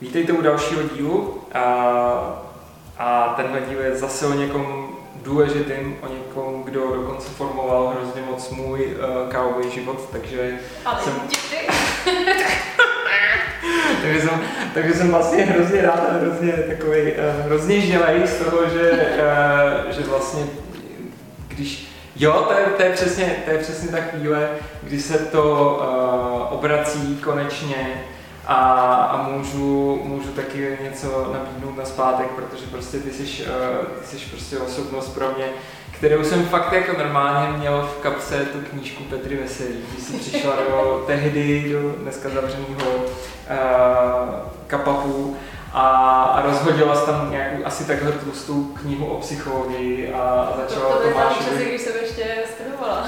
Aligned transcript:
Vítejte 0.00 0.32
u 0.32 0.42
dalšího 0.42 0.82
dílu 0.82 1.40
a, 1.54 1.62
a 2.98 3.34
tenhle 3.36 3.60
díl 3.60 3.80
je 3.80 3.96
zase 3.96 4.26
o 4.26 4.34
někom 4.34 4.88
důležitým, 5.22 5.96
o 6.02 6.08
někom, 6.12 6.62
kdo 6.62 6.80
dokonce 6.80 7.28
formoval 7.28 7.94
hrozně 7.96 8.22
moc 8.30 8.50
můj 8.50 8.86
uh, 8.86 9.30
kávový 9.32 9.70
život, 9.70 10.08
takže 10.12 10.58
Ale 10.84 11.00
jsem, 11.02 11.12
takže, 14.02 14.20
jsem, 14.20 14.42
takže 14.74 14.94
jsem 14.94 15.10
vlastně 15.10 15.44
hrozně 15.44 15.82
rád 15.82 16.06
a 16.10 16.12
hrozně 16.12 16.52
takový, 16.52 17.02
uh, 17.02 17.46
hrozně 17.46 17.80
želej 17.80 18.26
z 18.26 18.38
toho, 18.38 18.68
že, 18.68 18.90
uh, 18.90 19.92
že 19.92 20.02
vlastně, 20.02 20.44
když 21.48 21.86
Jo, 22.18 22.32
to 22.32 22.52
je, 22.58 22.66
to 22.66 22.82
je, 22.82 22.90
přesně, 22.90 23.36
to 23.44 23.50
je 23.50 23.58
přesně 23.58 23.88
ta 23.88 24.00
chvíle, 24.00 24.48
kdy 24.82 25.00
se 25.00 25.18
to 25.18 25.76
uh, 25.80 26.58
obrací 26.58 27.16
konečně 27.24 28.04
a, 28.46 28.54
a 29.04 29.28
můžu, 29.28 30.00
můžu 30.04 30.28
taky 30.28 30.78
něco 30.82 31.32
nabídnout 31.32 31.76
na 31.76 31.84
zpátek, 31.84 32.26
protože 32.26 32.66
prostě 32.66 32.98
ty 32.98 33.10
jsi, 33.10 33.44
uh, 33.44 33.86
ty 33.86 34.06
jsi 34.06 34.26
prostě 34.30 34.58
osobnost 34.58 35.08
pro 35.14 35.26
mě, 35.36 35.48
kterou 35.90 36.24
jsem 36.24 36.44
fakt 36.44 36.72
jako 36.72 36.98
normálně 36.98 37.58
měl 37.58 37.90
v 37.98 38.02
kapse 38.02 38.36
tu 38.36 38.58
knížku 38.70 39.04
Petry 39.04 39.36
Veselý, 39.36 39.74
když 39.92 40.04
jsi 40.04 40.12
přišla 40.16 40.52
do 40.68 41.04
tehdy, 41.06 41.72
do 41.72 41.90
dneska 41.90 42.28
zavřeného 42.28 42.96
uh, 42.96 43.14
kapapu 44.66 45.36
a, 45.72 45.88
a 46.22 46.42
rozhodila 46.42 46.96
jsi 46.96 47.06
tam 47.06 47.30
nějakou 47.30 47.66
asi 47.66 47.84
takhle 47.84 48.12
tlustou 48.12 48.64
knihu 48.64 49.06
o 49.06 49.20
psychologii 49.20 50.12
a, 50.12 50.52
To, 50.52 50.60
začala 50.60 50.96
to 50.96 51.02
tam 51.02 51.12
Tomášovi 51.12 51.44
časy, 51.44 51.64
když 51.64 51.80
jsem 51.80 51.92
ještě 52.02 52.24
studovala. 52.54 53.06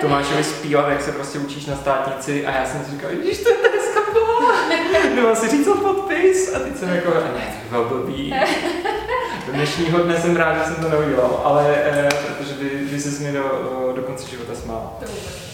Tomášovi 0.00 0.44
zpívat, 0.44 0.88
jak 0.88 1.02
se 1.02 1.12
prostě 1.12 1.38
učíš 1.38 1.66
na 1.66 1.76
státnici 1.76 2.46
a 2.46 2.50
já 2.50 2.66
jsem 2.66 2.84
si 2.84 2.90
říkal, 2.90 3.10
když 3.10 3.42
to 3.42 3.48
je 3.48 3.56
nebo 5.14 5.36
si 5.36 5.48
říct 5.48 5.68
podpis 5.82 6.54
a 6.54 6.58
teď 6.58 6.76
jsem 6.76 6.88
jako, 6.88 7.10
ne, 7.14 7.54
to 7.62 7.68
bylo 7.70 7.84
blbý. 7.84 8.34
Do 9.46 9.52
dnešního 9.52 9.98
dne 9.98 10.20
jsem 10.20 10.36
rád, 10.36 10.58
že 10.58 10.64
jsem 10.64 10.84
to 10.84 10.88
neudělal, 10.88 11.40
ale 11.44 11.74
eh, 11.76 12.08
protože 12.38 12.54
by, 12.54 12.68
by 12.90 13.00
se 13.00 13.22
mi 13.22 13.32
do, 13.32 13.92
do 13.96 14.02
konce 14.02 14.30
života 14.30 14.54
smál. 14.54 14.96
To 15.00 15.06
vůbec. 15.06 15.44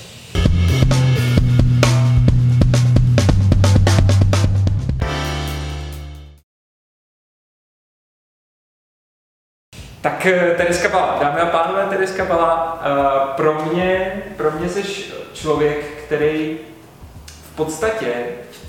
Tak 10.00 10.26
eh, 10.26 10.54
Tereska 10.56 10.88
Bala, 10.88 11.18
dámy 11.20 11.40
a 11.40 11.46
pánové, 11.46 11.86
Tereska 11.86 12.24
Bala, 12.24 12.82
eh, 12.84 13.34
pro 13.36 13.64
mě, 13.64 14.22
pro 14.36 14.50
mě 14.50 14.68
jsi 14.68 14.82
člověk, 15.32 16.04
který 16.06 16.58
v 17.26 17.56
podstatě 17.56 18.12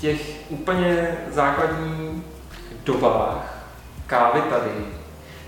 těch 0.02 0.20
úplně 0.48 1.18
základních 1.30 2.22
dobách 2.84 3.66
kávy 4.06 4.40
tady, 4.40 4.70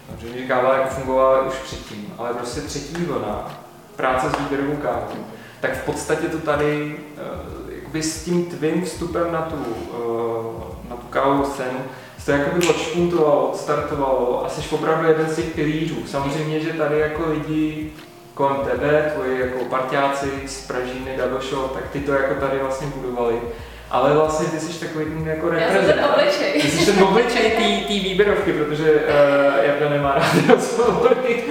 samozřejmě, 0.07 0.41
že 0.41 0.49
káva 0.49 0.77
jako 0.77 0.95
fungovala 0.95 1.47
už 1.47 1.55
předtím, 1.55 2.15
ale 2.19 2.35
prostě 2.35 2.61
třetí 2.61 3.05
vlna, 3.05 3.61
práce 3.97 4.31
s 4.31 4.39
výběrovou 4.39 4.77
kávou, 4.77 5.27
tak 5.61 5.77
v 5.77 5.85
podstatě 5.85 6.29
to 6.29 6.39
tady 6.39 6.97
eh, 7.17 7.75
jakoby 7.75 8.03
s 8.03 8.25
tím 8.25 8.47
tvým 8.47 8.85
vstupem 8.85 9.33
na 9.33 9.43
tu, 9.43 9.65
na 10.91 10.97
tu 10.97 11.07
kávovou 11.07 11.45
scénu 11.45 11.79
to 12.25 12.31
jakoby 12.31 12.69
odšpuntovalo, 12.69 13.49
odstartovalo 13.49 14.47
a 14.47 14.49
jsi 14.49 14.75
opravdu 14.75 15.09
jeden 15.09 15.29
z 15.29 15.37
těch 15.37 15.45
pilířů. 15.45 16.07
Samozřejmě, 16.07 16.61
že 16.61 16.73
tady 16.73 16.99
jako 16.99 17.31
lidi 17.31 17.93
kolem 18.35 18.57
tebe, 18.57 19.13
tvoji 19.15 19.41
jako 19.41 19.65
partiáci 19.65 20.31
z 20.47 20.73
Double 21.17 21.41
Shot, 21.41 21.73
tak 21.75 21.91
ty 21.91 22.01
to 22.01 22.13
jako 22.13 22.41
tady 22.41 22.59
vlastně 22.59 22.87
budovali. 22.87 23.41
Ale 23.91 24.13
vlastně 24.15 24.47
ty 24.49 24.61
jsi 24.61 24.81
takový 24.87 25.05
ten 25.05 25.27
jako 25.29 25.53
Já 25.53 25.69
jsem 25.73 25.85
ten 25.87 26.05
obličej. 26.05 26.63
Ty 26.63 26.69
jsi 26.71 26.93
ten 26.93 27.05
obličej 27.05 27.51
té 27.51 27.95
výběrovky, 27.95 28.53
protože 28.53 28.93
uh, 28.95 29.65
Jarda 29.65 29.89
nemá 29.89 30.15
rád 30.15 30.35
rozhovory. 30.49 31.45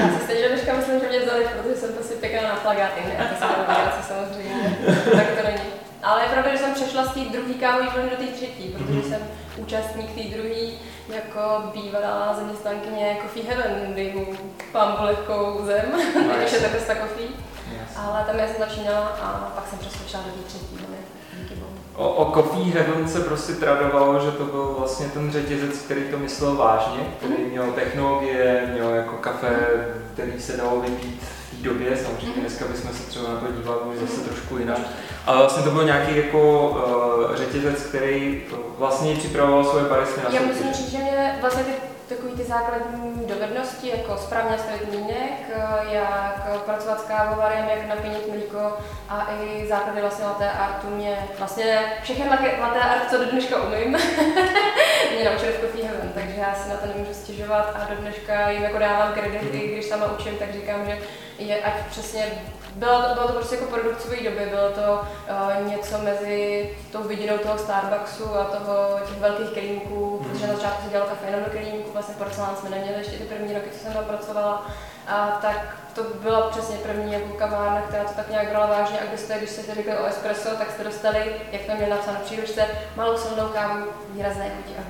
Já 0.00 0.18
si 0.18 0.24
stejně 0.24 0.48
dneška 0.48 0.72
myslím, 0.76 1.00
že 1.00 1.08
mě 1.08 1.20
vzali, 1.20 1.44
protože 1.62 1.76
jsem 1.80 1.92
to 1.94 2.02
si 2.02 2.14
pěkná 2.14 2.42
na 2.42 2.54
plagáty, 2.56 3.00
ne? 3.08 3.26
To 3.30 3.46
se 3.46 3.52
to 3.96 4.14
samozřejmě. 4.14 4.76
Tak 5.16 5.26
to 5.26 5.46
není. 5.46 5.68
Ale 6.02 6.22
je 6.22 6.28
pravda, 6.28 6.50
že 6.52 6.58
jsem 6.58 6.74
přešla 6.74 7.04
z 7.04 7.14
té 7.14 7.20
druhé 7.20 7.54
kávové 7.54 7.86
vlny 7.94 8.10
do 8.10 8.16
té 8.16 8.26
třetí, 8.32 8.68
protože 8.68 8.92
Mhm. 8.98 9.02
jsem 9.08 9.20
účastník 9.56 10.10
té 10.14 10.36
druhé 10.36 10.60
jako 11.08 11.40
bývalá 11.74 12.34
zaměstnankyně 12.38 13.16
Coffee 13.22 13.44
Heaven, 13.48 13.92
kdy 13.92 14.12
mu 14.14 14.26
pán 14.72 14.92
byl 14.96 15.06
lehkou 15.06 15.60
zem, 15.66 15.84
takže 16.38 16.56
to 16.56 16.94
Coffee. 16.94 17.28
Ale 17.96 18.24
tam 18.26 18.38
já 18.38 18.46
jsem 18.46 18.56
začínala 18.58 19.06
a 19.22 19.52
pak 19.54 19.68
jsem 19.68 19.78
přeskočila 19.78 20.22
do 20.22 20.30
té 20.32 20.48
třetí 20.48 20.76
vlny. 20.76 21.01
O, 21.96 22.08
o 22.08 22.42
Heaven 22.74 23.08
se 23.08 23.20
prostě 23.20 23.52
tradovalo, 23.52 24.20
že 24.20 24.30
to 24.30 24.44
byl 24.44 24.74
vlastně 24.78 25.06
ten 25.06 25.32
řetězec, 25.32 25.78
který 25.78 26.00
to 26.10 26.18
myslel 26.18 26.56
vážně, 26.56 27.00
který 27.18 27.44
měl 27.50 27.72
technologie, 27.72 28.70
měl 28.72 28.90
jako 28.90 29.16
kafe, 29.16 29.56
který 30.12 30.40
se 30.40 30.56
dalo 30.56 30.80
vypít 30.80 31.22
v 31.22 31.56
té 31.56 31.68
době, 31.68 31.96
samozřejmě 31.96 32.40
dneska 32.40 32.64
bychom 32.64 32.90
se 32.92 33.02
třeba 33.02 33.28
na 33.28 33.40
to 33.40 33.52
dívali 33.52 33.80
už 33.80 33.98
zase 33.98 34.20
trošku 34.20 34.58
jinak. 34.58 34.78
Ale 35.26 35.38
vlastně 35.38 35.62
to 35.62 35.70
byl 35.70 35.84
nějaký 35.84 36.16
jako 36.16 36.70
uh, 36.70 37.36
řetězec, 37.36 37.82
který 37.82 38.42
vlastně 38.78 39.14
připravoval 39.14 39.64
svoje 39.64 39.84
baristy 39.84 40.20
na 40.24 40.40
Já 40.40 40.46
musím 40.46 40.72
říct, 40.72 40.90
že 40.90 40.98
mě 40.98 41.38
vlastně 41.40 41.64
ty 41.64 41.91
takový 42.16 42.32
ty 42.32 42.44
základní 42.44 43.26
dovednosti, 43.26 43.88
jako 43.88 44.16
správně 44.16 44.58
stavit 44.58 44.88
mlýnek, 44.88 45.50
jak 45.90 46.62
pracovat 46.64 47.00
s 47.00 47.04
kávovarem, 47.04 47.68
jak 47.68 47.88
napínit 47.88 48.28
mlíko 48.28 48.78
a 49.08 49.28
i 49.42 49.66
základy 49.68 50.00
vlastně 50.00 50.24
latte 50.24 50.50
artu 50.50 50.86
mě, 50.90 51.28
vlastně 51.38 51.92
všechny 52.02 52.24
latte 52.60 52.80
art, 52.80 53.10
co 53.10 53.18
do 53.18 53.30
dneška 53.30 53.62
umím, 53.62 53.90
mě 55.14 55.24
naučili 55.24 55.52
v 55.52 55.60
Coffee 55.60 55.84
Heaven, 55.84 56.12
takže 56.14 56.40
já 56.40 56.54
si 56.54 56.68
na 56.68 56.76
to 56.76 56.86
nemůžu 56.86 57.14
stěžovat 57.14 57.76
a 57.76 57.94
do 57.94 58.00
dneška 58.00 58.50
jim 58.50 58.62
jako 58.62 58.78
dávám 58.78 59.12
kredit, 59.12 59.54
i 59.54 59.72
když 59.72 59.84
sama 59.84 60.12
učím, 60.12 60.36
tak 60.38 60.52
říkám, 60.52 60.86
že 60.86 60.98
je 61.38 61.62
ať 61.62 61.72
přesně 61.90 62.24
bylo 62.76 63.02
to, 63.02 63.14
bylo 63.14 63.26
to 63.26 63.32
prostě 63.32 63.54
jako 63.56 63.66
produkcové 63.70 64.16
doby, 64.16 64.46
bylo 64.50 64.70
to 64.70 65.00
uh, 65.00 65.70
něco 65.70 65.98
mezi 65.98 66.70
tou 66.92 67.02
vidinou 67.02 67.38
toho 67.38 67.58
Starbucksu 67.58 68.34
a 68.34 68.44
toho 68.44 68.98
těch 69.08 69.18
velkých 69.18 69.50
kelímků, 69.50 70.18
Mhm. 70.20 70.30
protože 70.30 70.46
na 70.46 70.54
začátku 70.54 70.84
se 70.84 70.90
dělalo 70.90 71.10
kafe 71.10 71.26
jenom 71.26 71.44
do 71.44 71.50
kelímků, 71.50 71.90
vlastně 71.92 72.14
porcelán 72.18 72.56
jsme 72.56 72.70
neměli 72.70 72.98
ještě 72.98 73.18
ty 73.18 73.24
první 73.24 73.54
roky, 73.54 73.70
co 73.72 73.78
jsem 73.78 73.92
tam 73.92 74.04
pracovala, 74.04 74.66
a 75.08 75.38
tak 75.42 75.76
to 75.94 76.02
byla 76.22 76.50
přesně 76.50 76.76
první 76.76 77.12
jako 77.12 77.28
kavárna, 77.28 77.80
která 77.80 78.04
to 78.04 78.12
tak 78.12 78.30
nějak 78.30 78.48
brala 78.48 78.66
vážně. 78.66 79.00
A 79.00 79.04
když 79.04 79.20
jste, 79.20 79.38
když 79.38 79.50
jste 79.50 79.74
řekli 79.74 79.98
o 79.98 80.06
espresso, 80.06 80.48
tak 80.58 80.70
jste 80.70 80.84
dostali, 80.84 81.36
jak 81.52 81.62
to 81.62 81.74
měl 81.74 81.88
napsáno 81.88 82.18
v 82.18 82.22
příručce, 82.22 82.66
malou 82.96 83.18
silnou 83.18 83.48
kávu, 83.48 83.86
výrazné 84.08 84.50
chuti 84.56 84.74
a. 84.78 84.82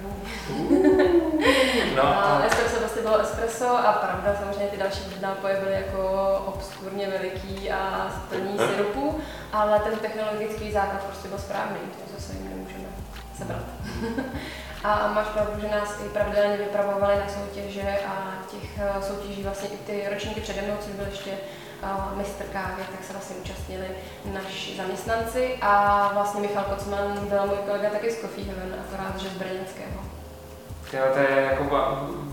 No, 1.96 2.02
A 2.02 2.42
espresso 2.46 2.78
vlastně 2.80 3.02
bylo 3.02 3.18
espresso 3.18 3.68
a 3.68 3.92
pravda, 3.92 4.36
samozřejmě 4.38 4.66
ty 4.66 4.76
další 4.76 5.00
nápoje 5.20 5.56
byly 5.56 5.72
jako 5.72 6.34
obskurně 6.46 7.08
veliký 7.10 7.70
a 7.70 8.12
plný 8.28 8.58
syrupu, 8.58 9.20
ale 9.52 9.80
ten 9.80 9.98
technologický 9.98 10.72
základ 10.72 11.04
prostě 11.04 11.28
byl 11.28 11.38
správný, 11.38 11.78
to 11.78 12.20
zase 12.20 12.32
jim 12.32 12.48
nemůžeme 12.50 12.88
sebrat. 13.38 13.62
A 14.84 15.12
máš 15.14 15.26
pravdu, 15.26 15.60
že 15.60 15.68
nás 15.68 16.00
i 16.06 16.08
pravidelně 16.08 16.56
vypravovali 16.56 17.18
na 17.18 17.28
soutěže 17.28 17.98
a 18.08 18.32
těch 18.50 18.78
eh, 18.78 19.02
soutěží 19.02 19.42
vlastně 19.42 19.68
i 19.68 19.76
ty 19.76 20.08
ročníky 20.10 20.40
přede 20.40 20.62
mnou, 20.62 20.74
což 20.80 20.92
byl 20.92 21.06
ještě 21.06 21.30
uh, 21.82 22.18
mistr 22.18 22.44
kávy, 22.44 22.82
tak 22.92 23.04
se 23.04 23.12
vlastně 23.12 23.36
účastnili 23.36 23.86
naši 24.32 24.76
zaměstnanci 24.76 25.58
a 25.60 26.10
vlastně 26.14 26.40
Michal 26.40 26.64
Kocman 26.64 27.26
byl 27.28 27.46
můj 27.46 27.56
kolega 27.56 27.90
taky 27.90 28.10
z 28.10 28.20
Coffee 28.20 28.44
Heaven, 28.44 28.76
akorát, 28.80 29.20
že 29.20 29.28
z 29.28 29.32
Brněnského. 29.32 30.21
Jo, 30.92 31.02
to 31.12 31.18
je 31.18 31.48
jako, 31.50 31.76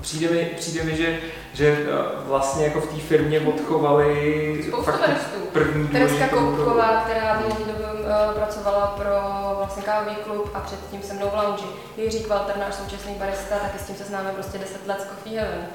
přijde 0.01 0.29
mi, 0.29 0.45
přijde 0.45 0.83
mi 0.83 0.95
že, 0.97 1.17
že 1.53 1.77
uh, 1.77 2.27
vlastně 2.27 2.65
jako 2.65 2.79
v 2.81 2.87
té 2.87 2.99
firmě 3.01 3.39
odchovali 3.41 4.63
Spoustu 4.67 4.91
fakt 4.91 4.99
baristů. 4.99 5.39
první 5.53 5.87
Tereska 5.87 6.17
důležitou- 6.27 6.35
Koupková, 6.55 7.01
která 7.05 7.35
dlouhou 7.37 7.63
dobu 7.63 7.83
uh, 7.99 8.33
pracovala 8.33 8.87
pro 8.87 9.13
vlastně 9.57 9.83
kávový 9.83 10.15
klub 10.15 10.51
a 10.53 10.59
předtím 10.59 11.01
se 11.01 11.13
mnou 11.13 11.29
v 11.29 11.33
lounge. 11.43 11.63
Jiří 11.97 12.23
Kvalter, 12.23 12.57
náš 12.57 12.75
současný 12.75 13.13
barista, 13.15 13.55
taky 13.59 13.79
s 13.79 13.87
tím 13.87 13.95
se 13.95 14.03
známe 14.03 14.31
prostě 14.31 14.57
10 14.57 14.87
let 14.87 15.01
z 15.01 15.09
Coffee 15.09 15.39
Heaven. 15.39 15.65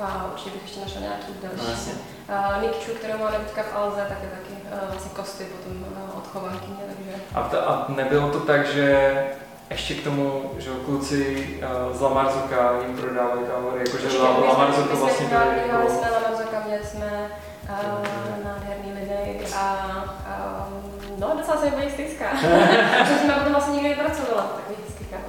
A 0.00 0.26
určitě 0.32 0.50
bych 0.50 0.62
ještě 0.62 0.80
našla 0.80 1.00
nějaký 1.00 1.26
No, 1.42 1.48
další. 1.66 1.90
Uh, 2.28 2.62
Nick 2.62 2.74
Chu, 2.86 2.92
kterou 2.92 3.18
máme 3.18 3.38
teďka 3.38 3.62
v 3.62 3.76
Alze, 3.76 4.06
tak 4.08 4.18
je 4.22 4.28
taky 4.28 4.52
uh, 4.82 4.88
vlastně 4.90 5.10
kosty 5.16 5.44
potom 5.44 5.82
uh, 5.82 6.18
od 6.18 6.26
chovankyně, 6.26 6.76
takže... 6.86 7.10
A, 7.34 7.42
ta, 7.42 7.58
a 7.58 7.84
nebylo 7.88 8.30
to 8.30 8.40
tak, 8.40 8.66
že 8.66 9.14
ještě 9.74 9.94
k 9.94 10.04
tomu, 10.04 10.50
že 10.58 10.70
kluci 10.84 11.48
uh, 11.90 11.96
z 11.96 12.00
Lamarzuka 12.00 12.72
jim 12.86 12.96
prodávali 12.96 13.40
kávory, 13.46 13.78
jakože 13.86 14.04
my 14.06 14.10
jsme- 14.12 14.46
Lamarzuka 14.48 14.80
my 14.90 14.96
jsme 14.96 14.96
vlastně 14.96 15.26
dělali- 15.26 15.50
byli 15.50 15.66
dělali 15.66 15.84
jako... 15.84 15.98
jsme 15.98 16.10
na 16.10 16.18
Marzoka, 16.28 16.62
měli 16.66 16.84
jsme 16.84 17.28
uh, 17.62 18.44
nádherný 18.44 18.92
lidi 19.00 19.54
a 19.56 19.76
um, 20.68 21.20
no, 21.20 21.32
docela 21.38 21.56
se 21.60 21.70
byli 21.70 21.90
stejská. 21.90 22.24
Protože 23.00 23.18
jsme 23.18 23.34
potom 23.34 23.52
vlastně 23.52 23.74
nikdy 23.74 23.88
nepracovala, 23.88 24.42
takový 24.42 24.76
hezký 24.88 25.04
kávo. 25.04 25.24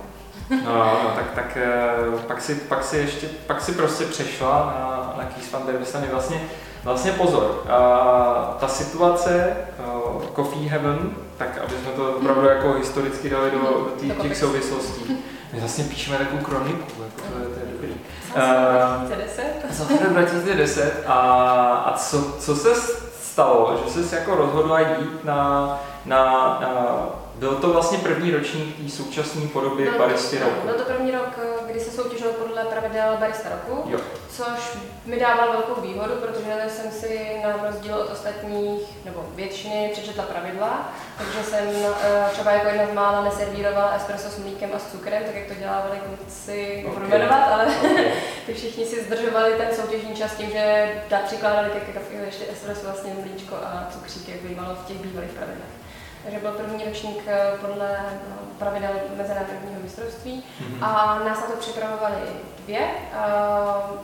No, 0.65 0.85
no, 1.03 1.09
tak, 1.15 1.25
tak 1.35 1.57
eh, 1.57 2.19
pak, 2.27 2.41
si, 2.41 2.55
pak, 2.55 2.83
si 2.83 2.97
ještě, 2.97 3.27
pak 3.47 3.61
si 3.61 3.71
prostě 3.71 4.05
přešla 4.05 4.73
na, 4.79 5.13
na 5.17 5.29
Keys 5.29 5.51
van 5.51 5.65
der. 5.65 5.75
Vlastně, 6.11 6.41
vlastně 6.83 7.11
pozor, 7.11 7.63
a 7.69 8.57
ta 8.59 8.67
situace, 8.67 9.57
eh, 9.79 9.83
Coffee 10.35 10.69
Heaven, 10.69 11.15
tak 11.37 11.57
aby 11.57 11.73
jsme 11.83 11.91
to 11.91 12.11
opravdu 12.11 12.47
jako 12.47 12.73
historicky 12.73 13.29
dali 13.29 13.51
do, 13.51 13.57
do 13.57 13.93
tý, 13.99 14.11
těch 14.11 14.37
souvislostí. 14.37 15.17
My 15.53 15.59
vlastně 15.59 15.83
píšeme 15.83 16.17
takovou 16.17 16.43
kroniku, 16.43 17.03
jako 17.03 17.33
to, 17.33 17.39
je, 17.39 17.45
to 17.45 17.59
je 17.59 17.65
dobrý. 17.71 17.93
Zase 18.35 19.05
2010. 19.05 19.43
Zase 19.69 20.09
2010 20.09 21.03
a, 21.07 21.21
a 21.85 21.97
co, 21.97 22.31
co 22.39 22.55
se 22.55 22.69
stalo, 23.21 23.83
že 23.85 24.03
jsi 24.03 24.15
jako 24.15 24.35
rozhodla 24.35 24.79
jít 24.79 25.23
na, 25.23 25.79
na, 26.05 26.23
na 26.61 27.24
byl 27.39 27.55
to 27.55 27.73
vlastně 27.73 27.97
první 27.97 28.31
ročník 28.31 28.75
té 28.83 28.89
současné 28.89 29.47
podoby 29.47 29.85
to- 29.85 29.99
baristy 29.99 30.39
roku. 30.39 30.65
Byl 30.67 30.73
to 30.73 30.83
první 30.83 31.11
rok, 31.11 31.39
kdy 31.67 31.79
se 31.79 31.91
soutěžilo 31.91 32.33
podle 32.33 32.63
pravidel 32.65 33.17
barista 33.19 33.49
roku, 33.49 33.89
Jo. 33.91 33.99
což 34.29 34.77
mi 35.05 35.19
dával 35.19 35.51
velkou 35.51 35.81
výhodu, 35.81 36.13
protože 36.13 36.69
jsem 36.69 36.91
si 36.91 37.31
na 37.43 37.67
rozdíl 37.67 37.95
od 37.95 38.11
ostatních, 38.11 38.81
nebo 39.05 39.25
většiny, 39.35 39.89
přečetla 39.93 40.23
pravidla, 40.23 40.93
takže 41.17 41.43
jsem 41.43 41.67
eh, 42.01 42.29
třeba 42.31 42.51
jako 42.51 42.67
jedna 42.67 42.85
z 42.87 42.93
mála 42.93 43.23
neservírovala 43.23 43.91
espresso 43.95 44.29
s 44.29 44.37
mlíkem 44.39 44.69
a 44.75 44.79
s 44.79 44.91
cukrem, 44.91 45.23
tak 45.23 45.35
jak 45.35 45.47
to 45.47 45.53
dělávali 45.53 45.99
kluci, 46.07 46.81
nebudu 46.87 47.05
Ok. 47.05 47.11
jmenovat, 47.11 47.43
ale 47.51 47.65
Okay. 47.65 48.05
ty 48.45 48.53
všichni 48.53 48.85
si 48.85 49.03
zdržovali 49.03 49.53
ten 49.53 49.67
soutěžní 49.75 50.15
čas 50.15 50.33
tím, 50.35 50.49
že 50.49 50.91
da- 51.09 51.23
přikládali 51.25 51.69
ke 51.69 51.79
kafe 51.93 52.13
ještě 52.25 52.43
espresso, 52.51 52.85
vlastně 52.85 53.13
mlíčko 53.21 53.55
a 53.55 53.87
cukřík, 53.93 54.29
jak 54.29 54.39
bývalo 54.41 54.75
v 54.75 54.87
těch 54.87 54.97
bývalých 54.97 55.31
pravidlech. 55.31 55.69
Takže 56.25 56.39
byl 56.39 56.51
první 56.51 56.83
ročník 56.85 57.23
eh, 57.27 57.51
podle 57.61 57.97
eh, 57.97 58.19
pravidel 58.59 58.89
mezinárodního 59.17 59.81
mistrovství 59.83 60.43
Mhm. 60.59 60.83
a 60.83 61.19
nás 61.27 61.39
na 61.39 61.45
to 61.47 61.53
připravovali 61.59 62.15
dvě 62.63 62.79
eh, 62.79 63.17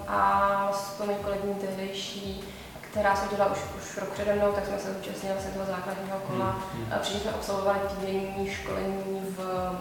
a 0.07 0.69
s 0.73 0.93
tou 0.97 1.03
kolegyní 1.23 1.55
tehdejší, 1.55 2.43
která 2.81 3.15
soutěžila 3.15 3.51
už, 3.51 3.57
už 3.77 3.97
rok 3.97 4.09
přede 4.09 4.33
mnou, 4.35 4.51
tak 4.51 4.65
jsme 4.65 4.79
se 4.79 4.93
zúčastnili 4.93 5.33
vlastně 5.35 5.51
toho 5.53 5.65
základního 5.65 6.17
kola. 6.19 6.45
Mhm. 6.73 6.93
A 6.95 6.99
Předtím 6.99 7.21
jsme 7.21 7.31
absolvovali 7.31 7.79
týdenní 7.99 8.49
školení 8.51 9.21
v 9.37 9.71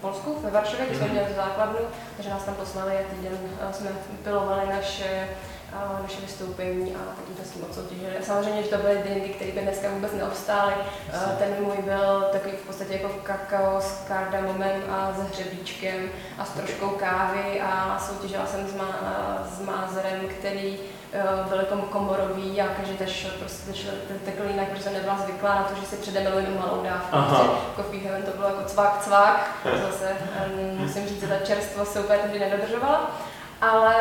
Polsku, 0.00 0.36
ve 0.42 0.50
Varšavě, 0.50 0.86
kde 0.86 0.96
jsme 0.96 1.06
Mhm. 1.06 1.14
měli 1.14 1.34
základnu, 1.34 1.78
takže 2.16 2.30
nás 2.30 2.44
tam 2.44 2.54
poslali 2.54 2.92
a 2.98 3.14
týden 3.14 3.38
jsme 3.72 3.90
pilovali 4.24 4.66
naše 4.68 5.28
naše 6.02 6.20
vystoupení 6.20 6.94
a 6.94 6.98
taky 6.98 7.32
to 7.40 7.48
s 7.48 7.50
tím 7.52 7.64
odsoutěžili. 7.70 8.12
Samozřejmě, 8.22 8.62
že 8.62 8.68
to 8.68 8.76
byly 8.76 8.98
drinky, 8.98 9.28
které 9.28 9.52
by 9.52 9.60
dneska 9.60 9.88
vůbec 9.90 10.12
neobstály. 10.12 10.74
Eh, 11.12 11.36
Ten 11.38 11.64
můj 11.64 11.76
byl 11.84 12.24
takový 12.32 12.56
v 12.56 12.66
podstatě 12.66 12.92
jako 12.92 13.08
kakao 13.22 13.80
s 13.80 14.04
kardamomem 14.08 14.82
a 14.90 15.12
s 15.12 15.20
hřebíčkem 15.30 16.08
a 16.38 16.44
s 16.44 16.50
troškou 16.50 16.88
kávy 16.88 17.60
a 17.60 17.98
soutěžila 18.08 18.46
jsem 18.46 18.68
s, 18.68 18.74
má, 18.74 18.88
s 19.56 19.60
mázerem, 19.60 20.28
který 20.38 20.78
eh, 21.12 21.22
byl 21.48 21.58
jako 21.58 21.76
komorový 21.76 22.60
a 22.60 22.66
každý 22.68 22.96
šel 23.14 23.30
prostě 23.38 23.74
šel 23.74 23.92
ten 24.08 24.18
tekl 24.18 24.42
jinak, 24.50 24.68
protože 24.68 24.82
jsem 24.82 24.92
nebyla 24.92 25.18
zvyklá 25.24 25.54
na 25.54 25.62
to, 25.62 25.80
že 25.80 25.86
si 25.86 25.96
přede 25.96 26.20
mnou 26.20 26.38
jenom 26.38 26.58
malou 26.58 26.82
dávku. 26.84 27.16
Coffee 27.76 28.00
Heaven 28.00 28.22
to 28.22 28.30
bylo 28.36 28.48
jako 28.48 28.62
cvak, 28.64 29.00
cvak. 29.04 29.50
Zase 29.86 30.08
em, 30.44 30.78
musím 30.78 31.06
říct, 31.08 31.20
že 31.20 31.26
ta 31.28 31.38
čerstvost 31.46 31.92
se 31.92 32.00
úplně 32.00 32.18
tehdy 32.18 32.38
nedodržovala. 32.40 33.10
Ale 33.60 33.94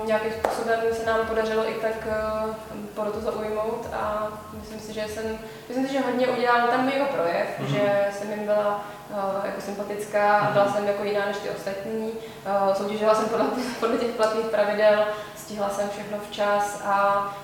um, 0.00 0.06
nějakým 0.06 0.32
způsobem 0.32 0.80
se 0.92 1.06
nám 1.06 1.26
podařilo 1.26 1.70
i 1.70 1.74
tak 1.74 1.92
uh, 2.06 2.54
porotu 2.94 3.20
zaujmout 3.20 3.86
a 3.92 4.28
myslím 4.60 4.80
si, 4.80 4.92
že 4.92 5.04
jsem, 5.08 5.38
myslím 5.68 5.86
si, 5.86 5.92
že 5.92 6.00
hodně 6.00 6.28
udělal 6.28 6.68
ten 6.68 6.80
můj 6.80 6.92
projev, 7.14 7.46
Mhm. 7.58 7.68
že 7.68 8.08
jsem 8.18 8.30
jim 8.30 8.44
byla 8.46 8.84
uh, 9.10 9.16
jako 9.46 9.60
sympatická 9.60 10.38
a 10.38 10.50
byla 10.50 10.72
jsem 10.72 10.86
jako 10.86 11.04
jiná 11.04 11.26
než 11.26 11.36
ty 11.36 11.50
ostatní. 11.50 12.10
Uh, 12.10 12.74
soutěžila 12.74 13.14
jsem 13.14 13.28
podle, 13.28 13.44
podle 13.80 13.96
těch 13.96 14.10
platných 14.10 14.46
pravidel, 14.46 15.04
stihla 15.46 15.70
jsem 15.70 15.88
všechno 15.90 16.18
včas 16.30 16.80
a 16.84 16.96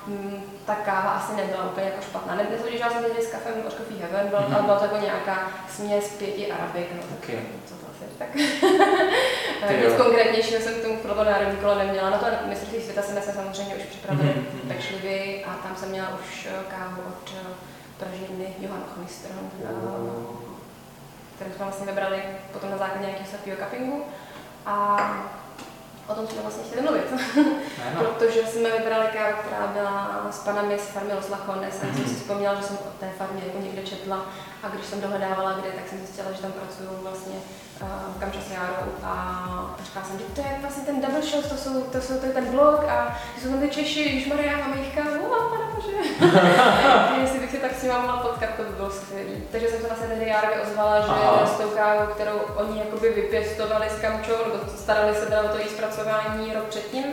mm, 0.06 0.42
ta 0.66 0.74
káva 0.74 1.10
asi 1.10 1.36
nebyla 1.36 1.64
úplně 1.70 1.86
jako 1.86 2.02
špatná. 2.02 2.34
Ne, 2.34 2.46
nesoutěžila 2.50 2.90
jsem 2.90 3.02
tehdy 3.04 3.22
s 3.22 3.30
kafem 3.32 3.54
od 3.66 3.72
Coffee 3.76 3.98
Heaven, 4.00 4.28
byla, 4.28 4.40
Mhm. 4.40 4.54
ale 4.54 4.62
byla 4.62 4.78
to 4.78 4.84
jako 4.84 4.96
nějaká 4.96 5.50
směs 5.70 6.08
pěti 6.08 6.52
arabik, 6.52 6.88
no 6.96 7.02
tak 7.02 7.10
Ok. 7.18 7.40
co 7.68 7.74
to 7.74 7.86
asi 7.92 8.04
tak. 8.18 8.34
Nic 9.84 9.92
konkrétnějšího 10.02 10.60
jsem 10.60 10.74
k 10.74 10.82
tomu 10.82 10.96
pro 10.96 11.24
národní 11.24 11.56
kolo 11.56 11.74
neměla. 11.74 12.10
Na 12.10 12.18
to 12.18 12.26
mistrovství 12.48 12.82
světa 12.82 13.02
jsme 13.02 13.22
se 13.22 13.32
samozřejmě 13.32 13.74
už 13.74 13.82
připravili 13.82 14.28
Mhm, 14.28 14.46
mhm. 14.62 14.68
pečlivě 14.68 15.44
a 15.44 15.50
tam 15.62 15.76
jsem 15.76 15.88
měla 15.88 16.08
už 16.20 16.48
eh, 16.50 16.64
kávu 16.70 17.02
od 17.08 17.30
eh, 17.36 17.54
pražírny 17.98 18.46
Johan 18.58 18.82
Hoistron, 18.96 19.50
kterou 21.36 21.50
jsme 21.52 21.64
vlastně 21.64 21.86
vybrali 21.86 22.22
potom 22.52 22.70
na 22.70 22.76
základě 22.76 23.04
nějakého 23.06 23.28
slepého 23.30 23.56
cuppingu. 23.56 24.04
A 24.66 24.96
o 26.08 26.14
tom 26.14 26.26
jsme 26.26 26.42
vlastně 26.42 26.62
chtěli 26.64 26.82
mluvit, 26.82 27.04
Ano. 27.86 28.04
protože 28.18 28.40
jsme 28.46 28.70
vybrali 28.78 29.06
kávu, 29.06 29.36
která 29.46 29.66
byla 29.66 30.26
s 30.30 30.38
panami 30.38 30.78
z 30.78 30.82
farmy 30.88 31.14
Los 31.14 31.28
Lachones 31.28 31.82
a 31.82 31.86
já 31.86 31.92
jsem 31.92 32.00
Mhm. 32.02 32.08
si 32.08 32.14
vzpomněla, 32.14 32.54
že 32.54 32.62
jsem 32.62 32.76
o 32.76 32.90
té 33.00 33.10
farmě 33.18 33.42
jako 33.46 33.58
někde 33.58 33.82
četla 33.82 34.26
a 34.62 34.68
když 34.68 34.86
jsem 34.86 35.00
dohledávala 35.00 35.52
kde, 35.52 35.70
tak 35.70 35.88
jsem 35.88 35.98
zjistila, 35.98 36.32
že 36.32 36.42
tam 36.42 36.52
pracují 36.52 36.88
vlastně 37.02 37.34
uh, 37.82 37.88
v 38.16 38.20
Kamčasjáru 38.20 38.92
a 39.02 39.14
říkala 39.84 40.06
jsem, 40.06 40.18
že 40.18 40.24
to 40.24 40.40
je 40.40 40.58
vlastně 40.60 40.84
ten 40.84 41.00
double 41.00 41.22
shot, 41.22 41.48
to, 41.48 41.56
jsou, 41.56 41.82
to, 41.82 42.00
jsou, 42.00 42.18
to 42.18 42.26
je 42.26 42.32
ten 42.32 42.46
blog 42.46 42.84
a 42.88 43.18
že 43.34 43.42
jsou 43.42 43.50
tam 43.50 43.60
ty 43.60 43.68
Češi, 43.68 44.20
už 44.20 44.26
Maria 44.26 44.56
a 44.56 44.74
jejich 44.74 44.94
kávu, 44.94 45.34
a 45.34 45.48
pane 45.48 45.64
bože. 45.74 45.96
Jestli 47.22 47.38
bych 47.40 47.50
se 47.50 47.56
tak 47.56 47.72
s 47.74 47.82
nimi 47.82 47.94
mohla 47.94 48.16
potkat, 48.16 48.50
to 48.56 48.62
by 48.62 48.72
bylo 48.72 48.90
skvělý. 48.90 49.42
Takže 49.52 49.68
jsem 49.68 49.80
se 49.80 49.86
vlastně 49.86 50.08
tehdy 50.08 50.28
Járovi 50.28 50.60
ozvala, 50.60 51.00
že 51.00 51.06
Aha. 51.08 51.46
s 51.46 51.50
tou 51.50 51.68
kávou, 51.68 52.06
kterou 52.06 52.38
oni 52.38 52.78
jakoby 52.78 53.08
vypěstovali 53.12 53.86
s 53.90 54.00
kamčou, 54.00 54.36
nebo 54.46 54.58
starali 54.76 55.14
se 55.14 55.26
teda 55.26 55.42
o 55.42 55.48
to 55.48 55.58
její 55.58 55.68
zpracování 55.68 56.54
rok 56.54 56.64
předtím, 56.64 57.04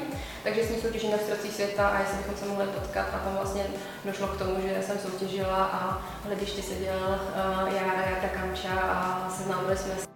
takže 0.43 0.63
s 0.63 0.69
ní 0.69 0.81
soutěží 0.81 1.07
na 1.07 1.17
mistrovství 1.17 1.51
světa 1.51 1.87
a 1.87 1.99
jestli 1.99 2.17
bychom 2.17 2.37
se 2.37 2.45
mohli 2.45 2.67
potkat 2.67 3.07
a 3.13 3.17
tam 3.17 3.35
vlastně 3.35 3.63
došlo 4.05 4.27
k 4.27 4.37
tomu, 4.37 4.55
že 4.61 4.83
jsem 4.83 4.99
soutěžila 4.99 5.63
a 5.63 6.01
v 6.21 6.25
hledišti 6.25 6.61
seděl 6.61 7.19
uh, 7.19 7.38
Jára, 7.39 8.01
Jarda 8.09 8.27
Kamča 8.27 8.79
a 8.81 9.29
seznámili 9.37 9.77
jsme 9.77 9.93
se. 9.95 10.07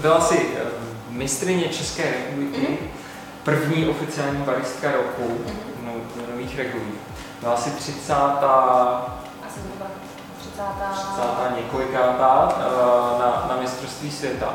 Byla 0.00 0.20
jsi 0.20 0.46
eh, 0.56 0.62
mistrině 1.10 1.68
České 1.68 2.02
republiky, 2.10 2.60
Mhm. 2.60 2.76
první 3.44 3.88
oficiální 3.88 4.42
baristka 4.42 4.92
roku 4.92 5.38
no, 5.84 5.92
nových 6.30 6.58
regulí. 6.58 6.92
Byla 7.40 7.56
jsi 7.56 7.70
30. 7.70 8.12
Asi 8.14 9.60
to 9.60 9.76
byla 9.76 9.90
30. 10.58 11.14
30. 11.14 11.56
několikátá 11.56 12.48
eh, 12.58 13.18
na, 13.18 13.46
na 13.54 13.60
mistrovství 13.60 14.10
světa. 14.10 14.54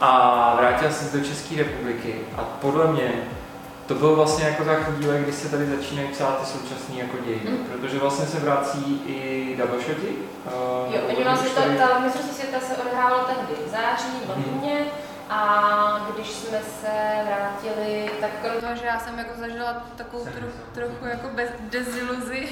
A 0.00 0.54
vrátila 0.60 0.90
se 0.92 1.18
do 1.18 1.24
České 1.24 1.56
republiky 1.56 2.20
a 2.38 2.40
podle 2.60 2.86
mě 2.86 3.12
to 3.86 3.94
byl 3.94 4.16
vlastně 4.16 4.44
jako 4.48 4.64
ta 4.64 4.74
chvíle, 4.74 5.18
kdy 5.18 5.32
se 5.32 5.48
tady 5.48 5.66
začínají 5.76 6.08
psát 6.08 6.38
ty 6.40 6.46
současné 6.46 6.94
jako 6.98 7.16
dějiny, 7.26 7.50
Mhm. 7.50 7.66
protože 7.72 7.98
vlastně 7.98 8.26
se 8.26 8.40
vrací 8.40 9.02
i 9.06 9.56
double 9.58 9.78
shoty. 9.80 10.08
eh, 10.46 10.96
Jo, 10.96 11.02
oni 11.08 11.24
vlastně 11.24 11.50
ta, 11.50 11.60
ta 11.88 11.98
mistrovství 11.98 12.34
světa 12.36 12.58
se 12.66 12.82
odehrávalo 12.82 13.24
tehdy 13.24 13.54
v 13.66 13.70
září 13.70 14.08
v 14.26 14.28
Londýně 14.30 14.80
a 15.28 16.10
když 16.14 16.26
jsme 16.26 16.58
se 16.80 17.22
vrátili, 17.26 18.10
tak 18.20 18.30
krom 18.42 18.60
toho, 18.60 18.76
že 18.76 18.86
já 18.86 18.98
jsem 18.98 19.18
jako 19.18 19.40
zažila 19.40 19.72
takovou 19.96 20.24
trochu, 20.24 20.58
trochu 20.74 21.06
jako 21.06 21.28
bez 21.28 21.50
deziluzi, 21.60 22.48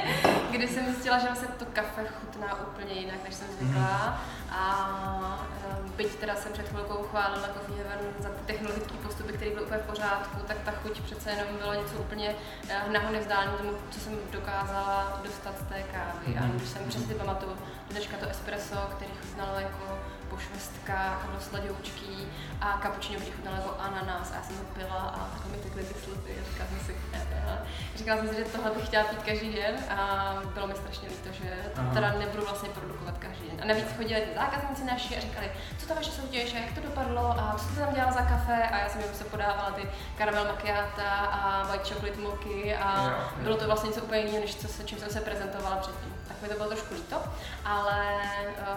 kdy 0.50 0.68
jsem 0.68 0.84
zjistila, 0.84 1.18
že 1.18 1.26
vlastně 1.26 1.48
to 1.58 1.64
kafe 1.72 2.06
chutná 2.20 2.60
úplně 2.60 2.94
jinak, 2.94 3.24
než 3.24 3.34
jsem 3.34 3.48
zvyklá. 3.58 4.20
A 4.50 5.44
eh, 5.70 5.76
byť 5.96 6.14
teda 6.14 6.34
jsem 6.34 6.52
před 6.52 6.68
chvilkou 6.68 7.02
chválila 7.02 7.48
Coffee 7.48 7.76
Heaven 7.76 7.98
za 8.18 8.28
ty 8.28 8.40
technologické 8.46 8.94
postupy, 8.94 9.32
které 9.32 9.50
byly 9.50 9.64
úplně 9.64 9.80
v 9.80 9.86
pořádku, 9.86 10.36
tak 10.46 10.56
ta 10.64 10.70
chuť 10.70 11.00
přece 11.00 11.30
jenom 11.30 11.56
bylo 11.58 11.74
něco 11.74 11.94
úplně 11.94 12.34
eh, 12.68 12.92
nahoře 12.92 13.20
vzdálení 13.20 13.52
tomu, 13.58 13.70
co 13.90 14.00
jsem 14.00 14.12
dokázala 14.32 15.20
dostat 15.24 15.54
z 15.58 15.68
té 15.68 15.82
kávy. 15.82 16.38
A 16.38 16.46
když 16.46 16.68
jsem 16.68 16.88
přesně 16.88 17.14
pamatuju, 17.14 17.56
dneška 17.90 18.16
to 18.16 18.28
espresso, 18.28 18.76
který 18.96 19.10
chutnalo 19.20 19.60
jako 19.60 19.98
švestkách, 20.38 21.26
bylo 21.26 21.40
sladoučký 21.40 22.28
a 22.60 22.78
cappuccino, 22.82 23.20
který 23.20 23.32
chutnalo 23.32 23.56
jako 23.56 23.76
ananas 23.78 24.32
a 24.32 24.34
já 24.36 24.42
jsem 24.42 24.56
ho 24.56 24.64
pila 24.64 24.94
a 24.94 25.28
takhle 25.32 25.50
mi 25.52 25.58
tekly 25.62 25.82
ty 25.84 25.94
slzy 25.94 26.32
a 26.40 26.44
říkala 26.50 26.68
jsem 26.68 26.80
si, 26.86 26.94
eh, 27.12 27.58
říkala 27.96 28.18
jsem 28.20 28.28
si, 28.28 28.36
že 28.36 28.44
tohle 28.44 28.70
bych 28.70 28.86
chtěla 28.86 29.04
pít 29.04 29.22
každý 29.22 29.52
den 29.52 29.74
a 29.90 30.34
bylo 30.54 30.66
mi 30.66 30.74
strašně 30.74 31.08
líto, 31.08 31.28
že 31.32 31.50
Aha. 31.76 31.94
teda 31.94 32.12
nebudu 32.18 32.44
vlastně 32.44 32.68
produkovat 32.68 33.18
každý 33.18 33.48
den. 33.50 33.60
A 33.62 33.64
navíc 33.64 33.86
chodili 33.96 34.20
ty 34.20 34.34
zákazníci 34.34 34.84
naši 34.84 35.16
a 35.16 35.20
říkali, 35.20 35.52
co 35.78 35.86
to 35.86 35.94
vaše 35.94 36.10
soutěž, 36.10 36.54
a 36.54 36.58
jak 36.58 36.72
to 36.74 36.80
dopadlo 36.80 37.30
a 37.40 37.54
co 37.58 37.64
jste 37.64 37.80
tam 37.80 37.94
dělala 37.94 38.12
za 38.12 38.22
kafe 38.22 38.62
a 38.68 38.78
já 38.78 38.88
jsem 38.88 39.00
jim 39.00 39.14
se 39.14 39.24
podávala 39.24 39.70
ty 39.70 39.82
karamel 40.18 40.44
macchiata 40.44 41.10
a 41.10 41.62
white 41.70 41.88
chocolate 41.88 42.20
moky 42.20 42.76
a 42.76 43.04
Jo, 43.04 43.10
jo. 43.10 43.42
bylo 43.42 43.56
to 43.56 43.66
vlastně 43.66 43.88
něco 43.88 44.00
úplně 44.02 44.20
jiného, 44.20 44.40
než 44.40 44.56
co 44.56 44.68
se, 44.68 44.84
čím 44.84 44.98
jsem 44.98 45.10
se 45.10 45.20
prezentovala 45.20 45.76
předtím. 45.76 46.14
Tak 46.28 46.42
mi 46.42 46.48
to 46.48 46.54
bylo 46.54 46.68
trošku 46.68 46.94
líto, 46.94 47.16
ale 47.64 48.04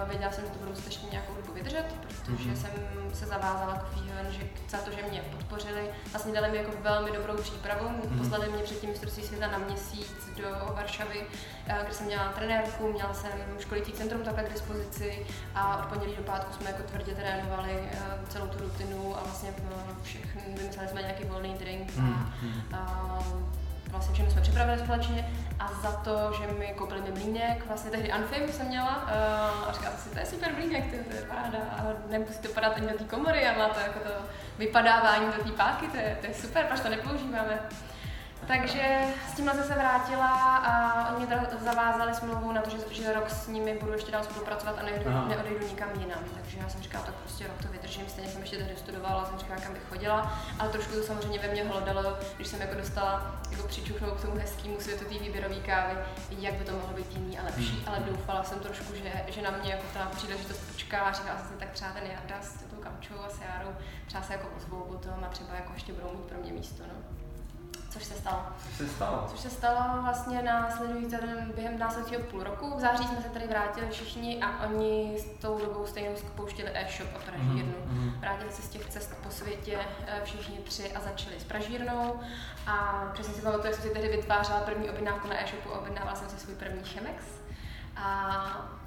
uh, 0.03 0.09
věděla 0.09 0.31
jsem, 0.31 0.43
že 0.45 0.49
to 0.51 0.57
budu 0.59 0.69
muset 0.71 0.85
ještě 0.85 1.05
nějakou 1.11 1.33
dobu 1.33 1.53
vydržet, 1.53 1.85
protože 2.07 2.49
Mhm. 2.49 2.55
jsem 2.57 2.71
se 3.13 3.25
zavázala 3.25 3.75
k 3.75 3.93
Heaven, 3.97 4.31
že 4.33 4.43
za 4.69 4.77
to, 4.77 4.91
že 4.91 5.03
mě 5.09 5.21
podpořili, 5.31 5.89
vlastně 6.11 6.33
dali 6.33 6.49
mi 6.51 6.57
jako 6.57 6.71
velmi 6.81 7.11
dobrou 7.11 7.37
přípravu, 7.37 7.89
Mhm. 7.89 8.17
poslali 8.19 8.49
mě 8.49 8.63
předtím 8.63 8.89
mistrovství 8.89 9.23
světa 9.23 9.47
na 9.47 9.57
měsíc 9.57 10.11
do 10.37 10.73
Varšavy, 10.75 11.25
eh, 11.67 11.79
kde 11.83 11.93
jsem 11.93 12.05
měla 12.05 12.31
trenérku, 12.31 12.91
měla 12.93 13.13
jsem 13.13 13.31
školící 13.59 13.91
centrum 13.93 14.23
takhle 14.23 14.43
k 14.43 14.53
dispozici 14.53 15.25
a 15.55 15.77
od 15.77 15.85
pondělí 15.85 16.15
do 16.15 16.23
pátku 16.23 16.53
jsme 16.53 16.69
jako 16.69 16.83
tvrdě 16.83 17.15
trénovali 17.15 17.71
uh, 17.93 18.27
celou 18.29 18.47
tu 18.47 18.57
rutinu 18.59 19.17
a 19.17 19.23
vlastně 19.23 19.49
uh, 19.49 20.03
všechny, 20.03 20.41
vymysleli 20.57 20.89
jsme 20.89 21.01
nějaký 21.01 21.23
volný 21.23 21.53
drink 21.53 21.91
a, 22.01 22.33
a 22.77 23.19
vlastně 23.91 24.13
všechno 24.13 24.31
jsme 24.31 24.41
připravili 24.41 24.79
společně 24.79 25.29
a 25.59 25.73
za 25.81 25.91
to, 25.91 26.33
že 26.41 26.53
mi 26.53 26.73
koupili 26.77 27.01
mi 27.01 27.11
blínek, 27.11 27.65
vlastně 27.67 27.91
tehdy 27.91 28.11
Anfim 28.11 28.51
jsem 28.51 28.67
měla 28.67 29.03
uh, 29.03 29.69
a 29.69 29.71
říkala 29.73 29.97
si, 29.97 30.09
to 30.09 30.19
je 30.19 30.25
super 30.25 30.51
blínek, 30.55 30.83
to, 30.83 31.09
to 31.09 31.15
je 31.15 31.21
paráda 31.21 31.57
a 31.77 31.83
nemusí 32.09 32.39
to 32.39 32.49
padat 32.49 32.77
ani 32.77 32.87
do 32.87 32.97
té 32.97 33.03
komory 33.03 33.47
a 33.47 33.57
má 33.57 33.69
to 33.69 33.79
jako 33.79 33.99
to 33.99 34.09
vypadávání 34.57 35.25
do 35.37 35.43
té 35.43 35.51
páky, 35.51 35.87
to 35.87 35.97
je, 35.97 36.17
to 36.21 36.27
je 36.27 36.33
super, 36.33 36.65
proč 36.65 36.79
to 36.79 36.89
nepoužíváme. 36.89 37.59
Takže 38.47 39.01
s 39.31 39.35
tímhle 39.35 39.53
jsem 39.53 39.63
se 39.63 39.73
vrátila 39.73 40.57
a 40.57 41.15
oni 41.15 41.25
mě 41.25 41.37
zavázali 41.59 42.15
smlouvu 42.15 42.51
na 42.51 42.61
to, 42.61 42.69
že, 42.69 42.77
že 42.91 43.13
rok 43.13 43.29
s 43.29 43.47
nimi 43.47 43.77
budu 43.79 43.91
ještě 43.93 44.11
dál 44.11 44.23
spolupracovat 44.23 44.79
a 44.79 44.83
neodejdu, 44.83 45.27
neodejdu 45.27 45.67
nikam 45.67 45.89
jinam. 45.99 46.19
Takže 46.35 46.57
já 46.57 46.69
jsem 46.69 46.81
říkala, 46.81 47.05
tak 47.05 47.13
prostě 47.13 47.47
rok 47.47 47.61
to 47.61 47.67
vydržím, 47.67 48.07
stejně 48.07 48.31
jsem 48.31 48.41
ještě 48.41 48.57
tehdy 48.57 48.75
studovala, 48.75 49.25
jsem 49.25 49.39
říkala, 49.39 49.61
kam 49.61 49.73
bych 49.73 49.83
chodila, 49.89 50.39
ale 50.59 50.69
trošku 50.69 50.93
to 50.93 51.03
samozřejmě 51.03 51.39
ve 51.39 51.47
mně 51.47 51.63
hlodalo, 51.63 52.17
když 52.35 52.47
jsem 52.47 52.61
jako 52.61 52.75
dostala 52.75 53.41
jako 53.51 53.67
přičuchnout 53.67 54.13
k 54.13 54.21
tomu 54.21 54.37
hezkému 54.37 54.79
světu 54.79 55.05
té 55.05 55.19
výběrové 55.19 55.55
kávy, 55.55 55.93
jak 56.29 56.53
by 56.53 56.65
to 56.65 56.71
mohlo 56.71 56.93
být 56.93 57.17
jiný 57.17 57.39
a 57.39 57.43
lepší, 57.43 57.75
hmm. 57.75 57.83
ale 57.87 57.99
doufala 57.99 58.43
jsem 58.43 58.59
trošku, 58.59 58.95
že, 58.95 59.11
že 59.27 59.41
na 59.41 59.51
mě 59.51 59.71
jako 59.71 59.83
ta 59.93 60.05
příležitost 60.05 60.71
počká 60.71 61.11
říkala 61.11 61.37
jsem 61.37 61.47
si, 61.47 61.53
tak 61.53 61.69
třeba 61.69 61.91
ten 61.91 62.03
Jarda 62.11 62.41
s 62.41 62.53
tou 62.63 62.75
Kamčou 62.75 63.15
a 63.25 63.29
Sárou 63.29 63.75
třeba 64.07 64.23
se 64.23 64.33
jako 64.33 64.47
ozvou 64.57 64.81
potom 64.81 65.23
a 65.23 65.27
třeba 65.27 65.55
jako 65.55 65.73
ještě 65.73 65.93
budou 65.93 66.11
mít 66.11 66.25
pro 66.25 66.37
mě 66.37 66.53
místo. 66.53 66.83
No 66.87 67.20
což 67.91 68.03
se 68.03 68.13
stalo. 68.13 68.39
Což 68.63 68.77
se 68.77 68.89
stalo? 68.89 69.27
Což 69.31 69.39
se 69.39 69.49
stalo 69.49 70.01
vlastně 70.01 70.41
následující 70.41 71.15
během 71.55 71.79
následujícího 71.79 72.21
půl 72.31 72.43
roku. 72.43 72.77
V 72.77 72.79
září 72.79 73.07
jsme 73.07 73.21
se 73.21 73.29
tady 73.29 73.47
vrátili 73.47 73.87
všichni 73.89 74.43
a 74.43 74.65
oni 74.65 75.17
s 75.19 75.41
tou 75.41 75.59
dobou 75.59 75.85
stejnou 75.85 76.15
spouštili 76.15 76.71
e-shop 76.73 77.09
a 77.15 77.19
pražírnu. 77.19 77.73
Mm-hmm. 77.73 78.19
Vrátili 78.19 78.51
se 78.51 78.61
z 78.61 78.69
těch 78.69 78.89
cest 78.89 79.15
po 79.23 79.29
světě 79.29 79.79
eh, 80.07 80.21
všichni 80.23 80.57
tři 80.57 80.91
a 80.91 80.99
začali 80.99 81.39
s 81.39 81.43
pražírnou. 81.43 82.19
A 82.67 83.05
přesně 83.13 83.33
si 83.33 83.41
pamatuju, 83.41 83.65
jak 83.65 83.75
jsem 83.75 83.83
si 83.83 83.93
tehdy 83.93 84.17
vytvářela 84.17 84.59
první 84.59 84.89
objednávku 84.89 85.27
na 85.27 85.43
e-shopu, 85.43 85.69
objednávala 85.69 86.15
jsem 86.15 86.29
si 86.29 86.39
svůj 86.39 86.55
první 86.55 86.83
Chemex. 86.83 87.40
A 87.95 88.81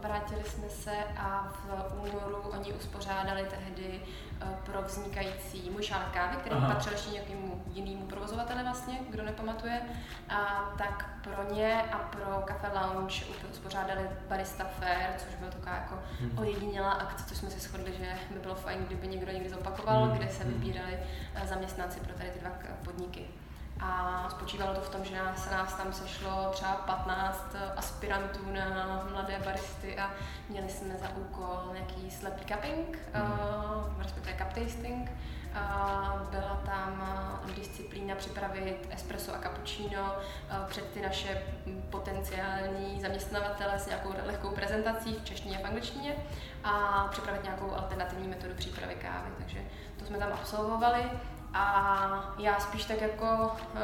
vrátili 0.00 0.44
jsme 0.44 0.68
se 0.68 0.92
a 1.16 1.48
v 1.52 1.94
únoru 2.02 2.36
oni 2.36 2.72
uspořádali 2.72 3.46
tehdy 3.50 4.00
e, 4.40 4.46
pro 4.64 4.82
vznikající 4.82 5.70
můj 5.70 5.82
šálek 5.82 6.08
kávy, 6.08 6.36
který 6.36 6.56
Aha. 6.56 6.74
patřil 6.74 6.92
ještě 6.92 7.10
nějakému 7.10 7.62
jinému 7.72 8.06
provozovateli 8.06 8.62
vlastně, 8.62 8.98
kdo 9.10 9.22
nepamatuje, 9.22 9.80
a 10.28 10.70
tak 10.78 11.10
pro 11.22 11.54
ně 11.54 11.82
a 11.92 11.98
pro 11.98 12.44
Cafe 12.48 12.68
Lounge 12.78 13.24
uspořádali 13.50 14.08
Barista 14.28 14.64
Fair, 14.64 15.10
což 15.16 15.34
byla 15.34 15.50
taková 15.50 15.74
jako 15.74 15.98
hmm. 16.20 16.38
ojedinělá 16.38 16.92
akce, 16.92 17.24
což 17.24 17.38
jsme 17.38 17.50
si 17.50 17.60
shodli, 17.60 17.92
že 17.92 18.14
by 18.30 18.40
bylo 18.40 18.54
fajn, 18.54 18.84
kdyby 18.84 19.08
někdo 19.08 19.32
někdy 19.32 19.50
zopakoval, 19.50 20.04
hmm. 20.04 20.16
kde 20.18 20.28
se 20.28 20.44
hmm. 20.44 20.52
vybírali 20.52 20.98
e, 21.34 21.46
zaměstnanci 21.46 22.00
pro 22.00 22.14
tady 22.14 22.30
ty 22.30 22.40
dva 22.40 22.50
podniky. 22.84 23.24
A 23.80 24.26
spočívalo 24.30 24.74
to 24.74 24.80
v 24.80 24.88
tom, 24.88 25.04
že 25.04 25.16
nás, 25.16 25.44
se 25.44 25.50
nás 25.50 25.74
tam 25.74 25.92
sešlo 25.92 26.50
třeba 26.52 26.74
15 26.74 27.56
aspirantů 27.76 28.52
na 28.52 29.06
mladé 29.10 29.38
baristy 29.44 29.98
a 29.98 30.10
měli 30.48 30.68
jsme 30.68 30.94
za 30.94 31.08
úkol 31.08 31.70
nějaký 31.72 32.10
slepý 32.10 32.44
cupping, 32.44 32.98
mm. 33.14 33.22
uh, 33.22 34.02
respektive 34.02 34.36
cup 34.36 34.52
tasting. 34.52 35.10
Uh, 35.48 36.28
byla 36.30 36.60
tam 36.66 37.08
uh, 37.44 37.54
disciplína 37.54 38.14
připravit 38.14 38.88
espresso 38.90 39.34
a 39.34 39.38
cappuccino 39.38 40.02
uh, 40.02 40.66
před 40.68 40.92
ty 40.92 41.00
naše 41.00 41.42
potenciální 41.90 43.00
zaměstnavatele 43.00 43.78
s 43.78 43.86
nějakou 43.86 44.14
lehkou 44.26 44.50
prezentací 44.50 45.14
v 45.14 45.24
češtině 45.24 45.58
a 45.58 45.60
v 45.60 45.64
angličtině 45.64 46.16
a 46.64 47.06
připravit 47.10 47.42
nějakou 47.42 47.74
alternativní 47.74 48.28
metodu 48.28 48.54
přípravy 48.54 48.94
kávy. 48.94 49.30
Takže 49.38 49.58
to 49.98 50.04
jsme 50.04 50.18
tam 50.18 50.32
absolvovali. 50.32 51.10
A 51.54 52.34
já 52.38 52.60
spíš 52.60 52.84
tak 52.84 53.00
jako 53.00 53.24
uh, 53.24 53.80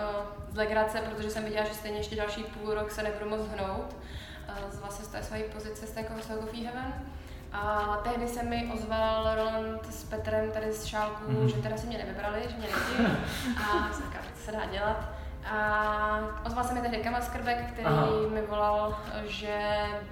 z 0.52 0.56
legrace, 0.56 1.00
protože 1.00 1.30
jsem 1.30 1.44
viděla, 1.44 1.64
že 1.64 1.74
stejně 1.74 1.98
ještě 1.98 2.16
další 2.16 2.44
půl 2.44 2.74
rok 2.74 2.90
se 2.90 3.02
nebudu 3.02 3.30
moc 3.30 3.40
hnout, 3.40 3.96
uh, 4.48 4.80
vlastně 4.80 5.04
z 5.04 5.08
té 5.08 5.22
své 5.22 5.38
pozice 5.38 5.86
z 5.86 5.90
té 5.90 6.04
Coffee 6.04 6.64
Heaven. 6.64 6.94
A 7.52 7.96
tehdy 8.04 8.28
se 8.28 8.42
mi 8.42 8.70
ozval 8.74 9.34
Roland 9.34 9.94
s 9.94 10.04
Petrem 10.04 10.50
tady 10.50 10.72
z 10.72 10.84
šálku, 10.84 11.32
mm-hmm. 11.32 11.46
že 11.46 11.62
teda 11.62 11.76
si 11.76 11.86
mě 11.86 11.98
nevybrali, 11.98 12.42
že 12.48 12.56
mě 12.56 12.66
nechtějí. 12.66 13.08
A 13.56 13.92
jsem 13.92 14.06
říkala, 14.06 14.24
co 14.34 14.42
se 14.42 14.52
dá 14.52 14.66
dělat. 14.66 15.08
A 15.50 16.40
ozval 16.46 16.64
se 16.64 16.74
mi 16.74 16.80
tehdy 16.80 16.96
Kamal 16.96 17.22
Skrbek, 17.22 17.70
který 17.72 17.86
Aha. 17.86 18.06
mi 18.34 18.42
volal, 18.42 18.96
že 19.26 19.58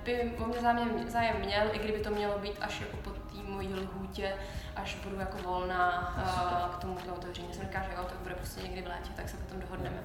by 0.05 0.33
o 0.39 0.47
mě 0.47 0.61
zájem, 0.61 1.11
zájem 1.11 1.37
měl, 1.39 1.63
i 1.73 1.79
kdyby 1.79 1.99
to 1.99 2.11
mělo 2.11 2.39
být 2.39 2.57
až 2.61 2.81
jako 2.81 2.97
po 2.97 3.11
té 3.11 3.22
mojí 3.53 3.75
lhůtě, 3.75 4.35
až 4.77 4.97
budu 5.05 5.19
jako 5.19 5.39
volná 5.39 6.15
uh, 6.17 6.75
k 6.75 6.81
tomu 6.81 6.97
otevření. 7.17 7.49
Jsem 7.53 7.63
říkala, 7.63 7.85
že 7.85 7.91
jo, 7.97 8.05
to 8.05 8.15
bude 8.23 8.35
prostě 8.35 8.63
někdy 8.63 8.83
v 8.83 8.87
létě, 8.87 9.11
tak 9.17 9.29
se 9.29 9.37
potom 9.37 9.61
dohodneme. 9.61 10.03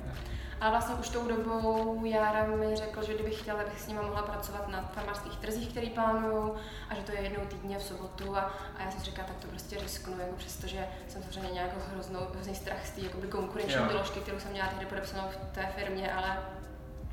A 0.62 0.70
vlastně 0.70 0.96
už 0.96 1.10
tou 1.10 1.28
dobou 1.28 2.06
Jára 2.06 2.46
mi 2.46 2.76
řekl, 2.76 3.06
že 3.06 3.14
kdybych 3.14 3.40
chtěla, 3.40 3.64
bych 3.64 3.82
s 3.82 3.88
ním 3.88 3.98
mohla 3.98 4.22
pracovat 4.22 4.68
na 4.68 4.82
farmářských 4.94 5.38
trzích, 5.38 5.70
který 5.70 5.90
plánuju, 5.90 6.56
a 6.90 6.96
že 6.96 7.02
to 7.02 7.12
je 7.12 7.22
jednou 7.22 7.46
týdně 7.46 7.78
v 7.78 7.84
sobotu. 7.84 8.38
A, 8.38 8.40
a 8.78 8.84
já 8.84 8.92
jsem 8.92 9.00
si 9.00 9.06
říkala, 9.06 9.28
tak 9.28 9.38
to 9.38 9.48
prostě 9.48 9.80
risknu, 9.80 10.20
jako 10.20 10.36
přestože 10.36 10.88
jsem 11.08 11.24
samozřejmě 11.24 11.52
nějakou 11.52 11.80
hroznou, 11.94 12.20
hrozný 12.34 12.56
strach 12.56 12.86
z 12.86 12.92
té 12.92 13.28
konkurenční 13.28 13.88
doložky, 13.88 14.20
kterou 14.20 14.40
jsem 14.40 14.52
měla 14.52 14.68
tehdy 14.68 14.86
podepsanou 14.86 15.28
v 15.30 15.56
té 15.56 15.72
firmě, 15.76 16.14
ale 16.14 16.38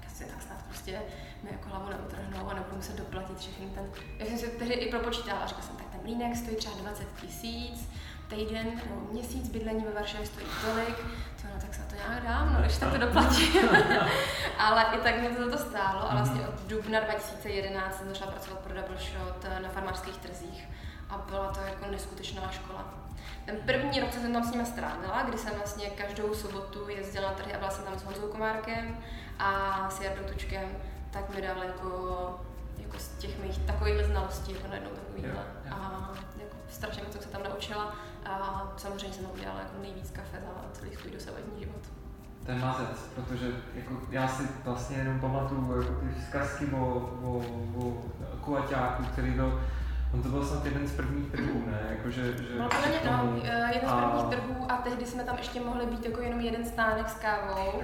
asi 0.06 0.24
tak 0.24 0.42
snad 0.42 0.62
prostě 0.68 1.02
mi 1.42 1.50
jako 1.52 1.68
hlavu 1.68 1.88
neutrhnou 1.88 2.50
a 2.50 2.54
nebudu 2.54 2.76
muset 2.76 2.96
doplatit 2.96 3.38
všechny 3.38 3.66
ten. 3.66 3.90
Já 4.18 4.26
jsem 4.26 4.38
si 4.38 4.48
tehdy 4.48 4.74
i 4.74 4.90
propočítala 4.90 5.40
a 5.40 5.46
řekla 5.46 5.62
jsem, 5.62 5.76
tak 5.76 5.83
mlínek 6.04 6.36
stojí 6.36 6.56
třeba 6.56 6.74
20 6.76 7.08
tisíc, 7.20 7.88
týden 8.28 8.66
nebo 8.66 9.12
měsíc 9.12 9.48
bydlení 9.48 9.84
ve 9.84 9.92
Varšavě 9.92 10.26
stojí 10.26 10.46
tolik, 10.60 10.96
to 10.96 11.48
no 11.54 11.60
tak 11.60 11.74
se 11.74 11.82
to 11.82 11.94
nějak 11.94 12.24
dám, 12.24 12.52
no, 12.52 12.60
když 12.60 12.76
tak 12.76 12.92
to 12.92 12.98
doplatím. 12.98 13.68
Ale 14.58 14.84
i 14.92 14.98
tak 14.98 15.20
mě 15.20 15.28
to 15.28 15.50
to 15.50 15.58
stálo 15.58 16.10
a 16.10 16.14
vlastně 16.14 16.48
od 16.48 16.60
dubna 16.66 17.00
2011 17.00 17.98
jsem 17.98 18.08
začala 18.08 18.30
pracovat 18.32 18.60
pro 18.60 18.74
Double 18.74 18.98
Shot 18.98 19.44
na 19.62 19.68
farmářských 19.68 20.16
trzích 20.16 20.68
a 21.10 21.18
byla 21.30 21.52
to 21.52 21.60
jako 21.60 21.90
neskutečná 21.90 22.50
škola. 22.50 22.84
Ten 23.44 23.56
první 23.66 24.00
rok, 24.00 24.10
co 24.10 24.20
jsem 24.20 24.32
tam 24.32 24.44
s 24.44 24.52
nimi 24.52 24.66
strávila, 24.66 25.22
kdy 25.22 25.38
jsem 25.38 25.52
vlastně 25.54 25.86
každou 25.90 26.34
sobotu 26.34 26.88
jezdila 26.88 27.30
na 27.30 27.36
trhy 27.36 27.54
a 27.54 27.58
byla 27.58 27.70
jsem 27.70 27.84
tam 27.84 27.98
s 27.98 28.02
Honzou 28.02 28.28
Komárkem 28.28 28.98
a 29.38 29.90
s 29.90 30.00
Jardou 30.00 30.22
Tučkem, 30.24 30.68
tak 31.10 31.34
mi 31.34 31.42
dal 31.42 31.62
jako 31.62 32.40
z 32.98 33.08
těch 33.08 33.42
mých 33.42 33.58
takových 33.58 34.04
znalostí, 34.04 34.52
jako 34.52 34.68
najednou 34.68 34.90
takovýhle. 34.90 35.42
A 35.70 36.10
jako 36.38 36.56
strašně 36.68 37.02
moc 37.02 37.22
se 37.22 37.28
tam 37.28 37.42
naučila 37.42 37.94
a 38.26 38.62
samozřejmě 38.76 39.14
jsem 39.14 39.24
tam 39.24 39.34
udělala 39.34 39.60
jako 39.60 39.82
nejvíc 39.82 40.10
kafe 40.10 40.38
za 40.40 40.80
celý 40.80 40.96
svůj 40.96 41.12
dosavadní 41.12 41.60
život. 41.60 41.82
To 42.46 42.50
je 42.50 42.58
mazec, 42.58 42.98
protože 43.14 43.46
jako 43.74 43.94
já 44.10 44.28
si 44.28 44.42
vlastně 44.64 44.96
jenom 44.96 45.20
pamatuju 45.20 45.82
jako 45.82 45.94
ty 45.94 46.20
vzkazky 46.20 46.66
o, 46.66 46.78
o, 47.22 47.44
o 47.76 48.02
kuaťáku, 48.40 49.04
který 49.04 49.30
byl 49.30 49.60
On 50.14 50.22
to 50.22 50.28
byl 50.28 50.46
snad 50.46 50.64
jeden 50.64 50.88
z 50.88 50.92
prvních 50.92 51.30
trhů, 51.30 51.62
ne? 51.66 51.80
Jako, 51.90 52.10
že, 52.10 52.22
že 52.22 52.58
no, 52.58 52.68
podle 52.68 52.88
mě 52.88 53.10
no, 53.10 53.66
jeden 53.74 53.88
z 53.88 53.92
prvních 53.92 54.24
trhů 54.30 54.72
a 54.72 54.76
tehdy 54.76 55.06
jsme 55.06 55.24
tam 55.24 55.38
ještě 55.38 55.60
mohli 55.60 55.86
být 55.86 56.04
jako 56.04 56.20
jenom 56.20 56.40
jeden 56.40 56.64
stánek 56.64 57.08
s 57.08 57.14
kávou 57.14 57.82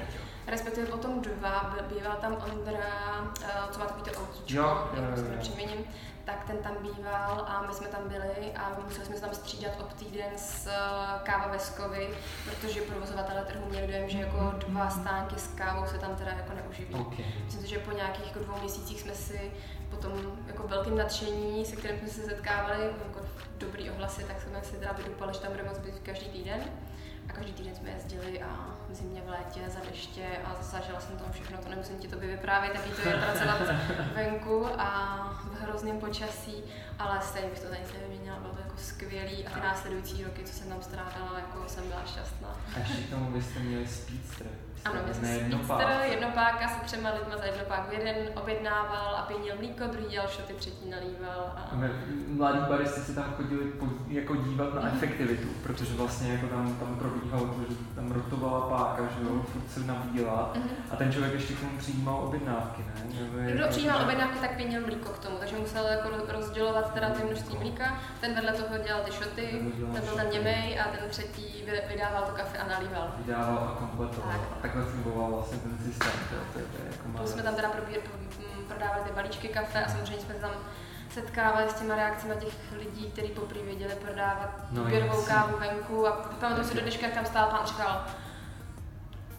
respektive 0.50 0.86
potom 0.86 1.20
dva, 1.20 1.76
býval 1.94 2.16
tam 2.20 2.36
Ondra, 2.52 3.20
uh, 3.20 3.70
co 3.70 3.78
má 3.78 3.86
takový 3.86 4.10
to 4.10 4.20
autíčko, 4.20 4.56
jo, 4.56 4.88
jo, 4.94 5.02
jo, 5.16 5.66
jo. 5.66 5.84
tak 6.24 6.44
ten 6.44 6.56
tam 6.56 6.76
býval 6.82 7.44
a 7.48 7.64
my 7.68 7.74
jsme 7.74 7.86
tam 7.86 8.08
byli 8.08 8.52
a 8.56 8.72
museli 8.84 9.06
jsme 9.06 9.14
se 9.14 9.20
tam 9.20 9.34
střídat 9.34 9.72
ob 9.80 9.92
týden 9.92 10.32
s 10.36 10.66
uh, 10.66 11.22
káva 11.22 11.46
Veskovy, 11.46 12.08
protože 12.44 12.80
provozovatele 12.80 13.44
trhu 13.44 13.66
měli 13.68 13.86
dojem, 13.86 14.08
že 14.08 14.18
jako 14.18 14.54
dva 14.58 14.90
stánky 14.90 15.38
s 15.38 15.46
kávou 15.46 15.86
se 15.86 15.98
tam 15.98 16.16
teda 16.16 16.30
jako 16.30 16.52
neuživí. 16.54 16.94
Okay. 16.94 17.24
Myslím 17.44 17.62
si, 17.62 17.68
že 17.68 17.78
po 17.78 17.92
nějakých 17.92 18.26
jako 18.26 18.38
dvou 18.38 18.58
měsících 18.60 19.00
jsme 19.00 19.14
si 19.14 19.52
potom 19.90 20.12
jako 20.46 20.68
velkým 20.68 20.96
nadšení, 20.96 21.66
se 21.66 21.76
kterým 21.76 21.98
jsme 21.98 22.08
se 22.08 22.22
setkávali, 22.22 22.84
jako 22.84 23.20
dobrý 23.58 23.90
ohlasy, 23.90 24.24
tak 24.24 24.40
jsme 24.40 24.62
si 24.62 24.76
teda 24.76 24.92
vydupali, 24.92 25.34
že 25.34 25.40
tam 25.40 25.50
budeme 25.50 25.68
moc 25.68 25.78
být 25.78 25.98
každý 25.98 26.26
týden. 26.26 26.60
A 27.30 27.32
každý 27.32 27.52
týden 27.52 27.74
jsme 27.74 27.90
jezdili 27.90 28.42
a 28.42 28.76
v 28.88 28.94
zimě, 28.94 29.22
v 29.24 29.28
létě, 29.28 29.60
za 29.70 29.80
deště 29.90 30.26
a 30.44 30.62
zažila 30.62 31.00
jsem 31.00 31.16
tam 31.16 31.32
všechno, 31.32 31.58
to 31.58 31.68
nemusím 31.68 31.98
ti 31.98 32.08
to 32.08 32.16
by 32.16 32.26
vyprávět, 32.26 32.74
jaký 32.74 32.90
to 32.90 33.08
je 33.08 33.16
pracovat 33.16 33.60
venku 34.14 34.66
a 34.78 35.18
v 35.44 35.62
hrozném 35.62 36.00
počasí, 36.00 36.54
ale 36.98 37.20
stejně 37.22 37.48
bych 37.48 37.60
to 37.60 37.68
tady 37.68 37.80
nevyměnila, 37.92 38.40
bylo 38.40 38.52
to 38.54 38.60
jako 38.60 38.76
skvělý 38.76 39.46
a 39.46 39.50
ty 39.50 39.60
následující 39.60 40.24
roky, 40.24 40.44
co 40.44 40.52
jsem 40.52 40.68
tam 40.68 40.82
strávila, 40.82 41.38
jako 41.38 41.68
jsem 41.68 41.88
byla 41.88 42.04
šťastná. 42.06 42.56
A 42.76 42.78
ještě 42.78 43.02
k 43.02 43.10
tomu 43.10 43.30
byste 43.30 43.60
měli 43.60 43.86
speedster. 43.86 44.46
Ano, 44.84 45.00
měl 45.04 45.14
jsem 45.14 45.24
speedster, 45.24 45.88
jednopáka 46.10 46.68
se 46.68 46.84
třema 46.84 47.10
lidma 47.10 47.36
za 47.36 47.44
jednopáku. 47.44 47.94
Jeden 47.94 48.16
objednával 48.34 49.16
a 49.16 49.22
pěnil 49.22 49.56
mlíko, 49.56 49.84
druhý 49.86 50.06
dělal 50.10 50.28
šoty, 50.28 50.52
třetí 50.52 50.90
nalíval. 50.90 51.52
A... 51.56 51.70
Mladí 52.28 52.58
baristi 52.68 53.00
se 53.00 53.14
tam 53.14 53.24
chodili 53.36 53.64
po, 53.64 53.86
jako 54.08 54.36
dívat 54.36 54.74
na 54.74 54.92
efektivitu, 54.92 55.48
protože 55.62 55.94
vlastně 55.94 56.32
jako 56.32 56.46
tam, 56.46 56.76
tam 56.76 56.96
probíhalo 56.96 57.46
to, 57.46 57.60
že 57.68 57.76
tam 57.94 58.12
rotovala 58.12 58.60
páka, 58.60 59.02
že 59.02 59.24
jo, 59.24 59.30
mm-hmm. 59.30 59.42
furt 59.42 59.70
se 59.70 59.80
nabídila 59.80 60.52
mm-hmm. 60.54 60.92
a 60.92 60.96
ten 60.96 61.12
člověk 61.12 61.34
ještě 61.34 61.54
k 61.54 61.60
tomu 61.60 61.78
přijímal 61.78 62.14
objednávky, 62.24 62.82
ne? 62.82 63.20
Nebo 63.20 63.50
Kdo 63.50 63.68
přijímal 63.68 64.02
objednávky, 64.02 64.38
tak 64.38 64.56
pěnil 64.56 64.80
mlíko 64.80 65.08
k 65.08 65.18
tomu, 65.18 65.36
takže 65.38 65.56
musel 65.56 65.86
jako 65.86 66.08
rozdělovat 66.28 66.94
teda 66.94 67.10
ty 67.10 67.24
množství 67.24 67.58
mlíka, 67.58 67.98
ten 68.20 68.34
vedle 68.34 68.52
toho 68.52 68.84
dělal 68.84 69.02
ty 69.02 69.12
šoty, 69.12 69.72
ten 69.92 70.02
byl 70.02 70.16
ten 70.16 70.30
němej 70.32 70.80
a 70.80 70.84
ten 70.84 71.10
třetí 71.10 71.64
vydával 71.88 72.22
to 72.22 72.32
kafe 72.32 72.58
a 72.58 72.68
nalíval. 72.68 73.14
Vydával 73.18 73.58
a 73.58 73.78
kompletoval. 73.78 74.32
Tak. 74.62 74.69
Takhle 74.72 74.92
fungoval 74.92 75.30
vlastně 75.30 75.58
ten 75.58 75.78
systém. 75.84 76.12
To, 76.12 76.36
to, 76.52 76.58
to, 76.58 76.76
to, 76.76 76.82
jako 76.86 77.18
to 77.18 77.26
jsme 77.26 77.42
tam 77.42 77.54
teda 77.54 77.70
prodávali 78.68 79.02
ty 79.04 79.12
balíčky 79.14 79.48
kafe 79.48 79.84
a 79.84 79.88
samozřejmě 79.88 80.20
jsme 80.20 80.34
tam 80.34 80.50
setkávali 81.14 81.70
s 81.70 81.74
těma 81.74 81.96
reakcemi 81.96 82.34
těch 82.36 82.54
lidí, 82.78 83.10
kteří 83.10 83.28
poprvé 83.28 83.62
věděli 83.62 83.94
prodávat 83.94 84.50
no, 84.70 84.84
výběrovou 84.84 85.22
kávu 85.22 85.58
venku. 85.58 86.06
A 86.06 86.12
pamatuju 86.12 86.68
si 86.68 86.74
do 86.74 86.80
dneška, 86.80 87.06
jak 87.06 87.14
tam 87.14 87.26
stál 87.26 87.50
pán 87.50 87.66
říkal, 87.66 88.06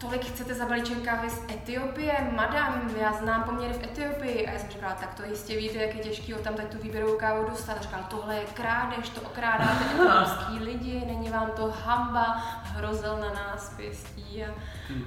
tolik 0.02 0.24
chcete 0.24 0.54
za 0.54 0.66
balíček 0.66 0.98
kávy 1.04 1.30
z 1.30 1.38
Etiopie, 1.54 2.12
madam, 2.36 2.90
já 3.00 3.12
znám 3.12 3.42
poměry 3.42 3.74
v 3.74 3.84
Etiopii. 3.84 4.46
A 4.46 4.50
já 4.50 4.58
jsem 4.58 4.70
říkala, 4.70 4.92
tak 4.92 5.14
to 5.14 5.22
jistě 5.22 5.56
víte, 5.56 5.78
jak 5.78 5.94
je 5.94 6.02
těžký 6.02 6.34
tam 6.42 6.54
teď 6.54 6.68
tu 6.68 6.78
výběrovou 6.78 7.16
kávu 7.16 7.50
dostat. 7.50 7.76
A 7.78 7.82
říkal, 7.82 8.00
tohle 8.10 8.34
je 8.34 8.44
krádež, 8.54 9.08
to 9.08 9.20
okrádáte 9.20 9.84
etiopský 9.94 10.58
lidi, 10.58 11.02
není 11.06 11.30
vám 11.30 11.50
to 11.56 11.74
hamba, 11.84 12.42
hrozel 12.62 13.16
na 13.16 13.28
nás 13.28 13.74
pěstí. 13.76 14.44
A, 14.44 14.54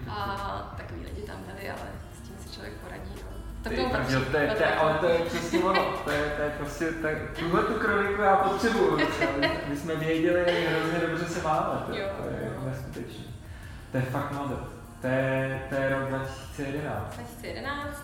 a 0.10 0.74
takový 0.78 1.02
lidi 1.06 1.22
tam 1.22 1.38
byli, 1.46 1.70
ale 1.70 1.90
s 2.14 2.28
tím 2.28 2.36
si 2.40 2.50
člověk 2.54 2.74
poradí. 2.74 3.12
No. 3.16 3.36
Tak 3.64 3.74
to, 3.74 4.32
to 4.32 4.38
je, 4.38 4.48
to 4.48 4.64
je, 4.64 4.76
ale 4.76 4.94
to 4.94 5.06
je 5.06 5.20
přesně 5.20 5.64
ono, 5.64 5.84
to 6.04 6.12
je, 6.12 6.34
to 6.36 6.42
je 6.42 6.50
prostě, 6.58 6.92
tak, 6.92 7.18
tuhle 7.40 7.64
tu 7.64 7.74
kroniku 7.74 8.22
já 8.22 8.36
potřebuju, 8.36 8.98
my 9.68 9.78
jsme 9.78 9.96
věděli, 9.96 10.68
hrozně 10.70 11.00
dobře 11.00 11.26
se 11.26 11.42
máme, 11.44 11.80
to, 11.80 11.92
to 11.92 12.30
je 12.30 12.54
neskutečné. 12.66 13.26
To 13.92 13.98
je 13.98 14.04
fakt 14.04 14.32
mladé. 14.32 14.75
To 15.06 15.12
je, 15.12 15.62
to 15.70 15.76
je 15.76 15.90
rok 15.90 16.10
2011. 16.10 17.16
2011. 17.16 18.04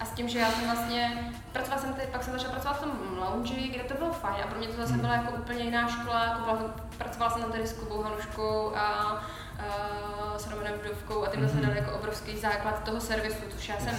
A 0.00 0.04
s 0.04 0.10
tím, 0.10 0.28
že 0.28 0.38
já 0.38 0.50
jsem 0.50 0.64
vlastně, 0.64 1.32
pracovala 1.52 1.82
jsem 1.82 1.94
pak 2.12 2.22
jsem 2.22 2.32
začala 2.32 2.52
pracovat 2.52 2.76
v 2.76 2.80
tom 2.80 3.18
lounge, 3.18 3.54
kde 3.54 3.82
to 3.82 3.94
bylo 3.94 4.12
fajn 4.12 4.44
a 4.44 4.46
pro 4.46 4.58
mě 4.58 4.68
to 4.68 4.76
zase 4.76 4.92
hmm. 4.92 5.00
byla 5.00 5.14
jako 5.14 5.32
úplně 5.32 5.64
jiná 5.64 5.88
škola, 5.88 6.24
jako 6.24 6.40
byla, 6.40 6.74
pracovala 6.98 7.32
jsem 7.32 7.42
tam 7.42 7.52
tady 7.52 7.66
s 7.66 7.72
Kubou 7.72 8.02
Hanuškou 8.02 8.72
a 8.76 9.14
uh, 9.14 10.36
s 10.36 10.50
Romanem 10.50 10.74
Vdovkou 10.74 11.24
a 11.24 11.26
ty 11.28 11.38
mm-hmm. 11.38 11.48
jsme 11.48 11.60
dali 11.60 11.78
jako 11.78 11.92
obrovský 11.92 12.38
základ 12.38 12.84
toho 12.84 13.00
servisu, 13.00 13.42
což 13.48 13.68
já 13.68 13.76
jsem 13.80 13.96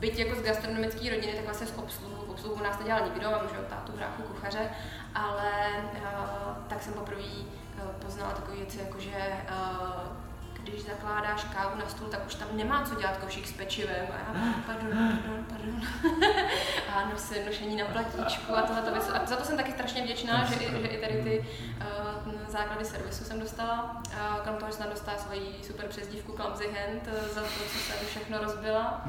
byť 0.00 0.18
jako 0.18 0.40
z 0.40 0.42
gastronomické 0.42 1.10
rodiny, 1.10 1.32
tak 1.32 1.44
vlastně 1.44 1.66
z 1.66 1.78
obsluhu, 1.78 2.22
obsluhu 2.28 2.62
nás 2.62 2.78
nedělal 2.78 3.08
nikdo, 3.08 3.30
mám 3.30 3.48
že 3.48 3.56
tátu, 3.70 3.92
bráchu, 3.92 4.22
kuchaře, 4.22 4.70
ale 5.14 5.52
uh, 5.92 6.56
tak 6.68 6.82
jsem 6.82 6.92
poprvé 6.92 7.22
uh, 7.22 7.90
poznala 8.04 8.32
takové 8.32 8.56
věci, 8.56 8.78
jako 8.78 9.00
že 9.00 9.16
uh, 9.50 10.23
když 10.64 10.84
zakládáš 10.84 11.44
kávu 11.44 11.78
na 11.78 11.88
stůl, 11.88 12.08
tak 12.08 12.26
už 12.26 12.34
tam 12.34 12.48
nemá 12.52 12.84
co 12.84 12.94
dělat 12.94 13.16
košík 13.16 13.46
s 13.46 13.52
pečivem. 13.52 14.06
A 14.10 14.16
já, 14.16 14.54
pardon, 14.66 14.90
pardon, 14.90 15.44
pardon. 15.48 15.80
a 16.94 17.08
nosi, 17.10 17.44
nošení 17.46 17.76
na 17.76 17.84
platíčku 17.84 18.56
a 18.56 18.62
tohle 18.62 18.92
věc. 18.92 19.10
A 19.14 19.26
za 19.26 19.36
to 19.36 19.44
jsem 19.44 19.56
taky 19.56 19.72
strašně 19.72 20.02
vděčná, 20.02 20.44
že, 20.44 20.54
i, 20.54 20.82
že 20.82 20.88
i 20.88 21.00
tady 21.00 21.22
ty 21.22 21.38
uh, 21.38 22.32
základy 22.48 22.84
servisu 22.84 23.24
jsem 23.24 23.40
dostala. 23.40 24.02
Uh, 24.06 24.40
krom 24.42 24.56
toho, 24.56 24.70
že 24.70 24.76
jsem 24.76 24.90
dostala 24.90 25.18
svoji 25.18 25.60
super 25.66 25.86
přezdívku 25.88 26.32
Clumsy 26.32 26.64
Hand 26.66 27.08
za 27.34 27.40
to, 27.40 27.48
co 27.72 27.78
jsem 27.78 28.06
všechno 28.06 28.38
rozbila. 28.38 29.04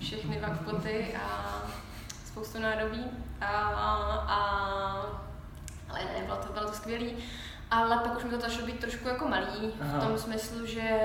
Všechny 0.00 0.40
vakpoty 0.40 1.16
a 1.24 1.62
spoustu 2.26 2.58
nádobí. 2.58 3.04
A, 3.40 3.46
a, 3.46 4.38
ale 5.88 6.00
ne, 6.04 6.24
bylo 6.26 6.36
to, 6.36 6.52
bylo 6.52 6.66
to 6.66 6.72
skvělé. 6.72 7.10
Ale 7.70 7.98
pak 7.98 8.16
už 8.16 8.24
mi 8.24 8.30
to 8.30 8.40
začalo 8.40 8.66
být 8.66 8.80
trošku 8.80 9.08
jako 9.08 9.28
malý, 9.28 9.74
Aha. 9.80 9.98
v 9.98 10.06
tom 10.06 10.18
smyslu, 10.18 10.66
že 10.66 11.00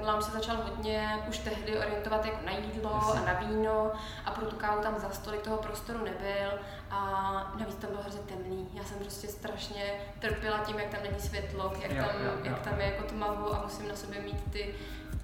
Lam 0.00 0.22
se 0.22 0.30
začal 0.30 0.56
hodně 0.56 1.18
už 1.28 1.38
tehdy 1.38 1.78
orientovat 1.78 2.24
jako 2.24 2.38
na 2.46 2.52
jídlo 2.52 3.00
Jasně. 3.06 3.20
a 3.20 3.24
na 3.32 3.40
víno 3.40 3.92
a 4.24 4.30
pro 4.30 4.46
tu 4.46 4.56
kávu 4.56 4.82
tam 4.82 4.98
za 4.98 5.10
stolik 5.10 5.42
toho 5.42 5.56
prostoru 5.56 6.04
nebyl 6.04 6.58
a 6.90 7.52
navíc 7.58 7.74
tam 7.76 7.90
bylo 7.90 8.02
hrozně 8.02 8.20
temný. 8.20 8.68
Já 8.74 8.84
jsem 8.84 8.98
prostě 8.98 9.28
strašně 9.28 9.82
trpěla 10.18 10.58
tím, 10.58 10.78
jak 10.78 10.88
tam 10.88 11.02
není 11.02 11.20
světlo, 11.20 11.72
jak, 11.82 11.92
jo, 11.92 12.04
tam, 12.04 12.24
jo, 12.24 12.30
jo. 12.30 12.40
jak 12.44 12.60
tam 12.60 12.80
je 12.80 12.86
jako 12.86 13.02
tmavo 13.02 13.54
a 13.54 13.62
musím 13.62 13.88
na 13.88 13.96
sobě 13.96 14.20
mít 14.20 14.52
ty 14.52 14.74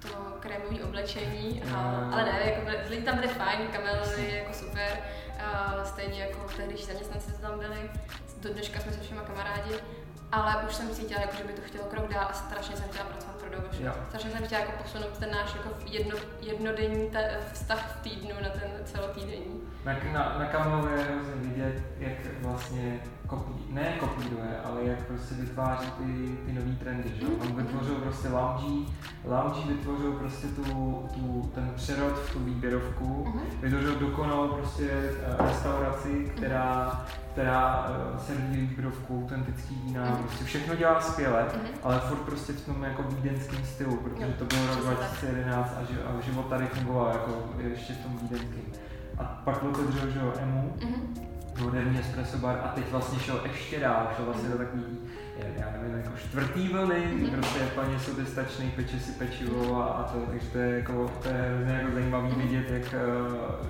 to 0.01 0.07
krémové 0.39 0.83
oblečení, 0.83 1.63
a, 1.75 2.09
ale 2.11 2.23
ne, 2.23 2.41
jako 2.45 2.61
byli, 2.65 2.77
lidi 2.89 3.01
tam 3.01 3.15
byli 3.15 3.27
fajn, 3.27 3.67
kamely 3.67 4.35
jako 4.35 4.53
super, 4.53 4.99
a 5.39 5.85
stejně 5.85 6.21
jako 6.21 6.47
tehdy 6.57 6.77
zaměstnanci 6.77 7.31
tam 7.41 7.59
byli, 7.59 7.91
do 8.41 8.53
dneška 8.53 8.79
jsme 8.79 8.91
se 8.91 8.99
všema 8.99 9.21
kamarádi, 9.21 9.73
ale 10.31 10.63
už 10.67 10.75
jsem 10.75 10.89
cítila, 10.89 11.21
jako, 11.21 11.35
že 11.37 11.43
by 11.43 11.53
to 11.53 11.61
chtělo 11.61 11.83
krok 11.85 12.13
dál 12.13 12.27
a 12.29 12.33
strašně 12.33 12.77
jsem 12.77 12.89
chtěla 12.89 13.05
pracovat 13.05 13.35
pro 13.35 13.49
Dogoš. 13.49 13.75
Strašně 14.07 14.31
jsem 14.31 14.45
chtěla 14.45 14.61
jako 14.61 14.83
posunout 14.83 15.17
ten 15.17 15.31
náš 15.31 15.55
jako 15.55 15.69
jedno, 15.85 16.17
jednodenní 16.41 17.09
ta, 17.09 17.19
vztah 17.53 17.97
v 17.97 18.01
týdnu 18.03 18.35
na 18.43 18.49
ten 18.49 18.71
celotýdenní. 18.85 19.61
Na, 19.85 19.93
na, 20.13 20.35
na 20.39 20.45
Kamilovi 20.45 20.91
je 20.91 21.03
hrozně 21.03 21.33
vidět, 21.35 21.83
jak 21.97 22.41
vlastně 22.41 22.99
kopí, 23.29 23.53
ne 23.69 23.93
kopíruje, 23.99 24.59
ale 24.65 24.83
jak 24.83 25.01
prostě 25.07 25.35
vytváří 25.35 25.91
ty, 25.97 26.37
ty 26.45 26.53
nové 26.53 26.75
trendy. 26.79 27.09
Že? 27.19 27.25
On 27.41 27.55
vytvořil 27.55 27.95
prostě 27.95 28.29
lounge, 28.29 28.91
lounge 29.25 29.59
vytvořil 29.67 30.11
prostě 30.11 30.47
tu, 30.47 30.63
tu, 31.13 31.51
ten 31.55 31.71
přerod 31.75 32.19
v 32.19 32.33
tu 32.33 32.39
výběrovku, 32.39 33.27
uh-huh. 33.27 33.61
vytvořil 33.61 33.99
dokonalou 33.99 34.47
prostě 34.47 34.89
eh, 34.91 35.47
restauraci, 35.47 36.31
která, 36.35 37.05
která 37.31 37.87
uh, 38.13 38.19
serví 38.19 38.61
výběrovku, 38.61 39.23
autentický 39.23 39.75
vína, 39.75 40.19
prostě 40.23 40.45
všechno 40.45 40.75
dělá 40.75 41.01
skvěle, 41.01 41.45
ale 41.83 41.99
furt 41.99 42.19
prostě 42.19 42.53
v 42.53 42.65
tom 42.65 42.83
jako 42.83 43.03
vídeňském 43.03 43.65
stylu, 43.65 43.97
protože 43.97 44.25
to 44.25 44.45
bylo 44.45 44.67
rok 44.67 44.83
2011 44.83 45.73
a, 45.77 46.09
a 46.09 46.21
život 46.21 46.45
tady 46.49 46.65
fungoval 46.65 47.07
jako 47.07 47.43
ještě 47.57 47.93
v 47.93 47.97
tom 48.03 48.17
vídeňském. 48.17 48.81
A 49.17 49.23
pak 49.23 49.63
otevřel, 49.63 50.09
že 50.09 50.19
jo, 50.19 50.33
EMU, 50.41 50.73
uh-huh 50.79 51.28
moderní 51.59 51.99
espresso 51.99 52.37
bar 52.37 52.61
a 52.63 52.67
teď 52.67 52.91
vlastně 52.91 53.19
šel 53.19 53.41
ještě 53.43 53.79
dál, 53.79 54.07
šel 54.15 54.25
vlastně 54.25 54.49
do 54.49 54.57
takový, 54.57 54.83
já 55.57 55.71
nevím, 55.71 55.97
jako 55.97 56.17
čtvrtý 56.17 56.67
vlny, 56.67 56.95
mm-hmm. 56.95 57.31
prostě 57.31 57.59
plně 57.59 57.99
soběstačný, 57.99 58.71
peče 58.71 58.99
si 58.99 59.11
pečivo 59.11 59.83
a, 59.83 59.85
a 59.85 60.03
to, 60.03 60.19
takže 60.29 60.47
to 60.47 60.57
je 60.57 60.75
jako, 60.75 61.11
to 61.23 61.27
je 61.27 61.35
hrozně 61.35 61.73
jako 61.73 61.93
zajímavý 61.93 62.35
vidět, 62.35 62.69
jak, 62.69 62.93
eh, 62.93 62.97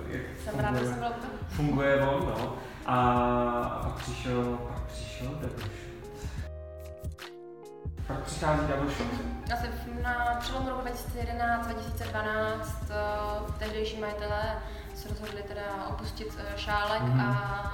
jak 0.08 0.22
funguje, 0.36 0.94
funguje 1.48 2.06
on, 2.06 2.26
no. 2.26 2.56
A, 2.86 3.00
a 3.84 3.90
přišel, 3.90 4.58
pak 4.68 4.82
přišel 4.82 5.28
Double 5.28 5.80
Pak 8.10 8.22
přichází 8.22 8.66
Double 8.66 8.90
Shot. 8.90 9.06
Asi 9.52 9.66
na 10.02 10.36
přelomu 10.40 10.68
roku 10.68 10.80
2011-2012 10.80 12.90
eh, 12.90 12.94
tehdejší 13.58 14.00
majitelé 14.00 14.56
se 15.00 15.08
rozhodli 15.08 15.42
teda 15.42 15.86
opustit 15.88 16.38
eh, 16.38 16.58
šálek 16.58 17.02
mm-hmm. 17.02 17.20
a 17.20 17.70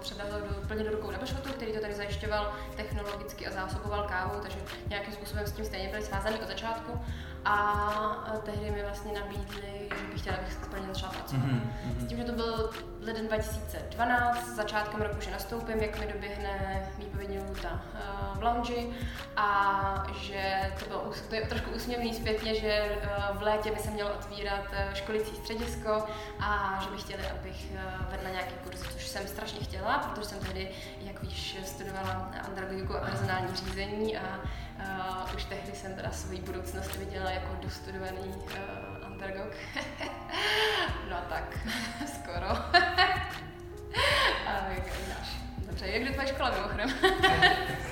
předal 0.00 0.26
do, 0.30 0.66
plně 0.68 0.84
do 0.84 0.90
rukou 0.90 1.10
Nebešotu, 1.10 1.48
který 1.48 1.72
to 1.72 1.80
tady 1.80 1.94
zajišťoval 1.94 2.52
technologicky 2.76 3.46
a 3.46 3.50
zásoboval 3.50 4.02
kávu, 4.08 4.40
takže 4.42 4.58
nějakým 4.88 5.14
způsobem 5.14 5.46
s 5.46 5.52
tím 5.52 5.64
stejně 5.64 5.88
byli 5.88 6.02
svázaný 6.02 6.36
od 6.36 6.48
začátku. 6.48 7.00
A 7.44 8.40
tehdy 8.44 8.70
mi 8.70 8.82
vlastně 8.82 9.12
nabídli, 9.12 9.88
že 10.00 10.06
bych 10.12 10.20
chtěla, 10.20 10.36
abych 10.36 10.56
plně 10.70 10.86
začala 10.86 11.12
pracovat. 11.12 11.44
Mm-hmm. 11.44 12.04
S 12.04 12.08
tím, 12.08 12.18
že 12.18 12.24
to 12.24 12.32
byl 12.32 12.70
leden 13.00 13.26
2012, 13.26 14.56
začátkem 14.56 15.02
roku, 15.02 15.20
že 15.20 15.30
nastoupím, 15.30 15.78
jak 15.78 16.00
mi 16.00 16.12
doběhne 16.12 16.82
výpovědní 16.98 17.38
lůta 17.38 17.70
uh, 17.72 18.38
v 18.38 18.42
lounge 18.42 18.74
a 19.36 20.06
že 20.20 20.72
to 20.78 20.84
bylo 20.84 21.12
to 21.28 21.34
je 21.34 21.46
trošku 21.46 21.70
úsměvný 21.70 22.14
zpětně, 22.14 22.54
že 22.54 22.98
uh, 23.30 23.38
v 23.38 23.42
létě 23.42 23.70
by 23.70 23.80
se 23.80 23.90
mělo 23.90 24.14
otvírat 24.14 24.64
uh, 24.64 24.94
školicí 24.94 25.36
středisko 25.36 26.04
a 26.40 26.80
že 26.84 26.90
by 26.90 26.96
chtěli, 26.96 27.22
abych 27.26 27.66
vedla 28.10 28.30
nějaký 28.30 28.54
kurz, 28.64 28.80
což 28.80 29.08
jsem 29.08 29.26
strašně 29.26 29.60
chtěla, 29.60 29.98
protože 29.98 30.28
jsem 30.28 30.38
tehdy, 30.38 30.70
jak 31.00 31.22
víš, 31.22 31.56
studovala 31.64 32.32
andragogiku 32.46 32.96
a 32.96 33.00
personální 33.00 33.56
řízení 33.56 34.16
a 34.16 34.40
už 35.36 35.44
tehdy 35.44 35.72
jsem 35.72 35.94
teda 35.94 36.10
svou 36.10 36.38
budoucnost 36.38 36.96
viděla 36.96 37.30
jako 37.30 37.56
dostudovaný 37.62 38.34
andragog. 39.18 39.52
no 41.10 41.16
tak, 41.28 41.58
skoro. 42.14 42.50
a 44.46 44.68
jak 44.74 44.84
dáš? 45.08 45.28
Dobře, 45.66 45.86
jak 45.86 46.02
jde 46.02 46.10
tvoje 46.10 46.28
škola 46.28 46.50
mimochodem? 46.50 46.88
tak, 47.20 47.32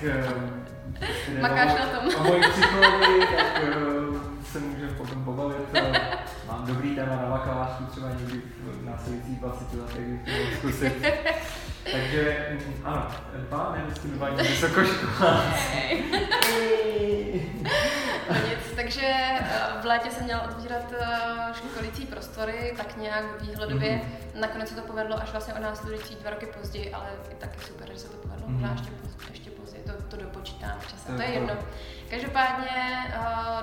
uh, 1.37 1.41
Makáš 1.41 1.79
na 1.79 1.87
tom. 1.87 2.15
O 2.21 2.25
mojí 2.25 2.43
psychologii, 2.51 3.27
tak 3.37 3.63
uh, 3.63 4.21
se 4.53 4.61
můžeme 4.61 4.93
potom 4.93 5.25
pobavit. 5.25 5.75
Mám 6.49 6.67
dobrý 6.67 6.95
téma 6.95 7.17
na 7.17 7.31
bakalářku, 7.31 7.85
třeba 7.85 8.09
někdy 8.09 8.43
v 8.61 8.85
následujících 8.85 9.41
20 9.41 9.75
letech 9.75 10.07
bych 10.07 10.57
zkusit. 10.59 11.07
Takže 11.93 12.47
mm, 12.51 12.75
ano, 12.85 13.11
dva 13.49 13.77
nediskriminování 13.79 14.37
vysokoškoláci. 14.37 16.05
Takže 18.77 19.07
eh, 19.07 19.81
v 19.81 19.85
létě 19.85 20.11
jsem 20.11 20.25
měla 20.25 20.43
otvírat 20.43 20.93
eh, 20.93 21.55
školící 21.55 22.07
prostory, 22.07 22.75
tak 22.77 22.97
nějak 22.97 23.43
výhledově. 23.43 23.91
Mm-hmm. 23.91 24.41
Nakonec 24.41 24.69
se 24.69 24.75
to 24.75 24.83
povedlo 24.83 25.23
až 25.23 25.31
vlastně 25.33 25.55
o 25.55 25.63
následující 25.63 26.15
dva 26.15 26.31
roky 26.31 26.47
později, 26.47 26.93
ale 26.93 27.07
je 27.29 27.35
taky 27.35 27.61
super, 27.61 27.89
že 27.93 27.99
se 27.99 28.09
to 28.09 28.17
povedlo. 28.17 28.49
Mm-hmm. 28.49 28.73
ještě, 28.73 28.91
ještě 29.31 29.51
později, 29.51 29.85
to, 29.85 29.93
to 30.03 30.17
dopočítám 30.17 30.79
v 30.81 30.91
čase, 30.91 31.13
to 31.13 31.23
je 31.23 31.29
jedno. 31.29 31.55
Každopádně 32.11 32.69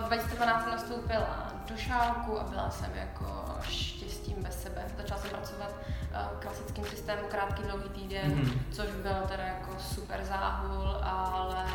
2012 0.05 0.07
2012 0.07 0.63
jsem 0.63 0.71
nastoupila 0.71 1.53
do 1.69 1.77
šálku 1.77 2.39
a 2.39 2.43
byla 2.43 2.69
jsem 2.69 2.91
jako 2.95 3.55
štěstím 3.69 4.35
bez 4.43 4.63
sebe. 4.63 4.85
Začala 4.97 5.21
jsem 5.21 5.29
pracovat 5.29 5.75
uh, 6.11 6.39
klasickým 6.39 6.85
systému 6.85 7.21
krátký 7.27 7.63
dlouhý 7.63 7.89
týden, 7.89 8.31
mm-hmm. 8.31 8.59
což 8.71 8.85
byl 8.85 9.15
teda 9.27 9.43
jako 9.43 9.79
super 9.79 10.23
záhul, 10.23 10.97
ale 11.03 11.65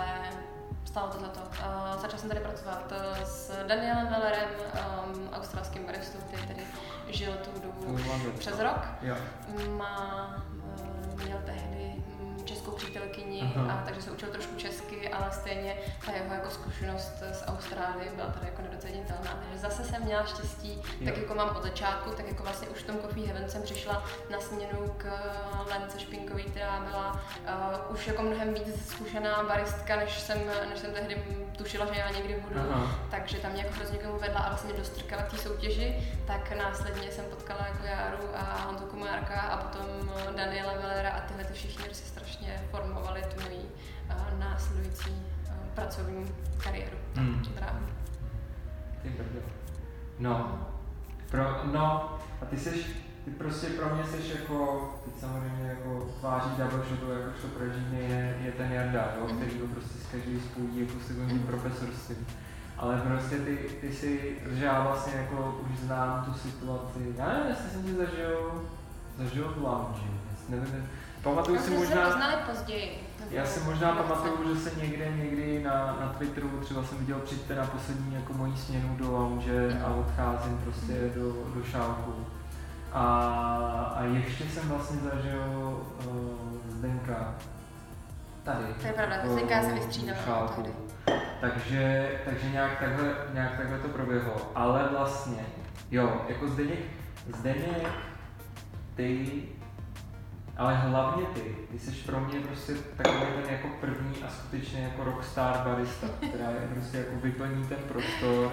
stálo 0.88 1.08
to 1.08 1.18
za 1.20 1.28
to. 1.28 1.40
Uh, 1.40 2.00
začala 2.00 2.18
jsem 2.18 2.28
tady 2.28 2.40
pracovat 2.40 2.92
uh, 2.92 3.24
s 3.24 3.66
Danielem 3.66 4.08
Wellerem, 4.08 4.48
um, 4.58 5.28
australským 5.32 5.86
baristou, 5.86 6.18
který 6.18 6.46
tady 6.46 6.62
žil 7.08 7.32
tu 7.32 7.60
dobu 7.60 7.98
přes 8.38 8.58
rok. 8.58 8.80
Má, 9.76 10.36
uh, 11.14 11.24
měl 11.24 11.38
tehdy 11.46 11.77
českou 12.48 12.70
přítelkyni, 12.70 13.52
a 13.70 13.82
takže 13.84 14.02
se 14.02 14.10
učil 14.10 14.28
trošku 14.28 14.56
česky, 14.56 15.08
ale 15.08 15.30
stejně 15.32 15.74
ta 16.06 16.12
jeho 16.12 16.34
jako 16.34 16.50
zkušenost 16.50 17.12
z 17.32 17.42
Austrálie 17.46 18.10
byla 18.16 18.28
tady 18.28 18.46
jako 18.46 18.62
nedocenitelná. 18.62 19.38
Takže 19.40 19.58
zase 19.58 19.84
jsem 19.84 20.04
měla 20.04 20.24
štěstí, 20.24 20.82
jo. 21.00 21.04
tak 21.04 21.16
jako 21.16 21.34
mám 21.34 21.56
od 21.56 21.62
začátku, 21.62 22.10
tak 22.10 22.28
jako 22.28 22.42
vlastně 22.42 22.68
už 22.68 22.78
v 22.78 22.86
tom 22.86 22.98
Coffee 22.98 23.26
Heaven 23.26 23.50
jsem 23.50 23.62
přišla 23.62 24.04
na 24.30 24.40
směnu 24.40 24.94
k 24.96 25.04
eh, 25.06 25.70
Lence 25.70 25.98
Špinkový, 26.00 26.42
která 26.42 26.80
byla 26.80 27.12
uh, 27.12 27.94
už 27.94 28.06
jako 28.06 28.22
mnohem 28.22 28.54
víc 28.54 28.90
zkušená 28.90 29.42
baristka, 29.42 29.96
než 29.96 30.20
jsem, 30.20 30.38
než 30.68 30.78
jsem 30.78 30.92
tehdy 30.92 31.22
tušila, 31.58 31.86
že 31.92 32.00
já 32.00 32.10
někdy 32.10 32.34
budu. 32.48 32.60
Aha. 32.60 32.98
Takže 33.10 33.36
tam 33.36 33.52
mě 33.52 33.62
jako 33.62 33.74
hrozně 33.74 33.98
komu 33.98 34.18
vedla 34.18 34.40
a 34.40 34.48
vlastně 34.48 34.72
dostrkala 34.72 35.22
té 35.22 35.36
soutěži, 35.36 35.96
tak 36.26 36.56
následně 36.56 37.12
jsem 37.12 37.24
potkala 37.24 37.66
jako 37.66 37.86
Járu 37.86 38.28
a 38.34 38.62
Honzu 38.66 38.84
Komárka 38.84 39.40
a 39.40 39.56
potom 39.56 40.07
Velera 40.98 41.16
a 41.16 41.20
tyhle 41.20 41.44
ty 41.44 41.54
všichni 41.54 41.94
se 41.94 42.08
strašně 42.08 42.62
formovali 42.70 43.22
tu 43.22 43.42
moji 43.42 43.70
uh, 44.10 44.38
následující 44.38 45.10
uh, 45.10 45.54
pracovní 45.74 46.34
kariéru. 46.64 46.96
Hmm. 47.14 47.42
Ty 49.02 49.08
brdo. 49.08 49.40
No, 50.18 50.58
pro, 51.30 51.44
no, 51.72 52.18
a 52.42 52.44
ty 52.44 52.58
jsi, 52.58 52.84
ty 53.24 53.30
prostě 53.30 53.66
pro 53.66 53.94
mě 53.94 54.04
jsi 54.04 54.38
jako, 54.40 54.88
teď 55.04 55.20
samozřejmě 55.20 55.68
jako 55.68 56.14
tváří 56.20 56.50
double 56.58 56.84
shotu, 56.88 57.12
jako 57.12 57.30
to 57.42 57.48
pro 57.48 57.64
je, 57.64 58.38
je 58.44 58.52
ten 58.52 58.72
Jarda, 58.72 59.12
jo, 59.18 59.26
mm. 59.32 59.36
který 59.36 59.60
ho 59.60 59.66
prostě 59.66 59.98
z 59.98 60.06
každý 60.12 60.40
spůdí 60.40 60.80
jako 60.80 60.92
sekundní 61.06 61.38
mm. 61.38 61.46
profesorství. 61.46 62.16
Ale 62.78 63.00
prostě 63.00 63.36
ty, 63.36 63.56
ty 63.80 63.92
si, 63.92 64.38
že 64.50 64.64
já 64.64 64.82
vlastně 64.82 65.12
jako 65.20 65.60
už 65.70 65.78
znám 65.78 66.24
tu 66.24 66.34
situaci, 66.34 67.14
já 67.16 67.28
nevím, 67.28 67.48
jestli 67.48 67.70
jsem 67.70 67.82
si 67.82 67.96
zažil, 67.96 68.64
zažil 69.18 69.54
v 69.56 69.62
lounge, 69.62 70.27
nevím, 70.48 70.88
Pamatuju 71.22 71.58
si 71.58 71.70
možná... 71.70 72.04
poznali 72.04 72.34
později. 72.50 73.08
Já 73.30 73.44
si 73.44 73.60
možná 73.60 73.92
pamatuju, 73.92 74.54
že 74.54 74.60
se 74.60 74.80
někde, 74.80 75.12
někdy 75.16 75.62
na, 75.64 75.74
na 76.00 76.14
Twitteru 76.18 76.60
třeba 76.60 76.82
jsem 76.84 76.98
viděl 76.98 77.18
přijďte 77.18 77.54
na 77.54 77.66
poslední 77.66 78.14
jako 78.14 78.32
mojí 78.32 78.56
směnu 78.56 78.96
do 78.96 79.12
lounge 79.12 79.80
a 79.84 79.94
odcházím 79.94 80.58
prostě 80.58 80.92
mm. 80.92 81.10
do, 81.14 81.32
do 81.54 81.64
šálku. 81.64 82.26
A, 82.92 83.04
a 83.96 84.04
ještě 84.04 84.44
jsem 84.44 84.68
vlastně 84.68 84.98
zažil 85.00 85.80
uh, 86.06 86.70
Zdenka 86.70 87.34
tady. 88.44 88.64
To 88.80 88.86
je 88.86 88.92
pravda, 88.92 89.16
jako, 89.16 89.32
Zdenka 89.32 89.62
se 89.62 89.72
vystřídala 89.72 90.48
tady. 90.56 90.70
Takže, 91.40 92.10
takže 92.24 92.50
nějak, 92.50 92.78
takhle, 92.78 93.14
nějak 93.32 93.56
takhle 93.56 93.78
to 93.78 93.88
proběhlo. 93.88 94.50
Ale 94.54 94.88
vlastně, 94.90 95.46
jo, 95.90 96.20
jako 96.28 96.48
Zdeněk, 96.48 96.80
Zdeněk, 97.38 97.88
ty 98.94 99.42
ale 100.58 100.74
hlavně 100.74 101.24
ty, 101.34 101.40
ty 101.70 101.78
jsi 101.78 101.90
pro 101.90 102.20
mě 102.20 102.40
prostě 102.40 102.72
takový 102.96 103.26
ten 103.42 103.54
jako 103.54 103.68
první 103.80 104.22
a 104.26 104.30
skutečně 104.30 104.80
jako 104.80 105.04
rockstar 105.04 105.62
barista, 105.64 106.06
která 106.16 106.50
je 106.50 106.68
prostě 106.72 106.98
jako 106.98 107.10
vyplní 107.22 107.64
ten 107.64 107.78
prostor, 107.88 108.52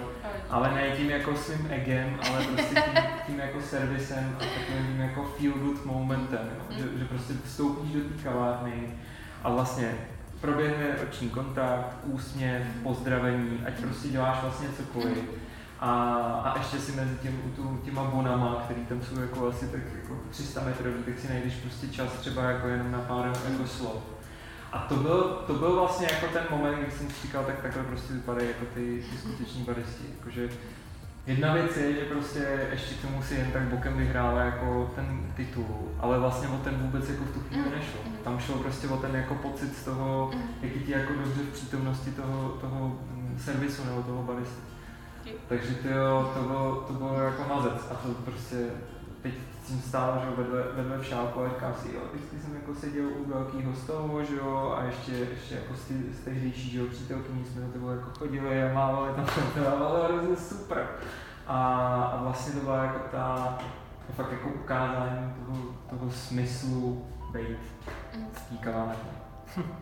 ale 0.50 0.74
ne 0.74 0.90
tím 0.90 1.10
jako 1.10 1.36
svým 1.36 1.66
egem, 1.70 2.18
ale 2.30 2.44
prostě 2.44 2.74
tím, 2.74 3.02
tím 3.26 3.38
jako 3.38 3.60
servisem 3.60 4.36
a 4.36 4.38
takovým 4.38 5.00
jako 5.00 5.24
feel 5.24 5.52
good 5.52 5.84
momentem, 5.84 6.50
jo? 6.54 6.76
Že, 6.76 6.98
že 6.98 7.04
prostě 7.04 7.34
vstoupíš 7.44 7.92
do 7.92 8.00
té 8.00 8.22
kavárny 8.22 8.88
a 9.42 9.50
vlastně 9.50 9.94
proběhne 10.40 10.86
oční 11.08 11.30
kontakt, 11.30 11.96
úsměv, 12.02 12.62
pozdravení, 12.82 13.60
ať 13.66 13.74
prostě 13.74 14.08
děláš 14.08 14.42
vlastně 14.42 14.68
cokoliv 14.76 15.18
a, 15.80 15.90
a 16.44 16.58
ještě 16.58 16.78
si 16.78 16.92
mezi 16.92 17.16
těm, 17.22 17.32
tu, 17.56 17.80
těma 17.84 18.04
bonama, 18.04 18.62
který 18.64 18.86
tam 18.86 19.02
jsou 19.02 19.20
jako 19.20 19.48
asi 19.48 19.68
tak 19.68 19.80
jako 20.02 20.16
300 20.30 20.64
metrový, 20.64 21.02
tak 21.04 21.18
si 21.18 21.28
najdeš 21.28 21.54
prostě 21.54 21.88
čas 21.88 22.12
třeba 22.12 22.42
jako 22.42 22.68
jenom 22.68 22.92
na 22.92 22.98
pár 22.98 23.32
jako 23.50 23.66
slov. 23.66 24.02
A 24.72 24.78
to 24.78 24.96
byl, 24.96 25.42
to 25.46 25.54
byl 25.54 25.74
vlastně 25.74 26.08
jako 26.12 26.26
ten 26.26 26.42
moment, 26.50 26.82
kdy 26.82 26.90
jsem 26.90 27.10
si 27.10 27.26
říkal, 27.26 27.44
tak 27.44 27.60
takhle 27.62 27.82
prostě 27.82 28.12
vypadají 28.12 28.48
jako 28.48 28.64
ty, 28.74 29.04
ty 29.10 29.18
skuteční 29.18 29.64
baristi. 29.64 30.04
Jakože 30.18 30.48
jedna 31.26 31.54
věc 31.54 31.76
je, 31.76 31.94
že 31.94 32.00
prostě 32.00 32.68
ještě 32.70 32.94
k 32.94 33.02
tomu 33.02 33.22
si 33.22 33.34
jen 33.34 33.50
tak 33.52 33.62
bokem 33.62 33.96
vyhrála 33.96 34.42
jako 34.42 34.92
ten 34.94 35.32
titul, 35.36 35.88
ale 36.00 36.18
vlastně 36.18 36.48
o 36.48 36.56
ten 36.56 36.74
vůbec 36.74 37.08
jako 37.08 37.24
v 37.24 37.30
tu 37.30 37.40
chvíli 37.40 37.62
mm. 37.62 37.70
nešlo. 37.70 38.00
Mm. 38.06 38.16
Tam 38.24 38.38
šlo 38.38 38.58
prostě 38.58 38.88
o 38.88 38.96
ten 38.96 39.14
jako 39.14 39.34
pocit 39.34 39.76
z 39.76 39.84
toho, 39.84 40.30
mm. 40.34 40.42
jaký 40.62 40.80
ti 40.80 40.92
jako 40.92 41.12
dobře 41.12 41.42
v 41.42 41.52
přítomnosti 41.52 42.10
toho, 42.10 42.48
toho 42.48 42.98
servisu 43.38 43.84
nebo 43.84 44.02
toho 44.02 44.22
baristy. 44.22 44.75
Takže 45.48 45.74
to, 45.74 45.88
jo, 45.88 46.32
to, 46.34 46.42
bylo, 46.42 46.84
to 46.86 46.92
bylo 46.92 47.20
jako 47.20 47.54
mazec 47.54 47.88
a 47.90 47.94
to 47.94 48.08
prostě 48.08 48.56
teď 49.22 49.34
jsem 49.64 49.80
stál 49.80 50.22
že 50.24 50.42
vedle, 50.42 50.62
vedle 50.74 50.98
v 50.98 51.04
šálku 51.04 51.40
a 51.40 51.48
říkám 51.48 51.74
si, 51.74 51.94
jo, 51.94 52.00
vždycky 52.12 52.38
jsem 52.38 52.54
jako 52.54 52.74
seděl 52.74 53.08
u 53.18 53.28
velkého 53.28 53.74
stolu, 53.74 54.24
že 54.24 54.36
jo, 54.36 54.74
a 54.78 54.84
ještě, 54.84 55.12
ještě 55.12 55.54
jako 55.54 55.74
z, 55.74 55.84
ty, 55.84 55.94
z 56.12 56.24
tehdejší, 56.24 56.70
že 56.70 56.78
jo, 56.78 56.86
přítelkyní 56.90 57.44
jsme 57.44 57.60
do 57.66 57.72
toho 57.72 57.92
jako 57.92 58.10
chodili 58.18 58.62
a 58.62 58.74
mávali 58.74 59.12
tam, 59.14 59.24
to 59.54 59.60
bylo 59.60 60.04
hrozně 60.04 60.36
super. 60.36 60.86
A, 61.46 61.84
a 62.02 62.22
vlastně 62.22 62.52
to 62.52 62.60
byla 62.60 62.84
jako 62.84 62.98
ta, 63.10 63.58
to 64.06 64.12
fakt 64.12 64.32
jako 64.32 64.48
ukázání 64.48 65.34
toho, 65.46 65.58
toho 65.90 66.10
smyslu 66.10 67.06
být 67.32 67.58
v 68.32 68.48
té 68.48 68.56
kavárně. 68.60 69.76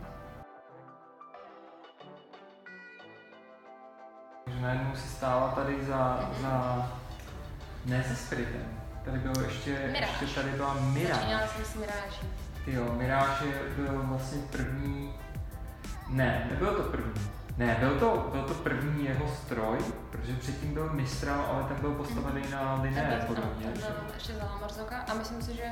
Najednou 4.61 4.97
si 4.97 5.09
stála 5.09 5.49
tady 5.49 5.85
za, 5.85 6.31
za 6.41 6.87
ne 7.85 8.05
se 8.09 8.17
Spiritem, 8.17 8.67
tady 9.05 9.19
bylo 9.19 9.41
ještě, 9.45 9.89
Miráž. 9.93 10.21
ještě 10.21 10.41
tady 10.41 10.57
byla 10.57 10.75
Miráž. 10.75 11.19
Začínala 11.19 11.47
jsem 11.47 11.65
s 11.65 11.75
Miráží. 11.75 12.27
Ty 12.65 12.73
jo, 12.73 12.95
Miráž 12.97 13.43
byl 13.77 14.03
vlastně 14.03 14.39
první, 14.51 15.15
ne, 16.09 16.47
nebyl 16.51 16.75
to 16.75 16.83
první, 16.83 17.31
ne, 17.57 17.77
byl 17.81 17.99
to, 17.99 18.29
byl 18.33 18.43
to 18.43 18.55
první 18.55 19.05
jeho 19.05 19.29
stroj, 19.29 19.79
protože 20.11 20.33
předtím 20.37 20.75
byl 20.75 20.91
Mistral, 20.93 21.47
ale 21.53 21.65
ten 21.65 21.77
byl 21.81 21.91
postavený 21.91 22.43
na 22.51 22.81
liné 22.83 23.25
podobně. 23.27 23.67
Ten 23.67 23.73
byl 23.73 24.15
ještě 24.15 24.33
za 24.33 24.59
Marzoka 24.61 24.97
a 24.97 25.15
myslím 25.15 25.43
si, 25.43 25.57
že 25.57 25.65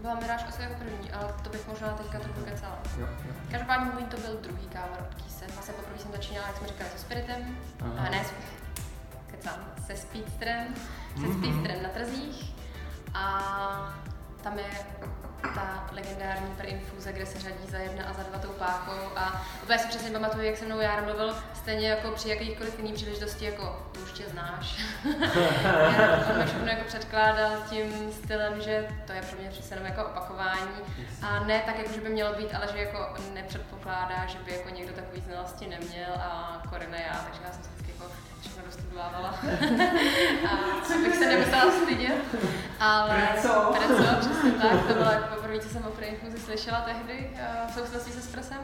byla 0.00 0.14
Miráž 0.14 0.44
asi 0.48 0.62
jako 0.62 0.74
první, 0.74 1.12
ale 1.12 1.34
to 1.42 1.50
bych 1.50 1.68
možná 1.68 1.88
teďka 1.88 2.18
trochu 2.18 2.40
kecala. 2.40 2.78
Každopádně 3.50 3.90
můj 3.92 4.02
to 4.02 4.16
byl 4.16 4.36
druhý 4.42 4.66
káva 4.66 4.98
od 5.00 5.14
Kýse. 5.14 5.46
Vlastně 5.54 5.74
poprvé 5.74 5.98
jsem 5.98 6.12
začínala, 6.12 6.46
jak 6.46 6.56
jsme 6.56 6.68
říkali, 6.68 6.90
se 6.90 6.98
Spiritem, 6.98 7.58
Aha. 7.80 8.06
a 8.06 8.10
ne 8.10 8.24
kecám, 9.26 9.60
se 9.86 9.96
Speedstrem, 9.96 10.74
se 10.74 11.20
mm-hmm. 11.20 11.38
Speedstrem 11.38 11.82
na 11.82 11.88
trzích 11.88 12.54
a 13.14 13.94
tam 14.42 14.58
je 14.58 14.64
ta 15.42 15.88
legendární 15.92 16.54
preinfuze, 16.56 17.12
kde 17.12 17.26
se 17.26 17.38
řadí 17.38 17.66
za 17.70 17.78
jedna 17.78 18.04
a 18.04 18.12
za 18.12 18.22
dva 18.22 18.38
tou 18.38 18.48
pákou 18.48 19.16
a 19.16 19.46
úplně 19.62 19.78
si 19.78 19.88
přesně 19.88 20.10
pamatuju, 20.10 20.44
jak 20.44 20.56
se 20.56 20.64
mnou 20.64 20.80
Jár 20.80 21.04
mluvil 21.04 21.36
stejně 21.54 21.88
jako 21.88 22.10
při 22.10 22.28
jakýchkoliv 22.28 22.78
jiný 22.78 22.92
příležitosti, 22.92 23.44
jako 23.44 23.86
tu 23.92 24.00
už 24.00 24.12
tě 24.12 24.24
znáš. 24.24 24.84
Já 25.98 26.34
to 26.38 26.46
všechno 26.46 26.68
jako 26.68 26.84
předkládal 26.86 27.50
tím 27.70 28.12
stylem, 28.12 28.60
že 28.60 28.88
to 29.06 29.12
je 29.12 29.22
pro 29.22 29.38
mě 29.38 29.50
přesně 29.50 29.76
jenom 29.76 29.86
jako 29.86 30.04
opakování 30.04 30.76
a 31.22 31.44
ne 31.44 31.62
tak, 31.66 31.78
jako 31.78 31.92
že 31.92 32.00
by 32.00 32.08
mělo 32.08 32.34
být, 32.34 32.54
ale 32.54 32.68
že 32.72 32.78
jako 32.78 33.14
nepředpokládá, 33.34 34.26
že 34.26 34.38
by 34.38 34.52
jako 34.52 34.70
někdo 34.70 34.92
takový 34.92 35.20
znalosti 35.20 35.66
neměl 35.66 36.12
a 36.18 36.62
Korina 36.70 36.98
já, 36.98 37.14
takže 37.14 37.40
já 37.44 37.52
jsem 37.52 37.62
se 37.62 37.68
vždycky 37.70 37.92
jako 37.92 38.12
všechno 38.40 38.62
dostudovávala. 38.66 39.28
a 40.50 40.98
bych 41.02 41.16
se 41.16 41.26
nemusela. 41.26 41.75
Ale 42.80 43.14
Preco. 43.14 43.74
Preco, 43.78 44.20
přesně 44.20 44.50
tak, 44.50 44.86
to 44.86 44.94
bylo 44.94 45.10
jako 45.10 45.34
poprvé, 45.34 45.60
co 45.60 45.68
jsem 45.68 45.86
o 45.86 45.90
preinfuzi 45.90 46.38
slyšela 46.38 46.80
tehdy 46.80 47.30
uh, 47.32 47.70
v 47.70 47.74
souvislosti 47.74 48.12
se 48.12 48.18
Espressem. 48.18 48.58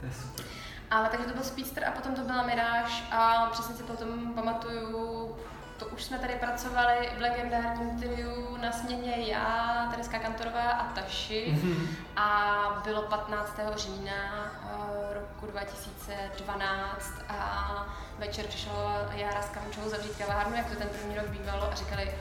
To 0.00 0.06
je 0.06 0.12
super. 0.12 0.46
Ale 0.90 1.08
takže 1.08 1.26
to 1.26 1.34
byl 1.34 1.42
Speedster 1.42 1.84
a 1.84 1.90
potom 1.90 2.14
to 2.14 2.20
byla 2.20 2.42
Mirage 2.42 2.94
a 3.10 3.48
přesně 3.52 3.74
si 3.74 3.82
potom 3.82 4.34
pamatuju, 4.34 5.36
to 5.76 5.86
už 5.86 6.04
jsme 6.04 6.18
tady 6.18 6.34
pracovali 6.34 7.10
v 7.18 7.20
legendárním 7.20 8.00
triu 8.00 8.56
na 8.56 8.72
směně 8.72 9.14
já, 9.16 9.88
Tereska 9.90 10.18
Kantorová 10.18 10.70
a 10.70 10.92
Taši 10.92 11.54
mm-hmm. 11.54 11.86
a 12.16 12.82
bylo 12.84 13.02
15. 13.02 13.60
října 13.76 14.50
uh, 14.64 15.14
roku 15.14 15.46
2012 15.46 17.12
a 17.28 17.86
večer 18.18 18.46
přišel 18.46 19.08
Jara 19.14 19.42
s 19.42 19.48
Kamčou 19.48 19.88
zavřít 19.90 20.16
kavárnu, 20.18 20.56
jak 20.56 20.70
to 20.70 20.76
ten 20.76 20.88
první 20.88 21.16
rok 21.16 21.26
bývalo 21.28 21.72
a 21.72 21.74
říkali, 21.74 22.14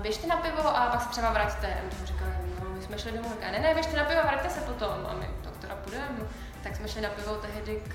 běžte 0.00 0.26
na 0.26 0.36
pivo 0.36 0.76
a 0.76 0.86
pak 0.86 1.02
se 1.02 1.08
třeba 1.08 1.30
vraťte. 1.30 1.66
A 1.66 1.84
my 1.84 1.90
jsme 1.92 2.06
říkali, 2.06 2.30
no, 2.60 2.70
my 2.70 2.82
jsme 2.82 2.98
šli 2.98 3.12
domů, 3.12 3.32
ne, 3.40 3.58
ne, 3.58 3.74
běžte 3.74 3.96
na 3.96 4.04
pivo 4.04 4.20
a 4.20 4.26
vraťte 4.26 4.50
se 4.50 4.60
potom. 4.60 5.06
A 5.10 5.14
my, 5.14 5.30
tak 5.42 5.56
teda 5.56 5.74
půjdeme 5.76 6.06
tak 6.62 6.76
jsme 6.76 6.88
šli 6.88 7.00
na 7.00 7.08
pivo 7.08 7.34
tehdy 7.34 7.82
k, 7.88 7.92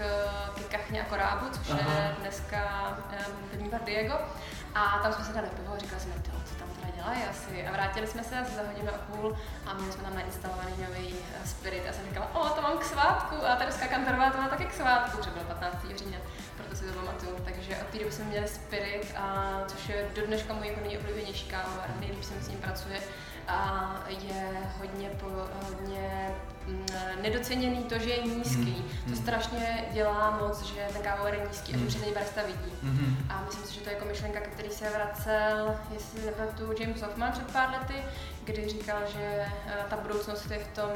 k 0.55 0.71
Kachně 0.71 1.01
a 1.01 1.05
Korábu, 1.05 1.49
což 1.49 1.69
Aha. 1.69 1.91
je 1.93 2.15
dneska 2.19 2.57
um, 3.61 3.69
Bar 3.69 3.81
Diego. 3.83 4.15
A 4.75 4.99
tam 5.03 5.13
jsme 5.13 5.25
si 5.25 5.33
dali 5.33 5.47
pivo 5.47 5.73
a 5.73 5.77
říkali 5.77 6.01
jsme, 6.01 6.13
to, 6.13 6.36
dělají 7.07 7.29
asi. 7.29 7.67
A 7.67 7.71
vrátili 7.71 8.07
jsme 8.07 8.23
se 8.23 8.39
asi 8.39 8.55
za 8.55 8.61
hodinu 8.67 8.89
a 8.95 8.97
půl 8.97 9.37
a 9.65 9.73
měli 9.73 9.91
jsme 9.91 10.03
tam 10.03 10.15
nainstalovaný 10.15 10.73
nový 10.77 11.15
eh, 11.15 11.47
spirit. 11.47 11.83
A 11.89 11.93
jsem 11.93 12.05
říkala, 12.05 12.35
o, 12.35 12.49
to 12.49 12.61
mám 12.61 12.77
k 12.77 12.83
svátku. 12.83 13.35
A 13.45 13.55
tady 13.55 13.71
Kantorová 13.89 14.29
to 14.29 14.37
má 14.37 14.47
taky 14.47 14.65
k 14.65 14.73
svátku, 14.73 15.17
protože 15.17 15.29
bylo 15.29 15.45
15. 15.45 15.85
října 15.95 16.17
proto 16.57 16.75
si 16.75 16.85
to 16.85 16.93
pamatuju. 16.93 17.35
Takže 17.45 17.77
od 17.77 17.87
té 17.87 17.97
doby 17.97 18.11
jsme 18.11 18.25
měli 18.25 18.47
Spirit, 18.47 19.13
a, 19.17 19.61
což 19.67 19.89
je 19.89 20.09
do 20.15 20.25
dneška 20.25 20.53
můj 20.53 20.67
jako 20.67 20.79
nejoblíbenější 20.79 21.47
kávovar, 21.47 21.89
nejlíp 21.99 22.23
se 22.23 22.41
s 22.41 22.47
ním 22.47 22.59
pracuje 22.59 22.99
a 23.47 23.93
je 24.07 24.47
hodně, 24.79 25.09
po, 25.09 25.27
hodně 25.65 26.29
mm, 26.67 26.85
nedoceněný 27.21 27.83
to, 27.83 27.99
že 27.99 28.09
je 28.09 28.23
nízký. 28.23 28.85
Mm. 29.05 29.13
To 29.13 29.21
strašně 29.21 29.85
dělá 29.93 30.39
moc, 30.41 30.61
že 30.61 30.87
ten 30.93 31.01
kávovar 31.01 31.33
je 31.33 31.47
nízký 31.47 31.73
a 31.73 31.77
že 31.77 31.85
před 31.85 32.01
něj 32.01 32.13
barista 32.13 32.41
vidí. 32.41 32.71
Mm. 32.83 33.17
A 33.29 33.43
myslím 33.45 33.65
si, 33.65 33.73
že 33.73 33.81
to 33.81 33.89
je 33.89 33.93
jako 33.95 34.07
myšlenka, 34.07 34.39
který 34.39 34.69
se 34.69 34.89
vracel, 34.89 35.75
jestli 35.93 36.25
nepamatuju, 36.25 36.75
James 36.79 37.01
Hoffman 37.01 37.31
před 37.31 37.51
pár 37.51 37.69
lety, 37.69 38.03
kdy 38.43 38.69
říkal, 38.69 38.99
že 39.13 39.45
eh, 39.67 39.85
ta 39.89 39.97
budoucnost 39.97 40.51
je 40.51 40.59
v 40.59 40.67
tom, 40.67 40.91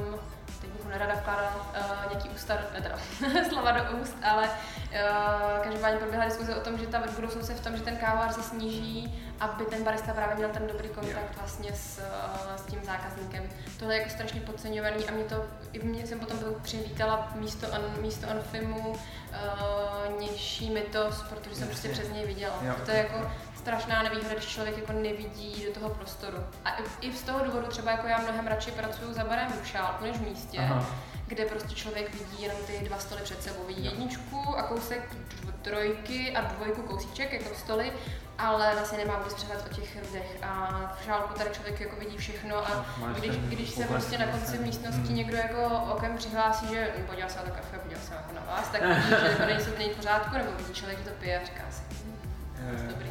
teď 0.62 0.70
bych 0.70 0.86
nerada 0.86 1.14
vkládala 1.14 1.56
uh, 1.56 2.12
nějaký 2.12 2.30
ústa, 2.30 2.54
ne 2.74 2.82
teda, 2.82 2.98
slova 3.50 3.72
do 3.72 3.98
úst, 3.98 4.16
ale 4.24 4.50
uh, 4.50 5.64
každopádně 5.64 6.00
proběhla 6.00 6.26
diskuze 6.26 6.56
o 6.56 6.62
tom, 6.62 6.78
že 6.78 6.88
ta 6.88 7.04
budoucnost 7.16 7.50
je 7.50 7.56
v 7.56 7.64
tom, 7.64 7.78
že 7.78 7.84
ten 7.84 7.98
kávovar 7.98 8.34
se 8.34 8.44
sníží, 8.44 9.24
aby 9.40 9.66
ten 9.66 9.84
barista 9.84 10.14
právě 10.14 10.36
měl 10.36 10.50
ten 10.50 10.68
dobrý 10.68 10.90
kontakt 10.90 11.38
vlastně 11.38 11.74
s, 11.74 11.98
uh, 11.98 12.56
s 12.56 12.62
tím 12.62 12.80
zákazníkem. 12.84 13.50
Tohle 13.80 13.96
je 13.96 14.00
jako 14.00 14.12
strašně 14.12 14.42
podceňovaný 14.42 15.10
a 15.10 15.12
mě 15.12 15.24
to, 15.24 15.46
i 15.74 15.86
mě 15.86 16.08
jsem 16.08 16.20
potom 16.20 16.38
přivítala 16.62 17.32
místo, 17.36 17.68
on, 17.68 18.02
místo 18.02 18.28
on 18.28 18.42
filmu 18.42 18.90
uh, 18.90 20.20
nižší 20.20 20.70
mytos, 20.70 21.24
protože 21.30 21.56
jsem 21.56 21.68
prostě 21.68 21.90
přes 21.90 22.10
něj 22.10 22.26
viděla. 22.26 22.54
To 22.86 22.92
je 22.92 22.98
jako 22.98 23.32
strašná 23.62 24.04
nevýhoda, 24.04 24.34
když 24.34 24.46
člověk 24.46 24.78
jako 24.78 24.94
nevidí 24.94 25.66
do 25.66 25.80
toho 25.80 25.90
prostoru. 25.90 26.38
A 26.66 26.70
i, 26.70 26.84
i 27.02 27.14
z 27.14 27.22
toho 27.22 27.46
důvodu 27.46 27.68
třeba 27.68 27.92
jako 27.92 28.08
já 28.08 28.18
mnohem 28.18 28.48
radši 28.48 28.72
pracuji 28.72 29.14
za 29.14 29.24
barem 29.24 29.52
v 29.64 29.68
šálku 29.68 30.04
než 30.04 30.18
v 30.18 30.22
místě, 30.22 30.60
Aha. 30.60 30.86
kde 31.28 31.46
prostě 31.46 31.76
člověk 31.76 32.14
vidí 32.14 32.44
jenom 32.44 32.58
ty 32.68 32.80
dva 32.84 33.00
stoly 33.00 33.22
před 33.22 33.44
sebou. 33.44 33.64
Vidí 33.68 33.86
jedničku 33.86 34.58
a 34.58 34.64
kousek 34.64 35.16
trojky 35.62 36.36
a 36.36 36.42
dvojku 36.42 36.82
kousíček 36.82 37.34
jako 37.34 37.56
stoly, 37.56 37.94
ale 38.38 38.76
vlastně 38.76 38.98
nemá 38.98 39.18
vůbec 39.18 39.34
přehled 39.34 39.66
o 39.72 39.76
těch 39.76 39.96
lidech. 39.96 40.38
A 40.44 40.82
v 41.02 41.06
šálku 41.06 41.34
tady 41.34 41.50
člověk 41.50 41.80
jako 41.80 41.96
vidí 41.96 42.18
všechno 42.18 42.58
a 42.58 42.86
když, 43.20 43.38
když 43.38 43.70
se 43.70 43.84
prostě 43.84 44.18
na 44.18 44.26
konci 44.26 44.58
místnosti 44.58 45.08
hmm. 45.08 45.16
někdo 45.16 45.38
jako 45.38 45.68
okem 45.92 46.18
přihlásí, 46.18 46.68
že 46.68 46.94
podívá 47.08 47.30
se 47.30 47.38
na 47.38 47.44
to 47.44 47.52
kafe, 47.52 47.80
podívá 47.80 48.02
se 48.02 48.14
jako 48.14 48.34
na 48.34 48.56
vás, 48.56 48.70
tak 48.70 48.82
vidí, 48.98 49.10
že 49.10 49.72
to 49.72 49.94
v 49.94 49.96
pořádku, 49.96 50.38
nebo 50.38 50.52
vidí 50.58 50.74
člověk, 50.74 51.00
že 51.00 51.10
to 51.10 51.16
pije 51.20 51.42
a 51.42 51.46
říká 51.46 51.64
si, 51.70 51.82
hm, 51.92 52.88
dobrý. 52.88 53.10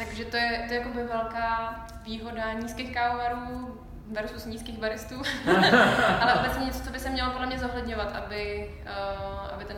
Takže 0.00 0.24
to 0.24 0.36
je, 0.36 0.64
to 0.68 0.74
je 0.74 0.80
jakoby 0.80 1.04
velká 1.04 1.76
výhoda 2.04 2.52
nízkých 2.52 2.94
kávovarů 2.94 3.80
versus 4.10 4.46
nízkých 4.46 4.78
baristů. 4.78 5.14
Ale 6.20 6.34
obecně 6.34 6.64
něco, 6.64 6.84
co 6.84 6.90
by 6.90 6.98
se 6.98 7.10
mělo 7.10 7.30
podle 7.30 7.46
mě 7.46 7.58
zohledňovat, 7.58 8.16
aby, 8.16 8.70
uh, 8.82 9.54
aby 9.54 9.64
ten 9.64 9.76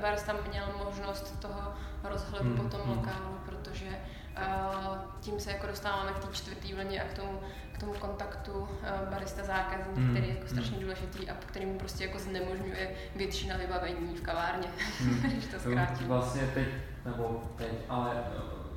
barista 0.00 0.34
měl 0.50 0.64
možnost 0.84 1.40
toho 1.40 1.74
rozhledu 2.04 2.48
hmm. 2.48 2.56
po 2.56 2.68
tom 2.68 2.80
hmm. 2.80 2.90
lokálu, 2.90 3.38
protože 3.46 3.86
uh, 3.86 4.96
tím 5.20 5.40
se 5.40 5.50
jako 5.50 5.66
dostáváme 5.66 6.12
k 6.12 6.18
té 6.18 6.26
čtvrté 6.32 6.74
vlně 6.74 7.02
a 7.02 7.04
k 7.04 7.14
tomu, 7.14 7.40
k 7.72 7.78
tomu 7.78 7.92
kontaktu 7.92 8.52
uh, 8.52 8.68
barista 9.10 9.44
zákazník, 9.44 9.96
hmm. 9.96 10.10
který 10.10 10.28
je 10.28 10.34
jako 10.34 10.48
strašně 10.48 10.76
hmm. 10.76 10.82
důležitý 10.82 11.30
a 11.30 11.34
který 11.34 11.66
mu 11.66 11.78
prostě 11.78 12.04
jako 12.04 12.18
znemožňuje 12.18 12.90
většina 13.16 13.56
vybavení 13.56 14.16
v 14.16 14.22
kavárně, 14.22 14.68
hmm. 15.00 15.20
když 15.32 15.46
to 15.46 15.60
zkrátím. 15.60 16.08
Vlastně 16.08 16.42
teď, 16.54 16.68
nebo 17.04 17.42
teď, 17.56 17.72
ale 17.88 18.24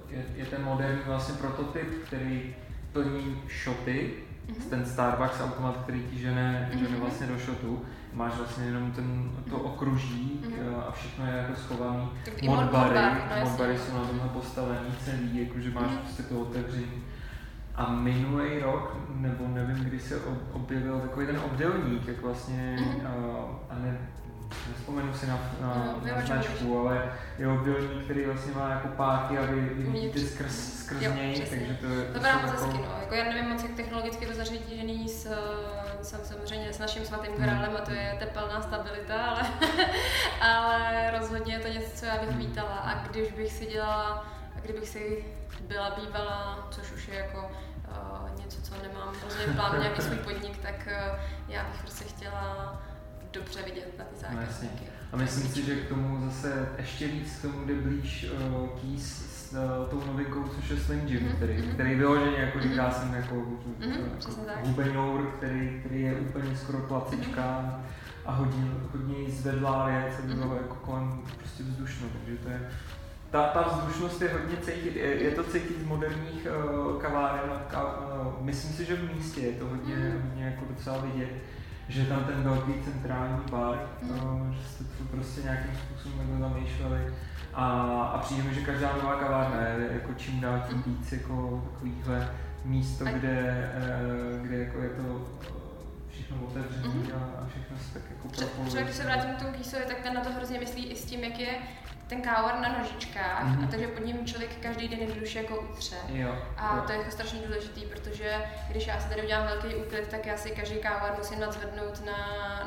je, 0.09 0.25
je 0.35 0.45
ten 0.45 0.63
moderní 0.63 0.99
vlastně 1.05 1.35
prototyp, 1.35 2.03
který 2.05 2.55
plní 2.93 3.41
shoty, 3.63 4.13
mm-hmm. 4.47 4.69
ten 4.69 4.85
Starbucks 4.85 5.41
automat, 5.41 5.77
který 5.83 6.03
ti 6.03 6.17
žene, 6.17 6.69
mm-hmm. 6.73 6.79
žene 6.79 6.97
vlastně 6.97 7.27
do 7.27 7.37
shotu. 7.39 7.85
Máš 8.13 8.33
vlastně 8.35 8.65
jenom 8.65 8.91
ten, 8.91 9.31
to 9.49 9.57
mhm. 9.57 9.65
okruží 9.65 10.41
mm-hmm. 10.43 10.79
a 10.87 10.91
všechno 10.91 11.25
je 11.25 11.37
jako 11.37 11.55
schovaný. 11.55 12.09
Modbary, 12.45 12.95
no 12.95 13.49
modbary 13.49 13.77
jsou 13.77 13.93
na 13.93 14.05
tomhle 14.05 14.29
postavený 14.29 14.89
celý, 15.05 15.39
jakože 15.39 15.71
máš 15.71 15.83
mm-hmm. 15.83 15.97
prostě 15.97 16.23
to 16.23 16.41
otevření. 16.41 17.03
A 17.75 17.91
minulý 17.91 18.59
rok, 18.59 18.97
nebo 19.15 19.47
nevím, 19.47 19.83
kdy 19.83 19.99
se 19.99 20.21
objevil 20.53 20.99
takový 20.99 21.25
ten 21.25 21.39
obdelník, 21.45 22.07
jak 22.07 22.21
vlastně, 22.21 22.77
mm-hmm. 22.79 23.07
a 23.69 23.79
ne, 23.79 23.97
nespomenu 24.69 25.13
si 25.13 25.27
na, 25.27 25.39
na, 25.61 25.97
no, 26.03 26.15
na 26.15 26.25
značku, 26.25 26.79
ale 26.79 27.13
je 27.37 27.47
obdelník, 27.47 28.03
který 28.03 28.25
vlastně 28.25 28.53
má 28.53 28.69
jako 28.69 28.87
páky 28.87 29.37
a 29.37 29.41
vy, 29.41 29.61
vy 29.61 29.83
vidíte 29.83 30.19
skrz, 30.19 30.83
skrz 30.83 31.01
jo, 31.01 31.13
něj, 31.13 31.33
přesně. 31.33 31.57
takže 31.57 31.73
to 31.73 31.85
je... 31.85 32.05
To 32.05 32.13
vypadá 32.13 32.41
moc 32.41 32.51
hezky, 32.51 32.77
no. 32.77 32.97
Jako 33.01 33.15
já 33.15 33.23
nevím 33.23 33.49
moc, 33.49 33.63
jak 33.63 33.71
technologicky 33.71 34.25
to 34.25 34.33
zařízený 34.33 35.09
s, 35.09 35.27
jsem 36.01 36.19
samozřejmě 36.23 36.73
s 36.73 36.79
naším 36.79 37.05
svatým 37.05 37.31
hmm. 37.31 37.43
králem 37.43 37.71
a 37.77 37.81
to 37.81 37.91
je 37.91 38.15
tepelná 38.19 38.61
stabilita, 38.61 39.25
ale, 39.25 39.41
ale 40.41 41.11
rozhodně 41.19 41.53
je 41.53 41.59
to 41.59 41.67
něco, 41.67 41.89
co 41.95 42.05
já 42.05 42.17
bych 42.17 42.29
hmm. 42.29 42.39
vítala 42.39 42.75
a 42.75 43.07
když 43.07 43.31
bych 43.31 43.51
si 43.51 43.65
dělala, 43.65 44.25
kdybych 44.61 44.89
si 44.89 45.25
byla 45.61 45.89
bývala, 45.89 46.67
což 46.71 46.91
už 46.91 47.07
je 47.07 47.15
jako 47.15 47.51
uh, 47.87 48.39
něco, 48.39 48.61
co 48.61 48.73
nemám 48.83 49.13
rozhodně 49.23 49.53
plán 49.53 49.79
nějaký 49.79 50.01
svůj 50.01 50.17
podnik, 50.17 50.57
tak 50.57 50.87
uh, 50.87 51.19
já 51.47 51.63
bych 51.63 51.81
prostě 51.81 52.03
chtěla 52.03 52.81
dobře 53.37 53.61
vidět 53.65 53.99
na 53.99 54.05
ty 54.05 54.15
zákazníky. 54.21 54.85
No, 54.85 54.91
a 55.13 55.17
myslím 55.17 55.47
si, 55.47 55.65
že 55.65 55.75
k 55.75 55.89
tomu 55.89 56.29
zase 56.29 56.69
ještě 56.77 57.07
víc 57.07 57.37
k 57.39 57.41
tomu 57.41 57.65
jde 57.65 57.73
blíž 57.73 58.31
uh, 58.49 58.67
Keys 58.67 59.25
s 59.49 59.53
uh, 59.53 59.89
tou 59.89 60.07
novinkou, 60.07 60.43
což 60.43 60.69
je 60.69 60.77
Slim 60.77 61.07
Jim, 61.07 61.19
mm-hmm. 61.19 61.35
který, 61.35 61.57
mhm. 61.57 61.71
který 61.73 61.95
vyloženě 61.95 62.37
jako 62.37 62.59
říká 62.59 62.89
mm-hmm. 62.89 62.99
jsem 62.99 63.13
jako, 63.13 63.35
mm-hmm, 63.35 64.09
jako 64.19 64.67
hubenour, 64.67 65.31
který, 65.37 65.79
který 65.79 66.01
je 66.01 66.15
úplně 66.15 66.57
skoro 66.57 66.79
placička 66.79 67.41
mm-hmm. 67.41 68.25
a 68.25 68.31
hodně, 68.31 68.71
hodně 68.91 69.31
zvedlá 69.31 69.85
věc 69.85 70.13
a 70.19 70.21
bylo 70.21 70.45
mm-hmm. 70.45 70.57
jako 70.57 70.75
kolem 70.75 71.21
prostě 71.37 71.63
vzdušno, 71.63 72.07
takže 72.13 72.37
to 72.43 72.49
je 72.49 72.69
ta, 73.31 73.43
ta 73.43 73.61
vzdušnost 73.61 74.21
je 74.21 74.29
hodně 74.33 74.57
cítit, 74.57 74.95
je, 74.95 75.23
je 75.23 75.31
to 75.31 75.43
cítit 75.43 75.81
z 75.81 75.85
moderních 75.85 76.47
uh, 76.85 77.01
kaváren, 77.01 77.49
uh, 77.49 78.43
myslím 78.43 78.73
si, 78.73 78.85
že 78.85 78.95
v 78.95 79.15
místě 79.15 79.41
je 79.41 79.53
to 79.53 79.65
hodně, 79.65 79.95
mm. 79.95 80.21
hodně 80.21 80.45
jako 80.45 80.65
docela 80.69 80.97
vidět 80.97 81.29
že 81.89 82.05
tam 82.05 82.23
ten 82.23 82.43
velký 82.43 82.73
centrální 82.83 83.41
bar, 83.51 83.79
mm. 84.01 84.53
že 84.53 84.67
jste 84.67 84.83
to 84.83 85.03
prostě 85.03 85.41
nějakým 85.41 85.77
způsobem 85.77 86.19
jako 86.19 86.39
zamýšleli. 86.39 87.13
A, 87.53 87.65
a 88.13 88.17
přijde 88.17 88.43
mi, 88.43 88.53
že 88.53 88.61
každá 88.61 88.93
nová 88.93 89.15
kavárna 89.15 89.61
je 89.61 89.89
jako 89.93 90.13
čím 90.13 90.39
dál 90.39 90.63
tím 90.69 90.77
mhm. 90.77 90.93
víc 90.93 91.11
jako 91.11 91.63
takovýhle 91.73 92.29
místo, 92.65 93.05
kde, 93.05 93.71
eh, 93.75 94.39
kde 94.41 94.57
jako 94.57 94.81
je 94.81 94.89
to 94.89 95.27
všechno 96.09 96.37
otevřené 96.47 96.87
mm-hmm. 96.87 97.15
a, 97.15 97.41
a 97.41 97.47
všechno 97.47 97.77
se 97.77 97.93
tak 97.93 98.03
jako 98.09 98.27
propojuje. 98.27 98.67
Třeba 98.67 98.83
když 98.83 98.95
se 98.95 99.03
vrátím 99.03 99.35
k 99.35 99.39
tomu 99.39 99.51
kýsovi, 99.51 99.83
tak 99.87 99.99
ten 99.99 100.13
na 100.13 100.21
to 100.21 100.31
hrozně 100.31 100.59
myslí 100.59 100.85
i 100.85 100.95
s 100.95 101.05
tím, 101.05 101.23
jak 101.23 101.39
je 101.39 101.49
ten 102.07 102.21
kávovar 102.21 102.59
na 102.59 102.77
nožičkách, 102.79 103.43
mm-hmm. 103.43 103.63
a 103.63 103.71
takže 103.71 103.87
pod 103.87 104.05
ním 104.05 104.25
člověk 104.25 104.57
každý 104.61 104.87
den 104.87 104.99
jednoduše 104.99 105.39
jako 105.41 105.59
utře. 105.61 105.95
Jo, 106.07 106.35
a 106.57 106.75
jo. 106.75 106.83
to 106.85 106.91
je 106.91 106.97
jako 106.97 107.11
strašně 107.11 107.39
důležitý, 107.47 107.81
protože 107.81 108.45
když 108.69 108.87
já 108.87 108.99
si 108.99 109.09
tady 109.09 109.21
udělám 109.21 109.45
velký 109.45 109.75
úklid, 109.75 110.07
tak 110.07 110.25
já 110.25 110.37
si 110.37 110.51
každý 110.51 110.77
kávovar 110.77 111.15
musím 111.17 111.39
nadzvednout 111.39 112.05
na, 112.05 112.17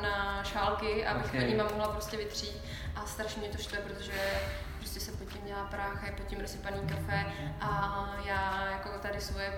na 0.03 0.44
šálky, 0.44 1.07
abych 1.07 1.24
okay. 1.24 1.40
pod 1.40 1.48
ním 1.48 1.57
mohla 1.57 1.88
prostě 1.88 2.16
vytřít. 2.16 2.62
A 2.96 3.07
strašně 3.07 3.40
mě 3.40 3.50
to 3.50 3.59
štve, 3.59 3.79
protože 3.79 4.12
prostě 4.79 5.00
se 5.00 5.12
pod 5.12 5.33
tím 5.33 5.42
dělá 5.46 5.64
prácha, 5.64 6.07
je 6.07 6.12
pod 6.12 6.26
tím 6.26 6.40
rozsypaný 6.40 6.81
kafe 6.88 7.26
a 7.61 8.14
já 8.26 8.68
jako 8.70 8.88
tady 8.98 9.20
svoje 9.20 9.53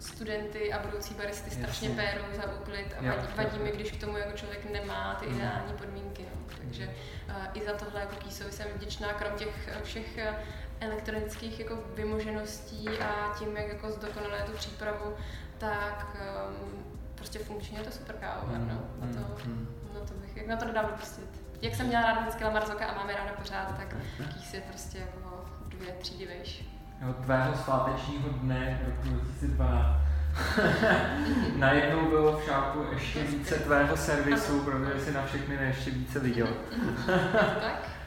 studenty 0.00 0.72
a 0.72 0.78
budoucí 0.78 1.14
baristy 1.14 1.50
strašně 1.50 1.90
péru 1.90 2.24
za 2.36 2.52
úklid 2.60 2.94
a 2.98 3.02
vadí, 3.02 3.28
vadí 3.36 3.58
mi, 3.58 3.70
když 3.70 3.90
k 3.90 4.00
tomu 4.00 4.16
jako 4.16 4.32
člověk 4.32 4.72
nemá 4.72 5.16
ty 5.20 5.26
mhm. 5.26 5.36
ideální 5.36 5.72
podmínky. 5.72 6.24
No. 6.50 6.56
Takže 6.58 6.94
uh, 7.28 7.34
i 7.54 7.66
za 7.66 7.72
tohle 7.72 8.00
jako 8.00 8.16
Kýsovi 8.16 8.52
jsem 8.52 8.66
vděčná, 8.74 9.12
krom 9.12 9.32
těch 9.38 9.68
eh, 9.68 9.82
všech 9.82 10.18
uh, 10.30 10.36
elektronických 10.80 11.60
jako 11.60 11.78
vymožeností 11.94 12.88
a 12.88 13.34
tím, 13.38 13.56
jak 13.56 13.68
jako 13.68 13.90
zdokonalé 13.90 14.42
tu 14.42 14.52
přípravu, 14.52 15.14
tak 15.58 16.16
um, 16.50 16.84
prostě 17.14 17.38
funkčně 17.38 17.78
je 17.78 17.84
to 17.84 17.90
super 17.90 18.16
káva. 18.16 18.42
Mm, 18.46 18.68
no. 18.68 19.06
Na, 19.06 19.12
to, 19.12 19.44
mm, 19.44 19.68
na 19.94 20.00
to 20.00 20.14
bych, 20.14 20.36
jak 20.36 20.46
na 20.46 20.56
to 20.56 20.64
nedám 20.64 20.86
dopustit. 20.86 21.44
Jak 21.62 21.74
jsem 21.74 21.86
měla 21.86 22.02
ráda 22.02 22.20
vždycky 22.20 22.44
Lamarzoka 22.44 22.86
a 22.86 22.94
máme 22.94 23.12
ráda 23.12 23.32
pořád, 23.32 23.76
tak 23.76 23.96
Kýs 24.34 24.54
je 24.54 24.60
prostě 24.60 24.98
jako 24.98 25.44
dvě 25.68 25.92
třídy 25.92 26.26
vejš 26.26 26.64
jeho 27.00 27.12
tvého 27.12 27.54
svátečního 27.56 28.28
dne 28.28 28.80
roku 28.86 29.08
2012. 29.08 30.03
Najednou 31.56 32.08
bylo 32.08 32.38
v 32.38 32.44
šáku 32.44 32.86
ještě 32.92 33.22
více 33.22 33.54
tvého 33.54 33.96
servisu, 33.96 34.60
protože 34.60 35.04
si 35.04 35.12
na 35.12 35.26
všechny 35.26 35.58
ještě 35.66 35.90
více 35.90 36.18
viděl. 36.20 36.48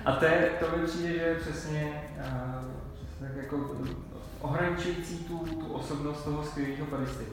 A 0.06 0.12
to, 0.12 0.26
je, 0.26 0.50
to 0.60 0.78
mi 0.78 0.88
přijde, 0.88 1.13
že 1.13 1.22
je 1.22 1.36
přesně, 1.36 2.04
uh, 2.18 2.66
přesně 2.94 3.28
tak 3.28 3.44
jako 3.44 3.76
ohraničující 4.42 5.18
tu, 5.18 5.38
tu 5.38 5.74
osobnost 5.74 6.24
toho 6.24 6.44
skvělého 6.44 6.86
baristy. 6.86 7.24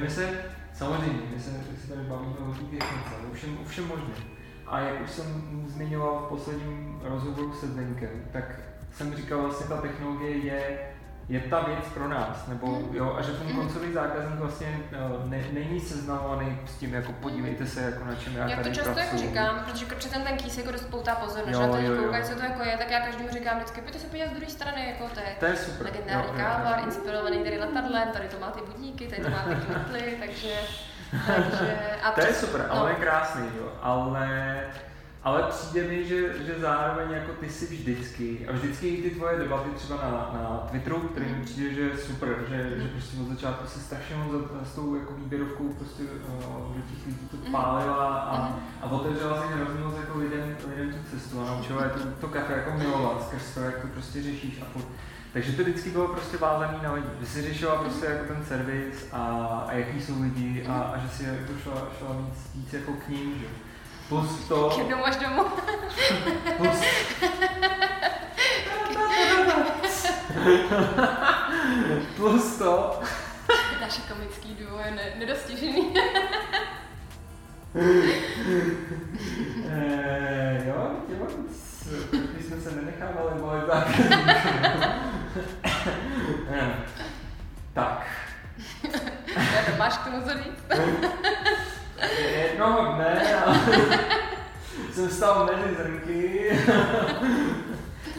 My 0.00 0.10
se, 0.10 0.44
samozřejmě, 0.74 1.22
my 1.34 1.42
se, 1.42 1.50
my 1.50 1.76
se 1.76 1.88
tady 1.88 2.08
bavíme 2.08 2.34
o 2.50 2.52
té 2.52 2.60
technice, 2.60 3.14
o 3.30 3.34
všem, 3.34 3.58
o 3.62 3.68
všem 3.68 3.88
možném. 3.88 4.24
A 4.66 4.78
jak 4.80 5.00
už 5.00 5.10
jsem 5.10 5.26
zmínila 5.68 6.20
v 6.20 6.28
posledním 6.28 7.00
rozhovoru 7.04 7.54
se 7.54 7.66
Zdenkem, 7.66 8.24
tak 8.32 8.60
jsem 8.92 9.16
říkal, 9.16 9.42
vlastně 9.42 9.66
ta 9.66 9.80
technologie 9.80 10.36
je 10.36 10.91
je 11.28 11.40
ta 11.40 11.60
věc 11.60 11.84
pro 11.94 12.08
nás, 12.08 12.46
nebo 12.46 12.66
Mhm. 12.66 12.96
jo, 12.96 13.14
a 13.18 13.22
že 13.22 13.32
ten 13.32 13.56
koncový 13.56 13.92
zákazník 13.92 14.38
vlastně 14.38 14.80
uh, 15.22 15.30
ne, 15.30 15.44
není 15.52 15.80
seznamovaný 15.80 16.58
s 16.66 16.76
tím, 16.76 16.94
jako 16.94 17.12
podívejte 17.12 17.66
se, 17.66 17.80
jako 17.82 18.04
na 18.04 18.14
čem 18.14 18.36
já, 18.36 18.48
Já 18.48 18.56
to 18.56 18.62
tady 18.62 18.74
často 18.74 18.88
jako 18.90 19.00
pracuji. 19.00 19.28
říkám, 19.28 19.64
protože 19.64 19.86
přece 19.86 20.14
ten, 20.14 20.22
ten 20.22 20.36
kýs 20.36 20.58
jako 20.58 20.72
dost 20.72 20.84
poutá 20.84 21.14
pozornost, 21.14 21.54
Jo, 21.54 21.60
že 21.60 21.66
na 21.66 21.72
to 21.72 21.78
jo, 21.78 22.02
koukají, 22.02 22.24
co 22.24 22.34
to 22.34 22.42
jako 22.42 22.62
je, 22.62 22.76
tak 22.76 22.90
já 22.90 23.00
každému 23.00 23.28
říkám 23.32 23.56
vždycky, 23.56 23.80
pojďte 23.80 23.98
se 23.98 24.06
podívat 24.06 24.28
z 24.30 24.32
druhé 24.32 24.50
strany, 24.50 24.86
jako 24.88 25.14
to 25.14 25.20
je 25.20 25.36
To 25.40 25.46
je 25.46 25.56
super. 25.56 25.86
legendární 25.86 26.22
jo, 26.28 26.34
jo, 26.34 26.40
jo. 26.40 26.46
kávar, 26.46 26.80
inspirovaný 26.84 27.38
tady 27.44 27.58
letadlem, 27.58 28.08
tady 28.12 28.28
to 28.28 28.38
má 28.40 28.50
ty 28.50 28.60
budíky, 28.76 29.06
tady 29.08 29.22
to 29.22 29.30
má 29.30 29.42
ty 29.48 29.54
kmotly, 29.54 30.16
takže, 30.20 30.54
takže 31.26 31.78
a 32.02 32.10
To 32.10 32.20
je 32.20 32.34
super, 32.34 32.66
no. 32.68 32.74
ale 32.80 32.90
je 32.90 32.96
krásný, 32.96 33.46
jo. 33.58 33.72
Ale, 33.82 34.28
ale 35.24 35.42
přijde 35.42 35.88
mi, 35.88 36.04
že, 36.04 36.44
že 36.46 36.54
zároveň 36.60 37.10
jako 37.10 37.32
ty 37.32 37.50
si 37.50 37.66
vždycky, 37.66 38.46
a 38.48 38.52
vždycky 38.52 38.88
i 38.88 39.02
ty 39.02 39.10
tvoje 39.10 39.38
debaty 39.38 39.70
třeba 39.70 39.96
na, 39.96 40.10
na 40.10 40.66
Twitteru, 40.70 40.98
který 41.00 41.26
mi 41.26 41.44
přijde, 41.44 41.74
že 41.74 41.80
je 41.80 41.98
super, 41.98 42.36
že, 42.48 42.80
že 42.80 42.88
prostě 42.88 43.16
od 43.20 43.28
začátku 43.28 43.66
se 43.66 43.80
strašně 43.80 44.16
moc 44.16 44.32
za, 44.32 44.64
s 44.64 44.74
tou 44.74 44.94
jako 44.94 45.14
výběrovkou 45.14 45.68
prostě 45.68 46.02
uh, 46.02 46.76
do 46.76 46.82
těch 46.82 47.06
lidí 47.06 47.28
to 47.30 47.36
pálila 47.52 48.18
a, 48.18 48.58
a 48.82 48.90
otevřela 48.90 49.42
si 49.42 49.54
hrozně 49.54 49.80
moc 49.80 49.96
jako 49.96 50.18
lidem, 50.18 50.56
lidem 50.68 50.92
tu 50.92 51.16
cestu 51.16 51.40
a 51.40 51.46
naučila 51.46 51.84
je 51.84 51.90
to, 51.90 51.98
to 52.20 52.28
kafe 52.28 52.52
jako 52.52 52.70
milovat 52.78 53.26
skrz 53.28 53.54
to, 53.54 53.60
jak 53.60 53.80
to 53.80 53.86
prostě 53.86 54.22
řešíš 54.22 54.62
a 54.62 54.64
furt. 54.64 54.88
Takže 55.32 55.52
to 55.52 55.62
vždycky 55.62 55.90
bylo 55.90 56.08
prostě 56.08 56.36
vázaný 56.36 56.78
na 56.82 56.92
lidi. 56.92 57.08
Že 57.20 57.26
si 57.26 57.42
řešila 57.42 57.76
prostě 57.76 58.06
jako 58.06 58.34
ten 58.34 58.44
servis 58.44 59.06
a, 59.12 59.18
a 59.68 59.72
jaký 59.72 60.00
jsou 60.00 60.22
lidi 60.22 60.66
a, 60.68 60.74
a 60.74 60.98
že 60.98 61.08
si 61.08 61.24
jako 61.24 61.52
šla, 61.62 61.88
šla 61.98 62.08
víc, 62.12 62.50
víc 62.54 62.72
jako 62.72 62.92
k 62.92 63.08
ním, 63.08 63.34
že? 63.40 63.46
Plus 64.12 64.48
to, 64.48 64.74
Jednou 64.78 65.04
až 65.06 65.16
domů. 65.16 65.44
plus, 66.56 66.80
plus 72.16 72.56
to, 72.58 73.00
Naše 73.80 74.00
komický 74.08 74.54
duo 74.54 74.78
je 74.84 74.90
ne, 74.90 75.02
nedostižený. 75.18 75.94
eh, 79.70 80.62
jo, 80.66 80.90
my 82.36 82.42
jsme 82.42 82.60
se 82.60 82.70
nenechávali 82.72 83.40
volit 83.40 83.64
tak. 83.66 83.88
Eh, 86.50 86.74
tak. 87.72 88.06
Já 89.36 89.62
to 89.72 89.76
máš 89.78 89.98
k 89.98 90.04
tomu 90.04 90.20
co 90.22 90.28
říct? 90.38 90.64
Jednoho 92.10 92.92
dne 92.92 93.34
a 93.34 93.54
jsem 94.92 95.10
stál 95.10 95.46
mezi 95.46 95.76
zrnky. 95.76 96.50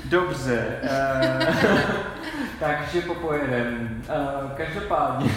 Dobře, 0.05 0.79
eh, 0.83 1.47
takže 2.59 3.01
popojedem. 3.01 4.03
Eh, 4.09 4.55
každopádně. 4.57 5.31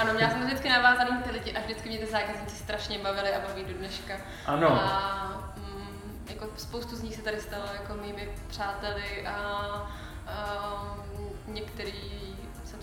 Ano, 0.00 0.14
měla 0.14 0.30
jsem 0.30 0.46
vždycky 0.46 0.68
navázaný 0.68 1.10
na 1.10 1.20
ty 1.20 1.30
lidi 1.30 1.52
a 1.52 1.60
vždycky 1.60 1.88
mě 1.88 1.98
ty 1.98 2.06
zákazníci 2.06 2.56
strašně 2.56 2.98
bavili 2.98 3.34
a 3.34 3.48
baví 3.48 3.64
do 3.64 3.74
dneška. 3.74 4.14
Ano. 4.46 4.68
A 4.72 5.52
mm, 5.56 6.24
jako 6.30 6.46
spoustu 6.56 6.96
z 6.96 7.02
nich 7.02 7.14
se 7.14 7.22
tady 7.22 7.40
stalo 7.40 7.64
jako 7.80 8.02
mými 8.02 8.28
přáteli 8.48 9.26
a, 9.26 9.32
a 10.26 10.96
některý 11.46 12.20
jsem 12.26 12.29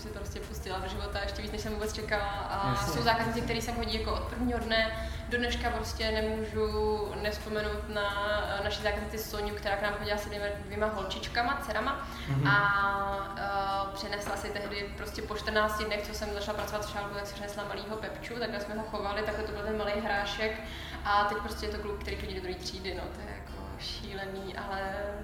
si 0.08 0.14
prostě 0.14 0.40
pustila 0.40 0.78
do 0.78 0.88
života 0.88 1.18
ještě 1.22 1.42
víc, 1.42 1.52
než 1.52 1.60
jsem 1.60 1.72
vůbec 1.72 1.92
čekala. 1.92 2.24
A 2.24 2.70
Jasně. 2.70 2.92
jsou 2.92 3.02
zákazníci, 3.02 3.40
který 3.40 3.62
sem 3.62 3.74
chodí 3.74 3.98
jako 3.98 4.12
od 4.12 4.22
prvního 4.22 4.58
dne. 4.58 5.08
Do 5.28 5.38
dneška 5.38 5.70
prostě 5.70 6.10
nemůžu 6.10 7.08
nespomenout 7.22 7.88
na 7.88 8.38
eh, 8.60 8.64
naši 8.64 8.82
zákaznici 8.82 9.18
Soniu, 9.18 9.54
která 9.54 9.76
k 9.76 9.82
nám 9.82 9.92
chodila 9.92 10.18
s 10.18 10.26
dvěma, 10.26 10.46
dvěma 10.64 10.86
holčičkama, 10.86 11.60
dcerama. 11.62 12.08
Mhm. 12.28 12.46
A 12.46 13.88
uh, 13.88 13.94
přinesla 13.94 14.36
si 14.36 14.48
tehdy 14.48 14.94
prostě 14.96 15.22
po 15.22 15.34
14 15.34 15.82
dnech, 15.82 16.02
co 16.06 16.14
jsem 16.14 16.34
začala 16.34 16.58
pracovat 16.58 16.86
v 16.86 16.92
šálku, 16.92 17.14
tak 17.14 17.26
si 17.26 17.34
přinesla 17.34 17.64
malýho 17.68 17.96
Pepču, 17.96 18.34
takhle 18.34 18.60
jsme 18.60 18.74
ho 18.74 18.82
chovali, 18.82 19.22
takhle 19.22 19.44
to 19.44 19.52
byl 19.52 19.62
ten 19.62 19.78
malý 19.78 19.92
hrášek. 20.00 20.60
A 21.04 21.24
teď 21.24 21.38
prostě 21.38 21.66
je 21.66 21.72
to 21.72 21.78
kluk, 21.78 22.00
který 22.00 22.16
chodí 22.16 22.34
do 22.34 22.40
druhé 22.40 22.58
třídy, 22.58 22.94
no 22.94 23.02
to 23.14 23.20
je 23.20 23.36
jako 23.36 23.62
šílený, 23.78 24.56
ale 24.56 24.80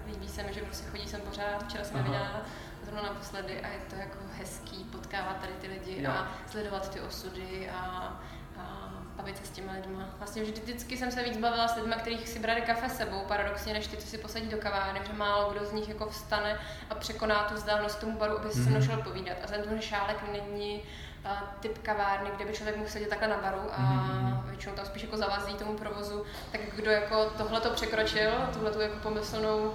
líbí 0.07 0.29
se 0.29 0.43
mi, 0.43 0.53
že 0.53 0.61
prostě 0.61 0.91
chodí 0.91 1.09
sem 1.09 1.21
pořád. 1.21 1.65
Včera 1.69 1.85
jsem 1.85 2.03
viděla 2.03 2.43
zrovna 2.95 3.13
naposledy 3.13 3.61
a 3.61 3.69
je 3.69 3.79
to 3.91 3.97
jako 3.97 4.19
hezký 4.39 4.85
potkávat 4.85 5.37
tady 5.41 5.53
ty 5.53 5.67
lidi 5.69 6.03
Jo. 6.03 6.11
a 6.11 6.29
sledovat 6.51 6.91
ty 6.91 7.01
osudy 7.01 7.71
a, 7.71 7.79
a 8.59 8.93
bavit 9.17 9.37
se 9.39 9.45
s 9.47 9.51
těma 9.51 9.73
lidma. 9.73 10.09
Vlastně 10.19 10.43
vždy- 10.43 10.61
vždycky 10.61 10.97
jsem 10.97 11.11
se 11.13 11.23
víc 11.23 11.37
bavila 11.37 11.69
s 11.69 11.77
lidmi, 11.77 11.95
kterých 11.99 12.29
si 12.29 12.39
brali 12.39 12.61
kafe 12.61 12.89
sebou, 12.89 13.25
paradoxně, 13.29 13.73
než 13.73 13.87
ty, 13.87 13.97
co 13.97 14.07
si 14.07 14.19
posadí 14.19 14.47
do 14.49 14.57
kavárny, 14.59 15.01
že 15.07 15.13
málo 15.13 15.53
kdo 15.53 15.67
z 15.67 15.73
nich 15.73 15.89
jako 15.89 16.07
vstane 16.11 16.59
a 16.91 16.95
překoná 16.95 17.45
tu 17.45 17.55
vzdálenost 17.55 17.99
tomu 18.01 18.19
baru, 18.19 18.39
aby 18.39 18.51
si 18.51 18.65
se 18.65 18.71
mnou 18.71 18.79
Mhm. 18.79 18.89
šel 18.89 19.03
povídat. 19.03 19.37
A 19.45 19.47
ten 19.47 19.81
šálek 19.81 20.17
není 20.33 20.83
typ 21.61 21.79
kavárny, 21.83 22.31
kde 22.37 22.45
by 22.45 22.53
člověk 22.53 22.77
mohl 22.77 22.89
sedět 22.91 23.09
takhle 23.09 23.29
na 23.29 23.37
baru 23.37 23.61
a 23.73 23.79
Mhm. 23.81 24.43
většinou 24.49 24.75
tam 24.75 24.87
spíš 24.87 25.03
jako 25.03 25.17
zavazí 25.17 25.55
tomu 25.55 25.79
provozu, 25.79 26.25
tak 26.53 26.61
kdo 26.77 26.91
jako 26.91 27.25
tohle 27.39 27.61
to 27.61 27.71
překročil, 27.71 28.31
tuhle 28.53 28.71
tu 28.71 28.81
jako 28.81 28.97
pomyslnou 29.03 29.59
uh, 29.67 29.73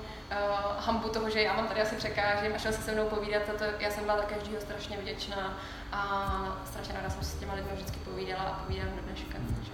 hambu 0.80 1.10
toho, 1.10 1.30
že 1.30 1.42
já 1.42 1.54
mám 1.54 1.68
tady 1.68 1.82
asi 1.82 1.96
překážím 1.96 2.56
a 2.56 2.58
šel 2.58 2.72
se 2.74 2.82
se 2.82 2.92
mnou 2.92 3.10
povídat, 3.10 3.42
to 3.58 3.64
já 3.80 3.92
jsem 3.92 4.04
byla 4.04 4.18
za 4.18 4.24
každého 4.24 4.62
strašně 4.62 4.98
vděčná 4.98 5.58
a 5.92 6.32
strašně 6.66 6.94
ráda 6.94 7.10
jsem 7.10 7.24
se 7.24 7.36
s 7.36 7.40
těma 7.40 7.54
lidmi 7.54 7.72
vždycky 7.74 7.98
povídala 8.00 8.44
a 8.44 8.54
povídám 8.64 8.90
do 8.96 9.02
dneška. 9.02 9.38
Takže, 9.56 9.72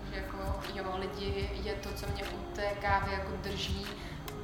takže 0.00 0.20
jako 0.20 0.36
jo, 0.74 0.84
lidi 0.98 1.50
je 1.64 1.72
to, 1.74 1.88
co 1.94 2.06
mě 2.12 2.24
u 2.24 2.54
té 2.56 2.62
kávy 2.82 3.12
jako 3.12 3.30
drží, 3.42 3.86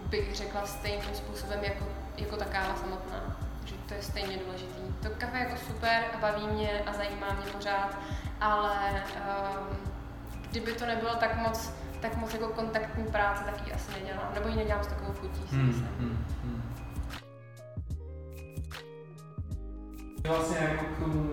bych 0.07 0.35
řekla 0.37 0.67
stejným 0.67 1.15
způsobem 1.15 1.65
jako, 1.65 1.85
jako 2.17 2.37
ta 2.37 2.45
káva 2.45 2.77
samotná. 2.77 3.37
Že 3.73 3.79
to 3.89 3.95
je 3.95 4.03
stejně 4.03 4.37
důležitý. 4.47 4.83
To 5.03 5.09
kafe 5.19 5.39
je 5.39 5.45
jako 5.45 5.57
super 5.67 6.03
a 6.15 6.19
baví 6.21 6.47
mě 6.47 6.71
a 6.87 6.93
zajímá 6.93 7.27
mě 7.33 7.53
pořád, 7.53 7.99
ale 8.41 8.73
um, 8.91 9.77
kdyby 10.51 10.73
to 10.73 10.87
nebylo 10.87 11.15
tak 11.15 11.37
moc, 11.43 11.73
tak 12.01 12.17
moc 12.17 12.35
jako 12.35 12.49
kontaktní 12.49 13.05
práce, 13.05 13.45
tak 13.45 13.67
ji 13.67 13.73
asi 13.73 13.93
nedělám. 13.93 14.31
Nebo 14.35 14.49
ji 14.49 14.57
nedělám 14.57 14.85
s 14.85 14.87
takovou 14.87 15.13
chutí, 15.13 15.49
si 15.49 15.55
Hmm, 15.57 15.67
myslím. 15.67 15.89
hmm, 15.99 16.25
hmm. 16.43 16.63
Vlastně 20.29 20.59
jako 20.59 20.85
k 20.85 20.99
tomu 20.99 21.31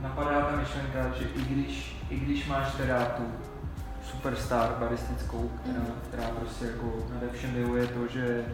napadá 0.00 0.40
ta 0.42 0.56
myšlenka, 0.56 0.98
že 1.18 1.24
i 1.24 1.40
když, 1.42 1.96
i 2.10 2.16
když 2.18 2.46
máš 2.46 2.74
teda 2.74 3.04
tu 3.04 3.22
superstar 4.02 4.76
baristickou, 4.80 5.48
která, 5.62 5.78
Mhm. 5.78 5.92
která 6.08 6.28
prostě 6.28 6.64
jako 6.66 7.06
nade 7.14 7.28
všem 7.32 7.52
miluje 7.52 7.86
to, 7.86 8.06
že 8.08 8.44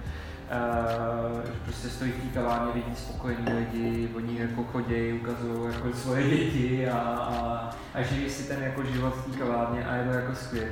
Uh, 0.50 1.44
že 1.46 1.52
prostě 1.64 1.88
stojí 1.88 2.12
v 2.12 2.22
té 2.22 2.40
kavárně, 2.40 2.72
vidí 2.72 2.96
spokojení 2.96 3.52
lidi, 3.52 4.08
oni 4.16 4.38
jako 4.40 4.64
chodí, 4.64 5.12
ukazují 5.12 5.74
jako 5.74 5.96
svoje 5.96 6.28
děti 6.28 6.88
a, 6.88 6.98
a, 6.98 7.70
a 7.94 8.02
žijí 8.02 8.30
si 8.30 8.48
ten 8.48 8.62
jako 8.62 8.84
život 8.84 9.14
v 9.14 9.30
té 9.32 9.38
kavárně 9.38 9.86
a 9.86 9.94
je 9.94 10.04
to 10.04 10.10
jako 10.10 10.34
skvělé. 10.34 10.68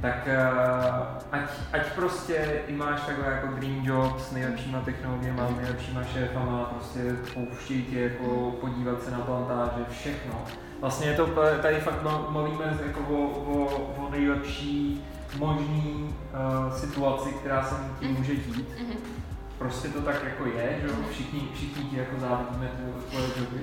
Tak 0.00 0.28
uh, 0.28 1.04
ať, 1.32 1.50
ať 1.72 1.92
prostě 1.92 2.62
i 2.66 2.72
máš 2.72 3.00
takhle 3.00 3.32
jako 3.32 3.46
dream 3.46 3.80
job 3.84 4.20
s 4.20 4.32
nejlepšíma 4.32 4.80
technologiemi, 4.80 5.40
nejlepšíma 5.56 6.04
šéfama, 6.04 6.64
prostě 6.64 7.00
pouštějí 7.34 7.82
tě 7.82 8.00
jako 8.00 8.50
podívat 8.60 9.02
se 9.02 9.10
na 9.10 9.18
plantáže, 9.18 9.84
všechno. 9.90 10.44
Vlastně 10.80 11.06
je 11.06 11.16
to, 11.16 11.26
tady 11.62 11.80
fakt 11.80 12.02
mlu- 12.02 12.30
mluvíme 12.30 12.78
jako 12.86 13.00
o, 13.00 13.28
o, 13.28 13.66
o 14.06 14.10
nejlepší 14.10 15.04
možný 15.38 16.14
uh, 16.66 16.74
situaci, 16.74 17.30
která 17.30 17.64
se 17.64 17.74
tím 18.00 18.10
může 18.10 18.34
dít. 18.36 18.68
Mhm. 18.78 18.96
Prostě 19.58 19.88
to 19.88 20.00
tak 20.00 20.24
jako 20.24 20.46
je, 20.46 20.78
že 20.80 20.86
jo, 20.86 20.94
všichni, 21.10 21.48
všichni 21.54 21.84
ti 21.84 21.96
jako 21.96 22.20
závidíme 22.20 22.70
tvoje 23.10 23.26
joby. 23.38 23.60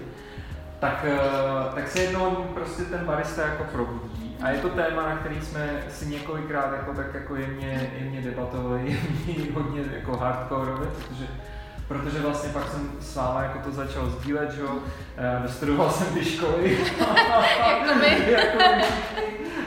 Tak, 0.80 1.06
uh, 1.10 1.76
tak 1.76 1.88
se 1.88 2.00
jednou 2.00 2.32
prostě 2.54 2.84
ten 2.84 3.06
barista 3.06 3.42
jako 3.42 3.64
probudí. 3.64 4.36
A 4.42 4.50
je 4.50 4.60
to 4.60 4.70
téma, 4.70 5.10
na 5.10 5.16
který 5.16 5.42
jsme 5.42 5.84
si 5.90 6.06
několikrát 6.06 6.74
jako 6.74 6.94
tak 6.94 7.14
jako 7.14 7.36
jemně, 7.36 7.92
jemně 8.00 8.22
debatovali, 8.22 9.00
jemně 9.28 9.52
hodně 9.54 9.84
jako 9.94 10.18
hardcore, 10.18 10.72
protože 10.72 11.28
protože 11.88 12.20
vlastně 12.20 12.50
pak 12.50 12.64
jsem 12.72 12.92
s 13.00 13.16
váma 13.16 13.44
jako 13.44 13.60
to 13.60 13.72
začal 13.72 14.10
sdílet, 14.10 14.52
že 14.52 14.62
jo, 14.62 14.70
Eh, 15.18 15.40
dostudoval 15.44 15.92
jsem 15.92 16.08
ty 16.14 16.26
školy. 16.26 16.78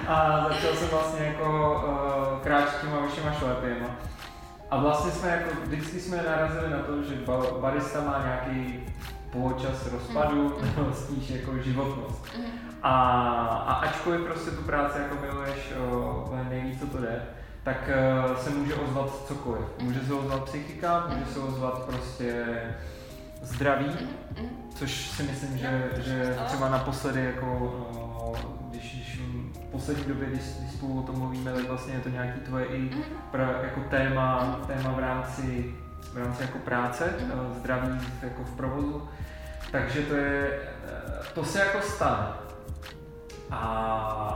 A 0.09 0.47
začal 0.49 0.75
jsem 0.77 0.89
vlastně 0.89 1.27
jako 1.27 1.75
uh, 1.87 2.39
kráčet 2.45 2.81
těma 2.81 3.01
vašima 3.01 3.33
šlepěma. 3.33 3.87
A 4.71 4.77
vlastně 4.79 5.11
jsme 5.13 5.29
jako, 5.31 5.51
vždycky 5.65 6.01
jsme 6.01 6.17
narazili 6.17 6.71
na 6.71 6.79
to, 6.79 7.03
že 7.03 7.15
ba- 7.27 7.59
barista 7.61 8.01
má 8.01 8.23
nějaký 8.25 8.81
poločas 9.33 9.93
rozpadu, 9.93 10.59
nebo 10.77 10.93
spíš 10.95 11.31
jako 11.31 11.59
životnost. 11.59 12.25
Mhm. 12.39 12.47
A, 12.83 12.93
a 13.67 13.73
ačkoliv 13.75 14.21
prostě 14.21 14.51
tu 14.51 14.63
práci 14.63 14.99
jako 14.99 15.17
miluješ 15.27 15.73
o, 15.93 16.31
nejvíc, 16.49 16.81
co 16.81 16.87
to 16.87 16.99
jde, 16.99 17.23
tak 17.67 17.91
uh, 18.29 18.37
se 18.37 18.51
může 18.51 18.75
ozvat 18.75 19.27
cokoliv. 19.29 19.63
Může 19.83 20.01
se 20.01 20.15
ozvat 20.15 20.45
psychika, 20.45 21.07
může 21.15 21.33
se 21.33 21.39
ozvat 21.39 21.79
prostě 21.87 22.45
zdraví, 23.43 23.91
Mhm. 24.37 24.49
což 24.75 24.91
si 25.11 25.23
myslím, 25.23 25.59
že, 25.59 25.91
že 25.97 26.37
třeba 26.47 26.69
naposledy 26.69 27.25
jako, 27.25 27.47
o, 28.19 28.35
když, 28.71 28.95
když 28.95 29.21
v 29.55 29.71
poslední 29.71 30.05
době, 30.05 30.27
když, 30.29 30.43
když 30.61 30.73
spolu 30.73 30.99
o 31.01 31.03
tom 31.03 31.19
mluvíme, 31.19 31.53
tak 31.53 31.69
vlastně 31.69 31.95
je 31.95 32.01
to 32.01 32.09
nějaký 32.09 32.41
tvoje 32.41 32.65
i 32.67 32.79
Mhm. 32.81 33.03
pra, 33.31 33.51
jako 33.63 33.81
téma, 33.91 34.61
téma 34.67 34.93
v 34.93 34.99
rámci 34.99 35.75
v 36.13 36.19
rámci 36.19 36.43
jako 36.43 36.59
práce, 36.59 37.15
mm. 37.21 37.55
zdraví 37.59 38.01
jako 38.23 38.45
v 38.45 38.57
provozu. 38.57 39.09
Takže 39.73 40.03
to 40.03 40.15
je, 40.15 40.59
to 41.35 41.45
se 41.45 41.59
jako 41.59 41.81
stane. 41.81 42.27
A, 43.51 43.57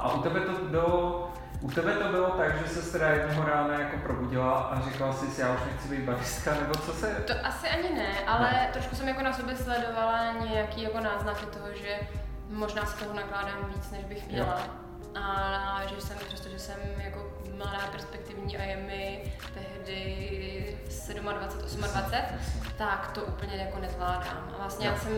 a 0.03 0.12
u 0.14 0.22
tebe 0.22 0.41
to 0.41 0.53
bylo, 0.70 1.30
u 1.61 1.70
tebe 1.70 1.92
to 1.92 2.08
bylo 2.08 2.30
tak, 2.30 2.58
že 2.58 2.68
se 2.68 2.92
teda 2.92 3.11
jednoho 3.11 3.48
rána 3.48 3.80
jako 3.80 3.96
probudila 3.96 4.52
a 4.52 4.80
říkala 4.80 5.12
si, 5.12 5.40
já 5.40 5.54
už 5.54 5.61
nechci 5.72 5.88
být 5.88 6.04
baristka, 6.04 6.54
nebo 6.54 6.74
co 6.74 6.92
se... 6.92 7.06
To 7.06 7.32
asi 7.46 7.68
ani 7.68 7.94
ne, 7.94 8.12
ale 8.26 8.50
ne. 8.50 8.68
trošku 8.72 8.96
jsem 8.96 9.08
jako 9.08 9.22
na 9.22 9.32
sobě 9.32 9.56
sledovala 9.56 10.32
nějaký 10.32 10.82
jako 10.82 11.00
náznaky 11.00 11.46
toho, 11.46 11.66
že 11.74 12.00
možná 12.50 12.86
se 12.86 13.04
toho 13.04 13.16
nakládám 13.16 13.72
víc, 13.74 13.90
než 13.90 14.04
bych 14.04 14.28
měla. 14.28 14.61
Jo 14.61 14.89
a 15.14 15.80
že 15.86 16.00
jsem, 16.00 16.16
přestože 16.18 16.58
jsem 16.58 16.76
jako 17.04 17.32
mladá, 17.56 17.86
perspektivní 17.92 18.56
a 18.56 18.62
je 18.62 18.76
mi 18.76 19.32
tehdy 19.54 20.78
27, 20.88 21.26
28, 21.26 21.84
tak 22.78 23.11
to 23.14 23.22
úplně 23.22 23.56
jako 23.56 23.78
nezvládám. 23.78 24.50
A 24.54 24.58
vlastně 24.58 24.86
já 24.86 24.96
jsem 24.96 25.12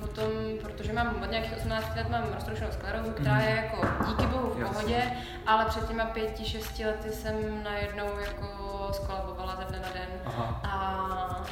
potom, 0.00 0.26
protože 0.62 0.92
mám 0.92 1.22
od 1.22 1.30
nějakých 1.30 1.56
18 1.56 1.96
let 1.96 2.08
mám 2.08 2.24
roztroušenou 2.34 2.72
sklerózu, 2.72 3.10
která 3.10 3.40
je 3.40 3.56
jako 3.56 3.88
díky 4.08 4.26
bohu 4.26 4.50
v 4.50 4.62
pohodě, 4.62 5.12
ale 5.46 5.64
před 5.64 5.88
těma 5.88 6.04
pěti, 6.04 6.44
šesti 6.44 6.86
lety 6.86 7.12
jsem 7.12 7.62
najednou 7.64 8.18
jako 8.18 8.63
skolabovala 8.92 9.56
ze 9.56 9.64
dne 9.64 9.80
na 9.80 9.88
den 9.92 10.08
a, 10.62 10.78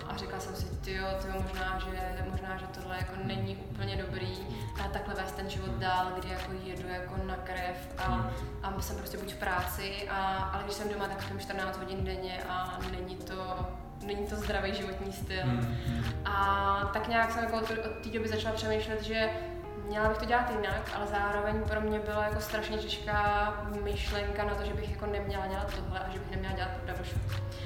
a 0.08 0.16
říkala 0.16 0.40
jsem 0.40 0.56
si, 0.56 0.64
ty 0.64 0.94
jo, 0.94 1.06
možná, 1.42 1.78
že, 1.78 2.24
možná, 2.30 2.56
že 2.56 2.66
tohle 2.66 2.96
jako 2.96 3.12
není 3.24 3.56
úplně 3.56 3.96
dobrý 3.96 4.38
a 4.84 4.88
takhle 4.88 5.14
vést 5.14 5.32
ten 5.32 5.50
život 5.50 5.70
dál, 5.70 6.06
kdy 6.18 6.28
jako 6.28 6.52
jedu 6.64 6.88
jako 6.88 7.14
na 7.26 7.36
krev 7.36 7.88
a, 7.98 8.02
hmm. 8.02 8.30
a 8.62 8.80
jsem 8.80 8.96
prostě 8.96 9.18
buď 9.18 9.34
v 9.34 9.38
práci, 9.38 10.08
a, 10.10 10.36
ale 10.36 10.62
když 10.64 10.74
jsem 10.74 10.88
doma, 10.88 11.08
tak 11.08 11.22
jsem 11.22 11.40
14 11.40 11.78
hodin 11.78 12.04
denně 12.04 12.42
a 12.48 12.78
není 12.92 13.16
to 13.16 13.66
není 14.02 14.26
to 14.26 14.36
zdravý 14.36 14.74
životní 14.74 15.12
styl. 15.12 15.46
Mm. 15.46 15.76
A 16.24 16.90
tak 16.92 17.08
nějak 17.08 17.32
jsem 17.32 17.44
jako 17.44 17.56
od 17.56 17.68
té 18.02 18.08
doby 18.12 18.28
začala 18.28 18.54
přemýšlet, 18.54 19.02
že 19.02 19.30
měla 19.92 20.08
bych 20.08 20.18
to 20.18 20.24
dělat 20.24 20.50
jinak, 20.50 20.90
ale 20.96 21.06
zároveň 21.06 21.62
pro 21.62 21.80
mě 21.80 22.00
byla 22.00 22.24
jako 22.24 22.40
strašně 22.40 22.78
těžká 22.78 23.54
myšlenka 23.82 24.44
na 24.44 24.54
to, 24.54 24.64
že 24.64 24.74
bych 24.74 24.90
jako 24.90 25.06
neměla 25.06 25.46
dělat 25.46 25.74
tohle 25.74 26.00
a 26.00 26.10
že 26.10 26.18
bych 26.18 26.30
neměla 26.30 26.54
dělat 26.54 26.70
double 26.86 27.06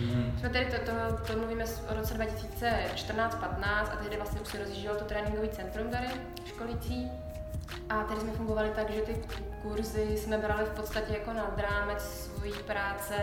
Mm. 0.01 0.37
Jsme 0.39 0.49
tady 0.49 0.65
to, 0.65 0.77
to, 0.77 1.27
to 1.27 1.39
mluvíme 1.39 1.65
o 1.65 1.95
roce 1.95 2.15
2014-15 2.15 3.59
a 3.93 3.97
tehdy 3.97 4.17
vlastně 4.17 4.41
už 4.41 4.49
se 4.49 4.59
rozjíždělo 4.59 4.97
to 4.97 5.05
tréninkové 5.05 5.49
centrum 5.49 5.91
tady, 5.91 6.07
školící. 6.45 7.11
A 7.89 8.03
tady 8.03 8.21
jsme 8.21 8.33
fungovali 8.33 8.71
tak, 8.71 8.91
že 8.91 9.01
ty 9.01 9.23
kurzy 9.63 10.17
jsme 10.17 10.39
brali 10.39 10.65
v 10.65 10.71
podstatě 10.71 11.13
jako 11.13 11.33
nad 11.33 11.59
rámec 11.59 12.03
svojí 12.03 12.53
práce 12.53 13.15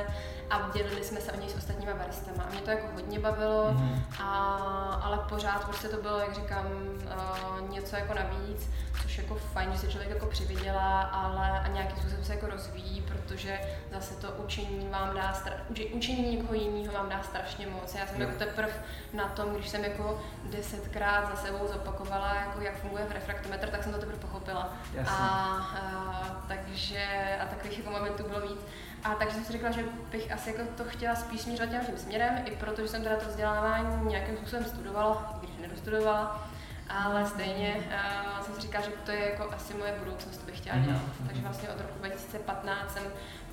a 0.50 0.70
dělili 0.74 1.04
jsme 1.04 1.22
se 1.22 1.32
o 1.32 1.40
něj 1.40 1.50
s 1.50 1.56
ostatníma 1.56 1.94
baristama. 1.94 2.44
A 2.44 2.50
mě 2.50 2.62
to 2.62 2.70
jako 2.70 2.88
hodně 2.94 3.20
bavilo, 3.20 3.72
mm-hmm. 3.72 4.02
a, 4.20 4.56
ale 5.04 5.20
pořád 5.30 5.64
prostě 5.66 5.88
to 5.88 6.02
bylo, 6.02 6.20
jak 6.20 6.36
říkám, 6.36 6.66
uh, 6.66 7.70
něco 7.70 7.96
jako 7.96 8.14
navíc, 8.14 8.70
což 9.02 9.18
jako 9.18 9.36
fajn, 9.36 9.72
že 9.72 9.78
se 9.78 9.88
člověk 9.88 10.10
jako 10.10 10.26
přivydělá, 10.26 11.02
ale 11.02 11.60
a 11.60 11.68
nějakým 11.68 11.98
způsobem 11.98 12.26
se 12.26 12.34
jako 12.34 12.48
rozvíjí, 12.48 13.02
protože 13.02 13.60
zase 13.92 14.16
to 14.16 14.32
učení 14.32 14.90
vám 14.90 15.16
dá, 15.16 15.34
stra- 15.34 15.94
učení 15.94 16.36
někoho 16.36 16.54
jiného 16.54 16.94
vám 16.94 17.10
dá 17.10 17.24
strašně 17.24 17.68
moc. 17.68 17.96
Já 17.96 18.08
jsem 18.08 18.22
jako 18.22 18.38
teprve 18.38 18.74
na 19.14 19.28
tom, 19.28 19.54
když 19.54 19.70
jsem 19.70 19.84
jako 19.84 20.22
desetkrát 20.44 21.30
za 21.30 21.36
sebou 21.36 21.68
zopakovala, 21.68 22.36
jako 22.36 22.62
jak 22.62 22.78
funguje 22.78 23.06
refraktometr, 23.10 23.70
tak 23.70 23.84
jsem 23.84 23.92
to 23.92 24.00
teprve 24.00 24.18
pochopila. 24.20 24.53
A, 24.58 24.72
a, 25.08 26.44
takže 26.48 27.06
a 27.42 27.46
takových 27.46 27.78
jako 27.78 27.92
momentů 27.92 28.24
bylo 28.24 28.42
víc. 28.42 28.60
A 29.04 29.16
takže 29.16 29.36
jsem 29.36 29.46
si 29.46 29.52
řekla, 29.52 29.72
že 29.72 29.84
bych 30.12 30.32
asi 30.32 30.50
jako 30.50 30.62
to 30.78 30.84
chtěla 30.84 31.16
spíš 31.16 31.42
směřovat 31.42 31.70
tím 31.70 31.98
směrem, 31.98 32.44
i 32.46 32.52
protože 32.52 32.88
jsem 32.88 33.04
teda 33.04 33.16
to 33.16 33.30
vzdělávání 33.30 34.06
nějakým 34.06 34.38
způsobem 34.38 34.66
studovala, 34.66 35.40
i 35.42 35.46
když 35.46 35.58
nedostudovala 35.62 36.50
ale 36.90 37.26
stejně 37.26 37.76
uh, 37.76 38.46
jsem 38.46 38.56
si 38.56 38.62
říkala, 38.62 38.86
že 38.86 38.92
to 39.06 39.12
je 39.12 39.30
jako 39.30 39.52
asi 39.54 39.74
moje 39.74 39.96
budoucnost, 40.00 40.38
to 40.38 40.46
bych 40.46 40.58
chtěla 40.58 40.78
dělat. 40.78 40.98
Mm-hmm. 40.98 41.28
Takže 41.28 41.42
vlastně 41.42 41.70
od 41.70 41.82
roku 41.82 42.00
2015 42.00 42.94
jsem 42.94 43.04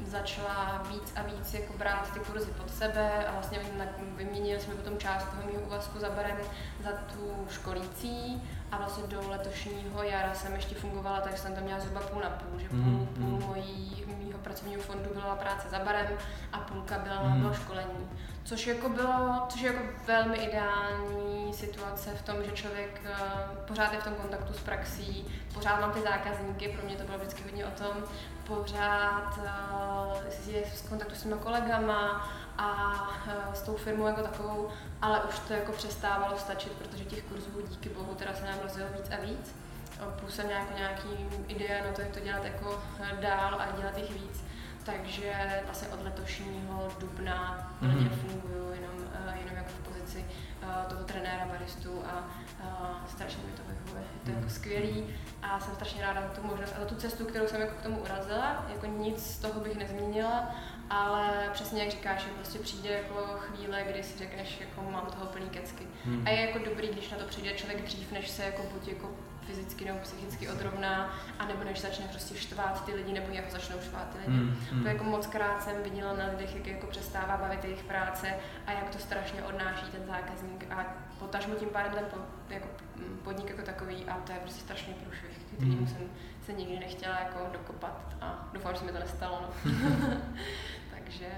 začala 0.07 0.83
víc 0.91 1.13
a 1.17 1.23
víc 1.23 1.55
jako 1.55 1.73
brát 1.79 2.13
ty 2.13 2.21
kurzy 2.21 2.51
pod 2.51 2.71
sebe 2.71 3.27
a 3.27 3.33
vlastně 3.33 3.59
vyměnili 4.17 4.61
jsme 4.61 4.75
potom 4.75 4.99
část 4.99 5.25
toho 5.25 5.43
mého 5.47 5.61
úvazku 5.67 5.99
za 5.99 6.11
barem 6.11 6.37
za 6.85 6.91
tu 6.91 7.47
školící 7.51 8.43
a 8.73 8.77
vlastně 8.77 9.07
do 9.07 9.29
letošního 9.29 10.03
jara 10.03 10.35
jsem 10.35 10.55
ještě 10.55 10.75
fungovala, 10.75 11.21
takže 11.21 11.39
jsem 11.39 11.55
tam 11.55 11.65
měla 11.65 11.81
zhruba 11.81 12.01
půl 12.01 12.23
na 12.23 12.31
půl, 12.31 12.59
že 12.61 12.69
půl, 12.69 12.79
mm-hmm. 12.79 13.07
půl 13.07 13.49
mojí, 13.49 14.05
mýho 14.19 14.39
pracovního 14.39 14.83
fondu 14.83 15.11
byla 15.15 15.37
práce 15.37 15.69
za 15.69 15.79
barem 15.79 16.07
a 16.53 16.59
půlka 16.59 16.99
byla, 16.99 17.17
mm-hmm. 17.17 17.41
bylo 17.41 17.55
školení. 17.55 18.09
Což 18.45 18.67
jako 18.67 18.89
bylo, 18.89 19.47
což 19.49 19.61
je 19.61 19.73
jako 19.73 19.85
velmi 20.07 20.37
ideální 20.37 21.55
situace 21.55 22.11
v 22.11 22.23
tom, 22.23 22.37
že 22.45 22.51
člověk 22.51 23.01
uh, 23.05 23.57
pořád 23.67 23.93
je 23.93 24.01
v 24.01 24.05
tom 24.05 24.15
kontaktu 24.15 24.53
s 24.53 24.61
praxí, 24.61 25.27
pořád 25.55 25.81
mám 25.81 25.93
ty 25.93 26.01
zákazníky, 26.01 26.69
pro 26.69 26.87
mě 26.87 26.97
to 26.97 27.05
bylo 27.05 27.19
vždycky 27.19 27.43
hodně 27.43 27.67
o 27.67 27.71
tom, 27.71 28.05
pořád 28.47 29.39
uh, 29.39 30.55
je 30.55 30.63
v 30.65 30.89
kontaktu 30.89 31.15
s 31.15 31.23
těma 31.23 31.37
kolegama 31.37 32.31
a 32.59 32.93
uh, 33.27 33.55
s 33.55 33.63
tou 33.63 33.77
firmou 33.77 34.07
jako 34.07 34.23
takovou, 34.23 34.69
ale 35.03 35.21
už 35.23 35.39
to 35.39 35.53
jako 35.53 35.73
přestávalo 35.73 36.39
stačit, 36.39 36.73
protože 36.73 37.05
těch 37.05 37.23
kurzů 37.23 37.67
díky 37.69 37.89
bohu 37.89 38.15
teda 38.15 38.35
se 38.35 38.45
nám 38.45 38.59
rozjelo 38.63 38.89
víc 38.97 39.11
a 39.11 39.21
víc. 39.21 39.55
Plus 40.21 40.35
jsem 40.35 40.49
nějak, 40.49 40.77
nějaký 40.77 41.09
ideje 41.49 41.85
na 41.87 41.93
to, 41.93 42.01
jak 42.01 42.11
to 42.11 42.21
dělat 42.21 42.45
jako 42.45 42.83
dál 43.21 43.61
a 43.61 43.77
dělat 43.77 43.99
jich 43.99 44.11
víc. 44.11 44.45
Takže 44.85 45.63
vlastně 45.65 45.89
od 45.89 46.05
letošního 46.05 46.89
dubna 47.01 47.71
mm-hmm. 47.83 48.09
funguju 48.09 48.73
jenom, 48.73 48.97
uh, 48.97 49.37
jenom 49.39 49.57
jako 49.57 49.71
v 49.71 49.89
pozici 49.89 50.25
uh, 50.63 50.69
toho 50.89 51.05
trenéra 51.05 51.47
baristu 51.47 52.03
a 52.07 52.31
strašně 53.09 53.43
mi 53.45 53.53
to 53.53 53.63
vyhovuje. 53.69 53.90
Je 54.21 54.27
to 54.27 54.31
mm-hmm. 54.31 54.37
jako 54.37 54.51
skvělý 54.51 55.07
a 55.43 55.61
jsem 55.61 55.75
strašně 55.75 56.03
ráda 56.03 56.21
za 56.21 56.29
tu 56.29 56.47
možnost 56.47 56.75
a 56.77 56.81
za 56.81 56.87
tu 56.87 56.95
cestu, 56.95 57.25
kterou 57.25 57.47
jsem 57.47 57.61
jako 57.61 57.75
k 57.75 57.83
tomu 57.83 58.01
urazila. 58.01 58.67
Jako 58.69 58.87
nic 58.87 59.27
z 59.27 59.39
toho 59.39 59.61
bych 59.61 59.77
nezměnila, 59.77 60.55
ale 60.91 61.51
přesně 61.53 61.83
jak 61.83 61.91
říkáš, 61.91 62.23
že 62.23 62.31
prostě 62.31 62.59
přijde 62.59 62.91
jako 62.91 63.27
chvíle, 63.39 63.85
kdy 63.91 64.03
si 64.03 64.19
řekneš, 64.19 64.61
jako 64.61 64.91
mám 64.91 65.07
toho 65.07 65.27
plný 65.27 65.51
kecky. 65.51 65.85
Mm-hmm. 65.85 66.23
A 66.27 66.31
je 66.31 66.41
jako 66.41 66.59
dobrý, 66.59 66.89
když 66.89 67.11
na 67.11 67.19
to 67.19 67.25
přijde 67.25 67.53
člověk 67.53 67.83
dřív, 67.83 68.13
než 68.13 68.31
se 68.31 68.45
jako 68.45 68.63
buď 68.63 68.89
jako 68.89 69.11
fyzicky 69.47 69.85
nebo 69.85 69.99
psychicky 69.99 70.49
odrovná, 70.49 71.15
anebo 71.39 71.65
než 71.65 71.81
začne 71.81 72.09
prostě 72.09 72.35
štvát 72.35 72.85
ty 72.85 72.95
lidi, 72.95 73.13
nebo 73.13 73.27
jako 73.33 73.51
začnou 73.51 73.81
štvát 73.81 74.09
ty 74.11 74.19
lidi. 74.19 74.43
Mm, 74.43 74.57
mm. 74.73 74.83
To 74.83 74.89
jako 74.89 75.05
moc 75.05 75.27
krát 75.27 75.63
jsem 75.63 75.83
viděla 75.83 76.13
na 76.13 76.27
lidech, 76.27 76.57
jak 76.57 76.67
jako 76.67 76.87
přestává 76.87 77.37
bavit 77.37 77.65
jejich 77.65 77.83
práce 77.83 78.35
a 78.67 78.73
jak 78.73 78.91
to 78.91 78.99
strašně 78.99 79.43
odnáší 79.43 79.87
ten 79.93 80.07
zákazník 80.07 80.67
a 80.71 80.87
potažmo 81.21 81.55
tím 81.55 81.69
pádem 81.69 81.93
ten 81.93 82.05
jako 82.49 82.69
podnik 83.25 83.51
jako 83.51 83.63
takový 83.63 84.05
a 84.05 84.15
to 84.15 84.33
je 84.33 84.39
prostě 84.39 84.61
strašně 84.61 84.95
průšvih, 84.95 85.39
kterým 85.57 85.81
mm. 85.81 85.87
jsem 85.87 86.11
se 86.47 86.53
nikdy 86.53 86.79
nechtěla 86.79 87.19
jako 87.19 87.39
dokopat 87.53 88.17
a 88.21 88.49
doufám, 88.53 88.73
že 88.73 88.79
se 88.79 88.85
mi 88.85 88.93
to 88.93 88.99
nestalo. 88.99 89.41
No. 89.43 89.73
takže, 90.95 91.29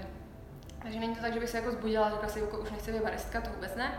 takže 0.83 0.99
není 0.99 1.15
to 1.15 1.21
tak, 1.21 1.33
že 1.33 1.39
bych 1.39 1.49
se 1.49 1.57
jako 1.57 1.71
zbudila 1.71 2.07
a 2.07 2.11
řekla 2.11 2.29
si, 2.29 2.39
jako 2.39 2.57
už 2.57 2.71
nechci 2.71 2.91
být 2.91 3.03
baristka, 3.03 3.41
to 3.41 3.49
vůbec 3.49 3.75
ne 3.75 3.91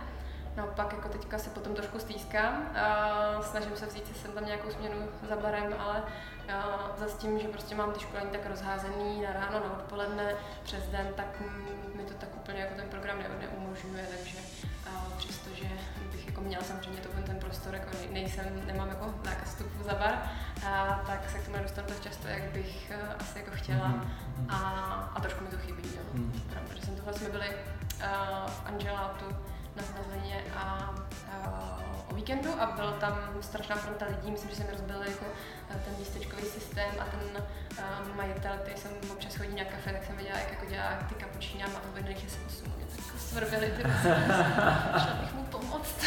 Naopak 0.57 0.93
jako 0.93 1.09
teďka 1.09 1.39
se 1.39 1.51
potom 1.51 1.74
trošku 1.74 1.99
stýskám. 1.99 2.70
A 2.74 3.43
snažím 3.43 3.76
se 3.76 3.87
vzít 3.87 4.07
si 4.07 4.14
sem 4.14 4.32
tam 4.32 4.47
nějakou 4.47 4.70
směnu 4.70 4.97
za 5.28 5.37
barem, 5.37 5.74
ale 5.78 6.03
za 6.97 7.07
tím, 7.18 7.39
že 7.39 7.49
prostě 7.49 7.74
mám 7.74 7.93
ty 7.93 8.01
školení 8.01 8.30
tak 8.30 8.47
rozházený 8.47 9.22
na 9.22 9.32
ráno, 9.32 9.61
na 9.61 9.72
odpoledne, 9.72 10.35
přes 10.62 10.87
den, 10.87 11.09
tak 11.16 11.43
mi 11.95 12.03
to 12.03 12.14
tak 12.14 12.37
úplně 12.37 12.61
jako 12.61 12.74
ten 12.74 12.89
program 12.89 13.18
ne, 13.18 13.30
neumožňuje, 13.41 14.07
takže 14.11 14.39
přestože 15.16 15.68
bych 16.12 16.26
jako 16.26 16.41
měla 16.41 16.64
samozřejmě 16.64 17.01
to 17.01 17.09
ten 17.26 17.37
prostor, 17.37 17.74
jako 17.74 17.91
nejsem, 18.11 18.66
nemám 18.66 18.89
jako 18.89 19.14
zákaz 19.24 19.49
vstupu 19.49 19.85
za 19.85 19.95
bar, 19.95 20.18
a, 20.66 21.03
tak 21.07 21.30
se 21.30 21.39
k 21.39 21.45
tomu 21.45 21.57
nedostanu 21.57 21.89
tak 21.89 22.01
často, 22.01 22.28
jak 22.28 22.43
bych 22.43 22.93
asi 23.18 23.39
jako 23.39 23.51
chtěla 23.55 23.89
mm-hmm. 23.89 24.47
a, 24.49 24.59
a 25.14 25.20
trošku 25.20 25.45
mi 25.45 25.51
to 25.51 25.59
chybí, 25.59 25.82
jo. 25.97 26.03
Mm-hmm. 26.14 26.41
Pravda, 26.51 26.74
že 26.74 26.82
jsem 26.82 26.97
tohle 26.97 27.14
jsme 27.14 27.28
byli 27.28 27.49
uh, 27.49 28.51
v 28.51 28.66
Angelátu, 28.66 29.24
na 29.76 29.82
Znameně 29.82 30.45
a, 30.57 30.95
a 31.32 31.80
o 32.11 32.14
víkendu 32.14 32.51
a 32.61 32.66
byl 32.66 32.93
tam 32.93 33.18
strašná 33.41 33.76
fronta 33.76 34.07
lidí, 34.07 34.30
myslím, 34.30 34.51
že 34.51 34.57
se 34.57 34.64
mi 34.64 34.70
rozbil 34.70 35.03
jako 35.03 35.24
ten 35.68 35.95
místečkový 35.99 36.43
systém 36.43 36.91
a 36.99 37.05
ten 37.05 37.43
uh, 37.78 38.16
majitel, 38.16 38.53
který 38.62 38.76
jsem 38.76 38.91
občas 39.12 39.35
chodí 39.35 39.57
na 39.57 39.64
kafe, 39.64 39.93
tak 39.93 40.05
jsem 40.05 40.16
viděla, 40.16 40.39
jak 40.39 40.51
jako 40.51 40.66
dělá 40.66 40.97
ty 41.09 41.14
kapučíny 41.14 41.64
a 41.64 41.68
má 41.68 41.80
uvedených, 41.91 42.24
jestli 42.24 42.45
8 42.47 42.74
svrběly 43.35 43.70
ty 43.76 43.82
šla 45.03 45.16
bych 45.20 45.35
mu 45.35 45.45
pomoct 45.45 46.05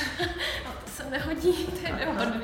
a 0.66 0.72
to 0.84 0.90
se 0.90 1.10
nehodí, 1.10 1.66
to 1.66 1.88
je 1.88 1.96
nevhodný. 1.96 2.42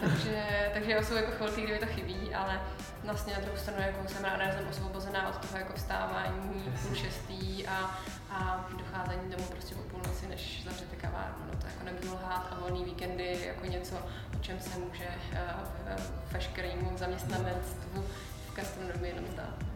takže, 0.00 0.70
takže 0.74 0.98
jsou 1.02 1.14
jako 1.14 1.32
chvilky, 1.32 1.62
kdy 1.62 1.72
mi 1.72 1.78
to 1.78 1.86
chybí, 1.86 2.34
ale 2.34 2.60
vlastně 3.04 3.34
na 3.34 3.40
druhou 3.40 3.56
stranu 3.56 3.80
jako 3.80 4.08
jsem 4.08 4.24
ráda, 4.24 4.46
že 4.46 4.52
jsem 4.52 4.68
osvobozená 4.68 5.28
od 5.28 5.36
toho 5.36 5.58
jako 5.58 5.72
vstávání 5.72 6.72
půl 6.82 6.94
šestý 6.94 7.66
a, 7.66 8.00
a 8.30 8.68
docházení 8.78 9.30
domů 9.30 9.44
prostě 9.50 9.74
po 9.74 9.82
půlnoci, 9.82 10.26
než 10.28 10.62
zavřete 10.64 10.96
kavárnu. 10.96 11.44
No 11.52 11.58
to 11.60 11.66
jako 11.66 11.84
nebudu 11.84 12.14
lhát 12.14 12.46
a 12.50 12.60
volný 12.60 12.84
víkendy 12.84 13.38
jako 13.46 13.66
něco, 13.66 13.96
o 14.36 14.38
čem 14.40 14.60
se 14.60 14.78
může 14.78 15.08
uh, 15.32 16.04
veškerému 16.32 16.92
zaměstnanectvu 16.96 18.04
v 18.48 18.56
gastronomii 18.56 19.12
jenom 19.14 19.26
zdát. 19.32 19.71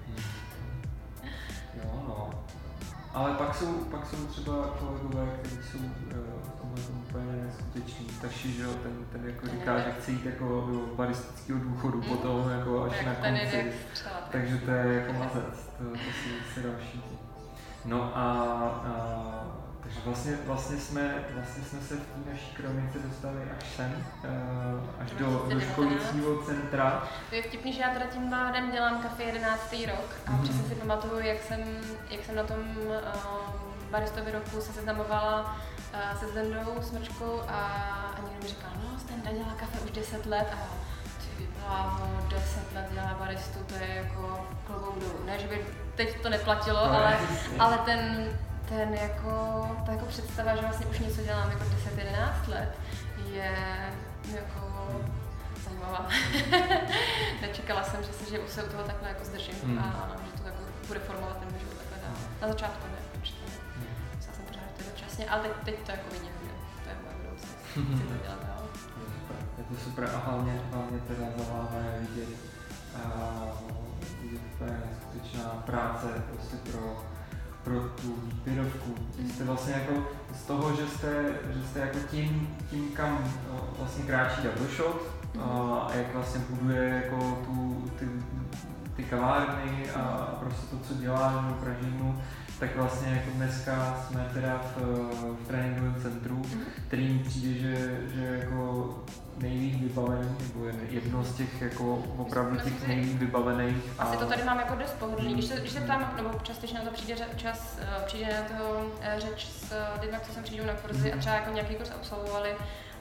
Ale 3.16 3.30
pak 3.34 3.54
jsou, 3.54 3.66
pak 3.66 4.06
jsou 4.06 4.26
třeba 4.26 4.54
kolegové, 4.80 5.26
kteří 5.38 5.56
jsou 5.56 5.78
uh, 5.78 5.86
tomhle 6.60 6.82
úplně 6.98 7.42
neskuteční. 7.44 8.06
Takže 8.20 8.48
že 8.48 8.62
jo, 8.62 8.70
ten, 8.82 8.92
ten 9.12 9.30
jako 9.30 9.46
ten 9.46 9.50
říká, 9.50 9.78
že 9.78 9.92
chce 10.00 10.10
jít 10.10 10.26
jako 10.26 10.44
do 10.44 10.96
baristického 10.96 11.58
důchodu 11.58 12.02
mm. 12.02 12.08
potom 12.08 12.50
jako 12.50 12.84
až 12.84 12.92
Jak 12.96 13.06
na 13.06 13.14
konci. 13.14 13.72
Takže 14.30 14.58
to 14.58 14.70
je 14.70 14.94
jako 14.94 15.12
mazec, 15.12 15.70
to, 15.78 15.84
to 15.84 15.98
si, 15.98 16.54
si 16.54 16.62
další. 16.62 17.02
No 17.84 18.16
a, 18.16 18.22
a 18.86 19.35
vlastně, 20.04 20.36
vlastně, 20.46 20.76
jsme, 20.76 21.14
vlastně 21.34 21.64
jsme 21.64 21.80
se 21.80 21.94
v 21.96 21.98
té 22.00 22.30
naší 22.30 22.50
kronice 22.56 22.98
dostali 22.98 23.36
až 23.58 23.64
sem, 23.76 24.04
uh, 24.24 25.02
až 25.02 25.10
do, 25.10 25.46
do 25.54 25.60
školícího 25.60 26.42
centra. 26.42 27.08
To 27.30 27.34
je 27.34 27.42
vtipný, 27.42 27.72
že 27.72 27.80
já 27.82 27.90
teda 27.90 28.06
tím 28.06 28.30
pádem 28.30 28.70
dělám 28.72 29.02
kafe 29.02 29.22
11. 29.22 29.86
rok 29.86 30.10
a 30.26 30.30
Mhm. 30.30 30.42
přesně 30.42 30.68
si 30.68 30.74
pamatuju, 30.74 31.18
jak 31.18 31.42
jsem, 31.42 31.60
jak 32.10 32.24
jsem 32.24 32.34
na 32.34 32.42
tom 32.42 32.58
uh, 32.86 32.94
baristovi 33.90 34.32
roku 34.32 34.60
se 34.60 34.72
seznamovala 34.72 35.56
uh, 35.94 36.18
se 36.20 36.26
Zdendou 36.28 36.82
Smrčkou 36.82 37.40
a, 37.48 37.60
a 38.16 38.20
někdo 38.24 38.42
mi 38.42 38.48
říkal, 38.48 38.70
no 38.76 38.98
Zdenda 38.98 39.32
dělá 39.32 39.54
kafe 39.60 39.78
už 39.80 39.90
10 39.90 40.26
let 40.26 40.46
a 40.52 40.66
ty 41.38 41.48
bláho, 41.60 42.08
10 42.28 42.72
let 42.74 42.86
dělá 42.92 43.16
baristu, 43.18 43.58
to 43.58 43.74
je 43.74 43.94
jako 43.94 44.46
klobouk 44.66 44.98
dolů. 44.98 45.26
Ne, 45.26 45.38
že 45.38 45.46
by 45.48 45.66
teď 45.94 46.20
to 46.22 46.28
neplatilo, 46.30 46.76
No, 46.86 46.92
ale, 46.98 47.18
ale 47.58 47.78
ten, 47.78 48.28
ten 48.68 48.94
jako, 48.94 49.66
ta 49.86 49.92
jako 49.92 50.06
představa, 50.06 50.56
že 50.56 50.62
vlastně 50.62 50.86
už 50.86 50.98
něco 50.98 51.22
dělám 51.22 51.50
jako 51.50 51.64
10-11 51.64 52.48
let, 52.48 52.72
je 53.32 53.52
jako 54.34 54.88
zajímavá. 55.64 56.08
Nečekala 57.40 57.82
jsem, 57.84 58.02
že 58.02 58.12
se, 58.12 58.30
že 58.30 58.38
už 58.38 58.50
se 58.50 58.62
u 58.64 58.68
toho 58.68 58.82
takhle 58.82 59.08
jako 59.08 59.24
zdržím 59.24 59.54
Mm. 59.64 59.78
a 59.78 60.16
že 60.26 60.42
to 60.42 60.48
jako 60.48 60.58
bude 60.86 61.00
formovat 61.00 61.36
ten 61.38 61.58
život 61.60 61.74
takhle 61.78 61.98
dál. 62.08 62.16
Na 62.42 62.48
začátku 62.48 62.86
ne, 62.86 62.98
určitě 63.18 63.40
ne. 63.46 63.86
Myslela 64.16 64.36
jsem 64.36 64.44
pořád, 64.44 64.60
že 64.68 64.74
to 64.76 64.82
je 64.82 64.90
dočasně, 64.90 65.28
ale 65.30 65.42
teď, 65.42 65.52
teď 65.64 65.74
to 65.86 65.90
jako 65.90 66.06
vidím, 66.12 66.32
že 66.42 66.82
to 66.84 66.88
je 66.88 66.96
moje 67.04 67.14
budoucnost. 67.22 67.56
Chci 67.70 68.04
to 68.12 68.22
dělat 68.24 68.40
dál. 68.46 68.62
Je 69.58 69.64
to 69.64 69.74
super, 69.84 70.04
je 70.04 70.10
a 70.10 70.18
hlavně, 70.18 70.60
hlavně 70.72 70.98
teda 71.00 71.26
za 71.38 71.44
vámi 71.52 71.86
je 71.94 72.00
vidět, 72.00 72.28
a, 72.96 73.08
vidět 74.20 74.40
to 74.58 74.64
je 74.64 74.80
neskutečná 74.90 75.48
práce 75.66 76.06
prostě 76.32 76.56
pro, 76.56 77.04
pro 77.66 77.80
tu 77.80 78.14
výběrovku. 78.22 78.94
Vy 79.18 79.30
jste 79.30 79.44
vlastně 79.44 79.72
jako 79.72 79.92
z 80.34 80.42
toho, 80.42 80.76
že 80.76 80.86
jste, 80.86 81.24
že 81.54 81.66
jste 81.66 81.80
jako 81.80 81.98
tím, 82.10 82.56
tím 82.70 82.88
kam 82.88 83.24
vlastně 83.78 84.04
kráčí 84.04 84.42
Double 84.42 84.76
Shot 84.76 85.02
a, 85.40 85.88
jak 85.94 86.14
vlastně 86.14 86.40
buduje 86.50 87.02
jako 87.04 87.38
tu, 87.46 87.84
ty, 87.98 88.08
ty 88.96 89.02
kavárny 89.02 89.90
a, 89.90 90.00
prostě 90.40 90.66
to, 90.66 90.78
co 90.78 90.94
dělá 90.94 91.46
do 91.48 91.54
Pražínu, 91.54 92.22
tak 92.58 92.76
vlastně 92.76 93.12
jako 93.12 93.30
dneska 93.36 93.96
jsme 94.06 94.30
teda 94.34 94.62
v, 94.76 94.82
v 95.44 95.46
tréninkovém 95.46 95.94
centru, 96.02 96.42
který 96.88 97.12
mi 97.12 97.18
přijde, 97.18 97.55
jedno 101.16 101.32
z 101.32 101.36
těch 101.36 101.62
jako 101.62 101.94
opravdu 102.16 102.56
těch 102.56 102.86
nejvíc 102.86 103.16
vybavených. 103.18 103.76
Asi 103.98 104.16
to 104.16 104.26
tady 104.26 104.44
mám 104.44 104.58
jako 104.58 104.74
dost 104.74 104.92
pohodlný. 104.92 105.34
Když 105.34 105.44
se, 105.44 105.60
když 105.60 105.72
se 105.72 105.80
ptám, 105.80 106.12
nebo 106.16 106.28
občas, 106.28 106.58
když 106.58 106.72
na 106.72 106.80
to 106.80 106.90
přijde 106.90 107.14
čas, 107.36 107.78
eh, 107.80 108.02
přijde 108.06 108.26
na 108.26 108.58
to 108.58 108.90
eh, 109.00 109.20
řeč 109.20 109.46
s 109.46 109.72
eh, 109.72 110.00
lidmi, 110.00 110.18
co 110.26 110.32
sem 110.32 110.42
přijdou 110.42 110.66
na 110.66 110.74
kurzy 110.74 111.12
a 111.12 111.16
třeba 111.16 111.34
jako 111.34 111.50
nějaký 111.50 111.74
kurz 111.74 111.90
absolvovali, 111.90 112.50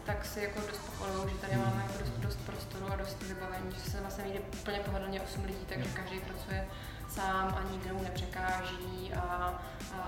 tak 0.05 0.25
si 0.25 0.41
jako 0.41 0.59
dost 0.59 0.85
pochvalují, 0.85 1.29
že 1.29 1.41
tady 1.41 1.55
máme 1.57 1.83
jako 1.87 1.99
dost, 1.99 2.13
dost 2.17 2.39
prostoru 2.45 2.85
a 2.93 2.95
dost 2.95 3.21
vybavení, 3.21 3.71
že 3.75 3.91
se 3.91 4.01
vlastně 4.01 4.23
jde 4.33 4.39
úplně 4.39 4.79
pohodlně 4.79 5.21
8 5.21 5.45
lidí, 5.45 5.65
takže 5.69 5.89
každý 5.89 6.19
pracuje 6.19 6.67
sám 7.09 7.47
a 7.57 7.61
nikdo 7.71 7.93
mu 7.93 8.03
nepřekáží 8.03 9.13
a, 9.13 9.61
a 9.93 10.01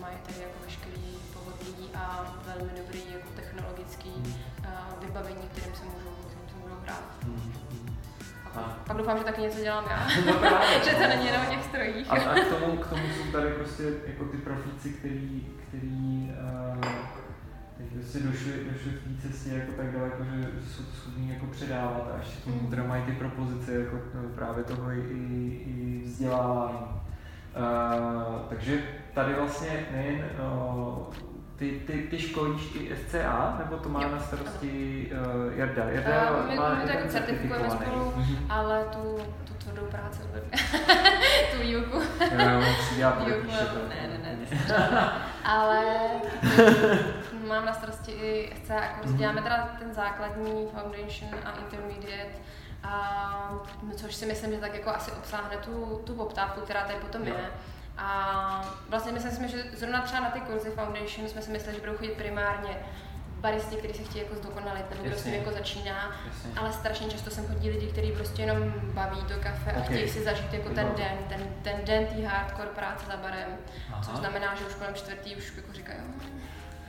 mají 0.00 0.16
tady 0.26 0.38
jako 0.40 0.58
veškerý 0.64 1.16
pohodlí 1.32 1.90
a 1.94 2.34
velmi 2.46 2.72
dobrý 2.76 3.02
jako 3.12 3.28
technologický 3.36 4.12
a 4.68 4.88
vybavení, 5.00 5.48
kterým 5.52 5.74
se 5.74 5.84
můžou, 5.84 6.12
kterým 6.82 6.98
se 7.20 7.26
můžou 7.26 7.60
hrát. 7.64 7.82
Hmm, 7.82 7.96
A 8.54 8.60
A- 8.60 8.76
pak 8.86 8.96
doufám, 8.96 9.18
že 9.18 9.24
taky 9.24 9.40
něco 9.40 9.60
dělám 9.60 9.84
já. 9.90 10.08
No 10.26 10.34
právě. 10.34 10.68
že 10.84 10.90
to 10.90 11.08
není 11.08 11.26
jenom 11.26 11.42
o 11.46 11.50
těch 11.50 11.64
strojích. 11.64 12.10
A, 12.10 12.14
a 12.14 12.34
k, 12.34 12.58
tomu, 12.58 12.76
k 12.76 12.86
tomu 12.86 13.02
jsou 13.16 13.32
tady 13.32 13.48
prostě 13.52 13.82
jako 14.06 14.24
ty 14.24 14.36
profíci, 14.36 14.88
který, 14.90 15.46
který 15.68 16.32
uh, 16.74 16.84
prostě 17.94 18.18
došli, 18.18 18.52
došli 18.72 18.90
v 18.90 19.22
té 19.22 19.28
cestě 19.28 19.50
jako 19.50 19.72
tak 19.72 19.92
daleko, 19.92 20.24
že 20.24 20.48
jsou 20.70 20.82
to 20.84 20.96
schopní 20.96 21.30
jako 21.30 21.46
předávat 21.46 22.10
a 22.14 22.18
ještě 22.18 22.40
k 22.40 22.44
tomu 22.44 22.60
Mm. 22.60 22.70
teda 22.70 22.82
mají 22.82 23.02
ty 23.02 23.12
propozice 23.12 23.72
jako 23.72 23.96
no, 24.14 24.22
právě 24.34 24.64
toho 24.64 24.90
i, 24.90 25.00
i 25.66 26.02
vzdělávání. 26.04 26.78
Uh, 27.56 28.40
takže 28.48 28.82
tady 29.14 29.34
vlastně 29.34 29.86
nejen 29.92 30.16
uh, 30.16 31.04
ty, 31.62 31.80
ty, 31.86 32.02
ty 32.10 32.18
školíš 32.18 32.62
i 32.74 32.96
SCA, 32.96 33.56
nebo 33.58 33.76
to 33.76 33.88
má 33.88 34.02
Jo, 34.02 34.08
na 34.10 34.18
starosti 34.20 35.10
uh, 35.50 35.58
Jarda? 35.58 35.84
Jarda 35.84 36.10
Eh, 36.12 36.48
my- 36.48 36.56
má 36.56 36.74
my 36.74 36.80
to 36.80 37.08
certifikujeme 37.08 37.68
certifikovaný. 37.70 37.70
spolu. 37.70 38.14
Ale 38.48 38.84
tu, 38.92 39.18
tu 39.44 39.54
tvrdou 39.54 39.86
práci 39.86 40.18
tu 41.52 41.62
výuku. 41.62 41.98
Jo, 42.20 42.60
dělá 42.96 43.10
výuku 43.24 43.46
ne, 43.88 44.08
ne, 44.08 44.18
ne, 44.22 44.36
to 44.46 44.56
se 44.66 44.74
Ale 45.44 45.84
mám 47.48 47.66
na 47.66 47.72
starosti 47.72 48.12
i 48.12 48.52
SCA 48.64 48.80
kurz. 48.80 49.10
Mhm. 49.10 49.18
Děláme 49.18 49.42
teda 49.42 49.68
ten 49.78 49.94
základní 49.94 50.66
foundation 50.74 51.30
a 51.44 51.50
intermediate. 51.60 52.32
A, 52.84 53.50
no, 53.82 53.92
což 53.96 54.14
si 54.14 54.26
myslím, 54.26 54.50
že 54.52 54.56
tak 54.58 54.74
jako 54.74 54.90
asi 54.90 55.12
obsáhne 55.12 55.56
tu, 55.56 56.00
tu 56.04 56.14
poptávku, 56.14 56.60
která 56.60 56.82
tady 56.82 56.98
potom 56.98 57.22
Jo. 57.26 57.34
je. 57.38 57.44
A 57.98 58.74
vlastně 58.88 59.12
myslím 59.12 59.30
si, 59.32 59.48
že 59.56 59.64
zrovna 59.76 60.00
třeba 60.00 60.20
na 60.22 60.30
ty 60.30 60.40
kurzy 60.40 60.70
Foundation 60.70 61.28
jsme 61.28 61.42
si 61.42 61.50
mysleli, 61.50 61.74
že 61.74 61.80
budou 61.80 61.96
chodit 61.96 62.12
primárně 62.12 62.76
baristi, 63.40 63.76
kteří 63.76 63.94
se 63.94 64.02
chtějí 64.02 64.24
jako 64.24 64.36
zdokonalit, 64.36 64.90
nebo 64.90 65.04
kdo 65.04 65.16
s 65.18 65.22
tím 65.22 65.34
jako 65.34 65.50
začíná. 65.52 66.10
Jasně. 66.26 66.50
Ale 66.56 66.72
strašně 66.72 67.08
často 67.10 67.30
sem 67.30 67.46
chodí 67.46 67.70
lidi, 67.70 67.86
kteří 67.86 68.12
prostě 68.12 68.42
jenom 68.42 68.72
baví 68.94 69.22
to 69.22 69.34
kafe 69.40 69.72
a 69.72 69.78
Ok. 69.78 69.84
chtějí 69.84 70.08
si 70.08 70.24
zažít 70.24 70.52
jako 70.52 70.68
ten 70.68 70.86
Jo. 70.86 70.94
den, 70.96 71.18
ten, 71.28 71.40
ten 71.62 71.84
den 71.84 72.06
té 72.06 72.26
hardcore 72.26 72.68
práce 72.68 73.06
za 73.06 73.16
barem. 73.16 73.48
Aha. 73.92 74.02
Což 74.04 74.14
znamená, 74.14 74.54
že 74.54 74.64
už 74.64 74.74
kolem 74.74 74.94
čtvrtý 74.94 75.36
už 75.36 75.52
jako 75.56 75.72
říkají, 75.72 75.98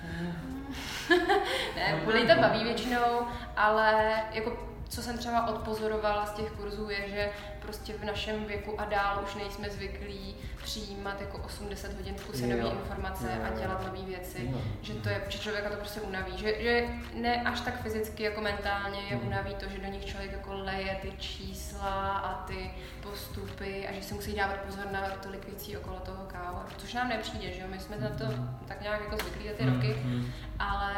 Mhm. 0.03 0.67
ne, 1.75 2.01
No, 2.05 2.11
lidi 2.13 2.27
to 2.35 2.41
baví 2.41 2.63
většinou, 2.63 3.27
ale 3.57 4.13
jako 4.31 4.72
co 4.89 5.01
jsem 5.01 5.17
třeba 5.17 5.47
odpozorovala 5.47 6.25
z 6.25 6.31
těch 6.33 6.51
kurzů 6.51 6.89
je, 6.89 7.09
že 7.09 7.29
prostě 7.61 7.93
v 7.93 8.03
našem 8.03 8.45
věku 8.45 8.81
a 8.81 8.85
dál 8.85 9.23
už 9.27 9.35
nejsme 9.35 9.69
zvyklí 9.69 10.35
přijímat 10.63 11.21
jako 11.21 11.37
80 11.37 11.93
hodin 11.93 12.15
Jo. 12.33 12.57
nové 12.57 12.69
informace 12.69 13.25
Jo. 13.37 13.43
a 13.45 13.59
dělat 13.59 13.85
nové 13.87 14.05
věci. 14.05 14.49
Jo. 14.51 14.61
Že 14.81 14.93
to 14.93 15.09
je, 15.09 15.21
že 15.29 15.39
člověka 15.39 15.69
to 15.69 15.75
prostě 15.75 16.01
unaví. 16.01 16.37
Že, 16.37 16.61
že 16.63 16.87
ne 17.13 17.41
až 17.43 17.61
tak 17.61 17.81
fyzicky 17.81 18.23
jako 18.23 18.41
mentálně 18.41 18.99
je 19.01 19.15
Mhm. 19.15 19.27
unaví 19.27 19.55
to, 19.55 19.69
že 19.69 19.77
do 19.77 19.87
nich 19.87 20.05
člověk 20.05 20.31
jako 20.31 20.53
leje 20.53 20.99
ty 21.01 21.11
čísla 21.17 22.17
a 22.17 22.43
ty 22.47 22.71
postupy 23.03 23.87
a 23.87 23.93
že 23.93 24.03
si 24.03 24.13
musí 24.13 24.35
dávat 24.35 24.55
pozor 24.57 24.85
na 24.91 25.01
tolik 25.09 25.45
věcí 25.45 25.77
okolo 25.77 25.99
toho 25.99 26.23
káva. 26.27 26.65
Což 26.77 26.93
nám 26.93 27.09
nepřijde, 27.09 27.51
že 27.53 27.61
jo? 27.61 27.67
My 27.69 27.79
jsme 27.79 27.97
na 27.97 28.09
to 28.09 28.25
tak 28.67 28.81
nějak 28.81 29.01
jako 29.01 29.17
zvyklí 29.17 29.49
za 29.49 29.55
ty 29.55 29.65
roky, 29.65 29.95
Mhm. 30.03 30.31
ale 30.59 30.93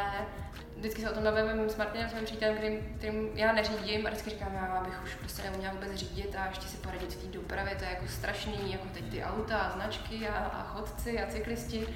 vždycky 0.76 1.02
se 1.02 1.10
o 1.10 1.14
tom 1.14 1.24
bavím 1.24 1.70
s 1.70 1.76
Martinem, 1.76 2.08
svým 2.08 2.24
přítelem, 2.24 2.56
kterým, 2.56 2.94
kterým 2.98 3.30
já 3.34 3.52
neřídím 3.52 4.06
a 4.06 4.10
vždycky 4.10 4.30
říkám, 4.30 4.54
já 4.54 4.82
bych 4.84 5.02
už 5.04 5.14
prostě 5.14 5.42
neuměla 5.42 5.74
vůbec 5.74 5.94
řídit 5.94 6.36
a 6.38 6.46
ještě 6.46 6.66
si 6.66 6.76
poradit 6.76 7.14
v 7.14 7.24
té 7.24 7.26
dopravě, 7.26 7.74
to 7.74 7.84
je 7.84 7.90
jako 7.90 8.08
strašný, 8.08 8.72
jako 8.72 8.86
teď 8.92 9.04
ty 9.10 9.24
auta 9.24 9.58
a 9.58 9.72
značky 9.72 10.28
a, 10.28 10.34
a 10.34 10.62
chodci 10.62 11.22
a 11.22 11.26
cyklisti. 11.26 11.86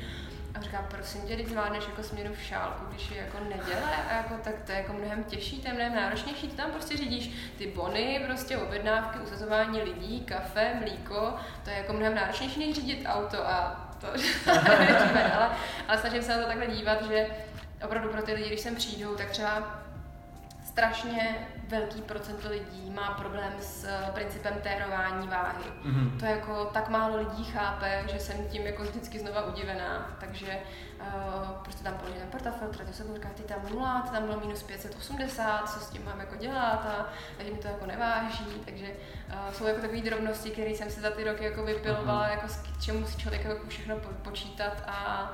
A 0.55 0.61
říká, 0.61 0.87
prosím 0.91 1.23
tě, 1.23 1.35
když 1.35 1.49
zvládneš 1.49 1.85
jako 1.87 2.03
směnu 2.03 2.35
v 2.35 2.43
šálku, 2.43 2.85
když 2.91 3.11
je 3.11 3.17
jako 3.17 3.39
neděle, 3.45 3.97
a 4.11 4.17
jako, 4.17 4.35
tak 4.45 4.55
to 4.67 4.73
je 4.73 4.79
jako 4.79 4.93
mnohem 4.93 5.25
těžší, 5.25 5.61
to 5.61 5.69
je 5.69 5.75
mnohem 5.75 5.95
náročnější, 5.95 6.49
ty 6.49 6.57
tam 6.57 6.71
prostě 6.71 6.97
řídíš 6.97 7.31
ty 7.59 7.67
bony, 7.67 8.23
prostě 8.27 8.59
objednávky, 8.59 9.19
usazování 9.19 9.83
lidí, 9.83 10.21
kafe, 10.21 10.75
mlíko, 10.75 11.35
to 11.65 11.71
je 11.71 11.77
jako 11.77 11.93
mnohem 11.93 12.15
náročnější, 12.15 12.67
než 12.67 12.77
řídit 12.77 13.07
auto 13.07 13.49
a 13.49 13.87
to, 14.01 14.07
ale, 15.37 15.51
ale 15.89 15.99
snažím 15.99 16.23
se 16.23 16.37
na 16.37 16.43
to 16.43 16.49
takhle 16.49 16.67
dívat, 16.67 17.03
že 17.09 17.27
opravdu 17.85 18.09
pro 18.09 18.23
ty 18.23 18.33
lidi, 18.33 18.47
když 18.49 18.61
sem 18.61 18.77
přijdou, 18.77 19.15
tak 19.15 19.31
třeba 19.31 19.81
strašně 20.65 21.49
velký 21.69 22.03
procento 22.03 22.49
lidí 22.49 22.91
má 22.91 23.11
problém 23.11 23.53
s 23.61 23.85
eh, 23.85 24.11
principem 24.15 24.55
térování 24.63 25.29
váhy. 25.29 25.65
Mhm. 25.83 26.19
To 26.19 26.25
jako 26.27 26.65
tak 26.65 26.89
málo 26.89 27.17
lidí 27.17 27.45
chápe, 27.45 28.05
že 28.13 28.19
jsem 28.19 28.49
tím 28.49 28.63
jako 28.63 28.83
vždycky 28.83 29.19
znova 29.19 29.45
udivená, 29.47 30.17
takže 30.21 30.59
uh, 31.01 31.51
prostě 31.63 31.85
tam 31.85 31.95
položím 31.95 32.21
ten 32.21 32.31
portafiltr, 32.31 32.85
to 32.85 32.93
se 32.93 33.03
budu 33.03 33.15
říkat, 33.15 33.33
ty 33.33 33.43
tam 33.43 33.59
nula, 33.71 34.01
ty 34.01 34.11
tam 34.11 34.25
bylo 34.27 34.41
minus 34.41 34.63
580, 34.63 35.71
co 35.71 35.81
s 35.81 35.91
tím 35.91 36.05
mám 36.05 36.21
jako 36.21 36.37
dělat 36.37 36.87
a 36.87 37.09
lidi 37.39 37.53
mi 37.53 37.59
to 37.59 37.69
jako 37.69 37.87
neváží, 37.87 38.63
takže 38.65 38.87
uh, 38.87 39.53
jsou 39.55 39.67
jako 39.67 39.81
takové 39.81 40.01
drobnosti, 40.01 40.51
které 40.51 40.71
jsem 40.71 40.91
si 40.91 41.01
za 41.01 41.11
ty 41.11 41.25
roky 41.25 41.45
jako 41.45 41.65
vypilovala, 41.65 42.21
Aha. 42.21 42.31
jako 42.31 42.49
s 42.49 42.57
k 42.57 42.83
čemu 42.83 43.07
si 43.07 43.19
člověk 43.19 43.45
jako 43.45 43.69
všechno 43.69 43.97
po- 43.97 44.31
počítat 44.31 44.83
a 44.87 45.31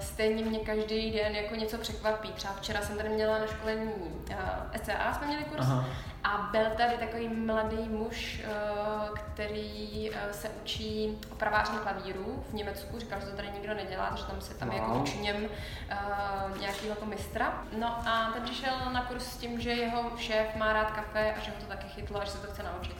stejně 0.00 0.44
mě 0.44 0.58
každý 0.58 1.10
den 1.10 1.34
jako 1.34 1.54
něco 1.54 1.78
překvapí. 1.78 2.28
Třeba 2.32 2.54
včera 2.54 2.80
jsem 2.80 2.96
tady 2.96 3.08
měla 3.08 3.38
na 3.38 3.46
školení 3.46 3.92
uh, 4.30 4.36
SCA, 4.82 5.14
jsme 5.14 5.26
měli 5.26 5.44
kurz, 5.44 5.60
Aha. 5.60 5.84
a 6.24 6.48
byl 6.52 6.64
tady 6.76 6.94
takový 6.94 7.28
mladý 7.28 7.88
muž, 7.88 8.42
uh, 8.44 9.18
který 9.18 10.10
uh, 10.10 10.16
se 10.30 10.48
učí 10.62 11.18
opraváření 11.32 11.78
klavíru 11.78 12.44
v 12.50 12.54
Německu. 12.54 12.98
Říkal, 12.98 13.20
že 13.20 13.26
to 13.26 13.36
tady 13.36 13.48
nikdo 13.54 13.74
nedělá, 13.74 14.12
že 14.16 14.24
tam 14.24 14.40
se 14.40 14.54
tam 14.54 14.68
wow. 14.68 14.78
jako 14.78 14.94
učením 14.94 15.36
uh, 15.44 16.58
nějakého 16.60 16.88
jako 16.88 17.06
mistra. 17.06 17.62
No 17.78 18.08
a 18.08 18.30
ten 18.34 18.42
přišel 18.42 18.72
na 18.92 19.02
kurz 19.02 19.26
s 19.26 19.36
tím, 19.36 19.60
že 19.60 19.70
jeho 19.70 20.10
šéf 20.16 20.56
má 20.56 20.72
rád 20.72 20.90
kafe 20.90 21.34
a 21.34 21.40
že 21.40 21.50
ho 21.50 21.56
to 21.60 21.66
taky 21.66 21.88
chytlo 21.88 22.20
a 22.20 22.24
že 22.24 22.30
se 22.30 22.38
to 22.38 22.52
chce 22.52 22.62
naučit. 22.62 22.96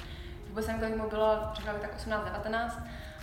Vůbec 0.49 0.67
jsem 0.67 0.79
kolik 0.79 0.97
mu 0.97 1.11
bylo, 1.11 1.39
řekla 1.55 1.73
bych 1.73 1.83
tak 1.83 1.97
18-19. 1.99 2.71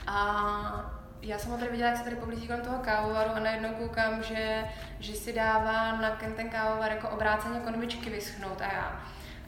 A 0.08 0.97
já 1.22 1.38
jsem 1.38 1.58
tady 1.58 1.72
viděla, 1.72 1.90
jak 1.90 1.98
se 1.98 2.04
tady 2.04 2.16
poblíží 2.16 2.48
kolem 2.48 2.62
toho 2.62 2.78
kávovaru 2.78 3.30
a 3.36 3.40
najednou 3.40 3.70
koukám, 3.70 4.24
že, 4.24 4.64
že 5.00 5.14
si 5.14 5.34
dává 5.34 6.02
na 6.02 6.10
ten 6.36 6.50
kávovar 6.50 6.92
jako 6.92 7.10
obráceně 7.10 7.60
konvičky 7.60 8.10
vyschnout 8.10 8.62
a 8.62 8.74
já 8.74 9.02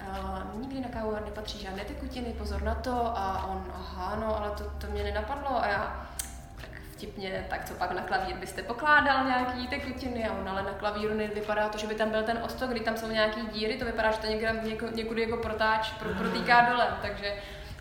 Uh, 0.08 0.62
nikdy 0.62 0.80
na 0.80 0.88
kávovar 0.88 1.26
nepatří 1.26 1.60
žádné 1.60 1.86
tekutiny, 1.86 2.34
pozor 2.38 2.62
na 2.62 2.76
to. 2.76 3.14
A 3.18 3.46
on, 3.48 3.66
aha, 3.74 4.16
no, 4.16 4.38
ale 4.38 4.52
to, 4.52 4.64
to 4.64 4.88
mě 4.88 5.04
nenapadlo. 5.04 5.64
A 5.64 5.68
já, 5.68 6.08
tak 6.56 6.70
vtipně, 6.92 7.46
tak 7.50 7.66
co 7.66 7.74
pak 7.74 7.92
na 7.92 8.02
klavír 8.02 8.36
byste 8.36 8.64
pokládal 8.64 9.26
nějaký 9.26 9.68
tekutiny 9.68 10.28
a 10.28 10.34
on 10.34 10.50
ale 10.50 10.64
na 10.64 10.72
klavíru 10.72 11.14
nevypadá 11.14 11.70
to, 11.70 11.78
že 11.78 11.88
by 11.88 11.96
tam 11.96 12.10
byl 12.10 12.24
ten 12.24 12.40
ostok, 12.44 12.70
kdy 12.70 12.80
tam 12.80 12.98
jsou 12.98 13.08
nějaký 13.08 13.42
díry, 13.48 13.78
to 13.78 13.86
vypadá, 13.86 14.12
že 14.12 14.18
to 14.18 14.28
někde, 14.28 14.60
něko, 14.64 14.88
někudy 14.88 15.22
jako 15.22 15.38
protáč, 15.38 15.92
pro, 15.92 16.10
protýká 16.10 16.70
dole, 16.70 16.88
takže 17.02 17.34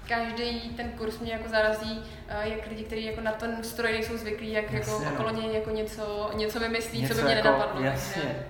každý 0.09 0.61
ten 0.61 0.90
kurz 0.90 1.18
mě 1.18 1.32
jako 1.32 1.48
zarazí, 1.48 2.02
eh, 2.28 2.48
jak 2.48 2.66
lidi, 2.66 2.84
kteří 2.84 3.04
jako 3.04 3.20
na 3.20 3.32
ten 3.32 3.64
stroj 3.64 3.92
nejsou 3.92 4.16
zvyklí, 4.16 4.52
jak 4.52 4.72
jako 4.72 4.90
jasně, 4.90 5.04
jako 5.04 5.22
no. 5.22 5.24
okolo 5.24 5.42
něj 5.42 5.54
jako 5.54 5.70
něco, 5.70 6.30
něco 6.34 6.61
vymyslí, 6.61 7.02
něco 7.02 7.14
co 7.14 7.20
by 7.20 7.26
mě 7.26 7.34
jako, 7.34 7.48
nenapadlo. 7.48 7.82
Jasně. 7.82 8.46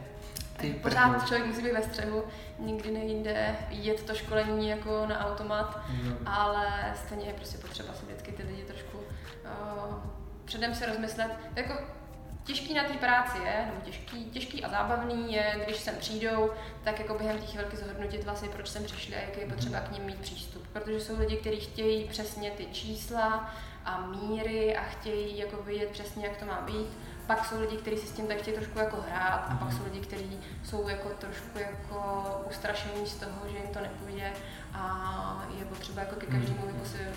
Ty 0.57 0.71
pořád 0.71 1.27
člověk 1.27 1.47
musí 1.47 1.63
být 1.63 1.73
ve 1.73 1.83
střehu, 1.83 2.25
nikdy 2.59 2.91
nejde 2.91 3.57
jet 3.71 4.03
to 4.03 4.15
školení 4.15 4.69
jako 4.69 5.07
na 5.07 5.27
automat, 5.27 5.81
no. 6.03 6.17
ale 6.27 6.67
stejně 6.95 7.27
je 7.27 7.33
prostě 7.33 7.59
potřeba 7.59 7.93
si 7.93 8.07
vždycky 8.07 8.33
ty 8.33 8.43
lidi 8.43 8.63
trošku 8.63 8.99
uh, 8.99 9.95
předem 10.45 10.75
se 10.75 10.87
rozmyslet. 10.87 11.31
Jako 11.57 11.75
Těžký 12.49 12.75
na 12.75 12.85
té 12.85 12.95
práci 12.95 13.39
je, 13.39 13.67
nebo 13.67 13.81
těžký, 13.81 14.25
těžký 14.25 14.65
a 14.65 14.69
zábavný 14.69 15.33
je, 15.35 15.61
když 15.65 15.77
sem 15.77 15.95
přijdou, 15.97 16.51
tak 16.85 16.99
jako 16.99 17.15
během 17.15 17.39
té 17.39 17.47
chvilky 17.47 17.77
zhodnotit 17.77 18.25
vlastně, 18.25 18.49
proč 18.49 18.69
sem 18.69 18.85
přišli 18.85 19.15
a 19.15 19.21
jaký 19.21 19.41
je 19.41 19.47
potřeba 19.47 19.81
k 19.81 19.93
ním 19.93 20.03
mít 20.03 20.21
přístup. 20.21 20.67
Protože 20.73 21.01
jsou 21.01 21.19
lidi, 21.19 21.37
kteří 21.37 21.61
chtějí 21.61 22.05
přesně 22.05 22.51
ty 22.51 22.67
čísla 22.67 23.55
a 23.85 24.07
míry 24.07 24.77
a 24.77 24.83
chtějí 24.83 25.39
jako 25.39 25.63
vědět 25.63 25.91
přesně, 25.91 26.27
jak 26.27 26.37
to 26.37 26.47
má 26.47 26.61
být 26.61 26.89
pak 27.29 27.45
jsou 27.45 27.61
lidi, 27.61 27.77
kteří 27.77 27.97
si 27.97 28.07
s 28.07 28.13
tím 28.13 28.27
tak 28.27 28.39
chtějí 28.39 28.57
trošku 28.57 28.79
jako 28.79 28.97
hrát 29.11 29.45
a 29.49 29.55
pak 29.55 29.69
mhm. 29.69 29.79
jsou 29.79 29.85
lidi, 29.85 30.01
kteří 30.01 30.41
jsou 30.65 30.89
jako 30.89 31.09
trošku 31.09 31.59
jako 31.59 32.25
ustrašení 32.51 33.07
z 33.07 33.15
toho, 33.15 33.49
že 33.51 33.57
jim 33.57 33.69
to 33.69 33.81
nepůjde 33.81 34.33
a 34.75 35.45
je 35.59 35.65
potřeba 35.65 36.01
jako 36.03 36.17
ke 36.17 36.27
mhm. 36.27 36.37
každému 36.37 36.67
jako 36.67 36.85
si 36.85 36.99
eh, 37.01 37.15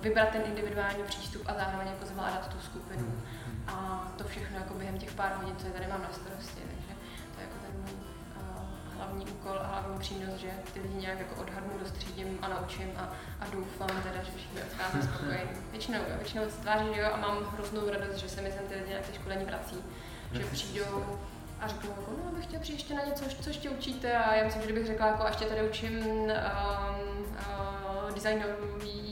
vybrat 0.00 0.28
ten 0.28 0.42
individuální 0.46 1.02
přístup 1.02 1.42
a 1.46 1.54
zároveň 1.54 1.88
jako 1.88 2.06
zvládat 2.06 2.48
tu 2.48 2.60
skupinu. 2.60 3.22
A 3.66 4.08
to 4.16 4.24
všechno 4.24 4.58
jako 4.58 4.74
během 4.74 4.98
těch 4.98 5.12
pár 5.12 5.32
hodin, 5.36 5.56
co 5.56 5.66
je 5.66 5.72
tady 5.72 5.86
mám 5.86 6.02
na 6.02 6.12
starosti. 6.12 6.60
Takže 6.60 6.94
to 7.34 7.40
je 7.40 7.46
jako 7.46 7.56
ten 7.66 7.80
můj 7.82 8.04
hlavní 8.96 9.26
úkol 9.26 9.58
a 9.58 9.66
hlavní 9.66 9.98
přínos, 9.98 10.40
že 10.40 10.50
ty 10.72 10.80
lidi 10.80 10.94
nějak 10.94 11.18
jako 11.18 11.34
odhadnu, 11.42 11.78
dostřídím 11.78 12.38
a 12.42 12.48
naučím 12.48 12.90
a, 12.96 13.12
a 13.40 13.44
doufám 13.52 14.02
teda, 14.02 14.24
že 14.24 14.30
všichni 14.36 14.62
odchází 14.62 15.02
spokojení. 15.02 15.50
Většinou, 15.70 15.98
jo, 15.98 16.16
většinou 16.16 16.44
se 16.44 16.56
tváří, 16.56 16.84
že 16.94 17.00
jo, 17.00 17.08
a 17.12 17.16
mám 17.16 17.44
hroznou 17.44 17.90
radost, 17.90 18.16
že 18.16 18.28
se 18.28 18.40
mi 18.42 18.52
sem 18.52 18.66
ty 18.68 18.74
lidi 18.74 18.94
na 18.94 19.00
ty 19.00 19.14
školení 19.14 19.44
vrací, 19.44 19.76
že 20.32 20.44
přijdou 20.44 21.18
a 21.60 21.68
řeknou, 21.68 21.90
jako, 21.90 22.10
no, 22.24 22.32
bych 22.32 22.44
chtěla 22.44 22.62
přijít 22.62 22.76
ještě 22.76 22.94
na 22.94 23.04
něco, 23.04 23.24
co 23.42 23.50
ještě 23.50 23.70
učíte 23.70 24.16
a 24.16 24.34
já 24.34 24.44
myslím, 24.44 24.62
že 24.62 24.68
kdybych 24.68 24.86
řekla, 24.86 25.06
jako, 25.06 25.22
a 25.22 25.28
ještě 25.28 25.44
tady 25.44 25.68
učím 25.68 26.00
um, 26.00 26.30
uh, 28.08 28.14
designový 28.14 29.03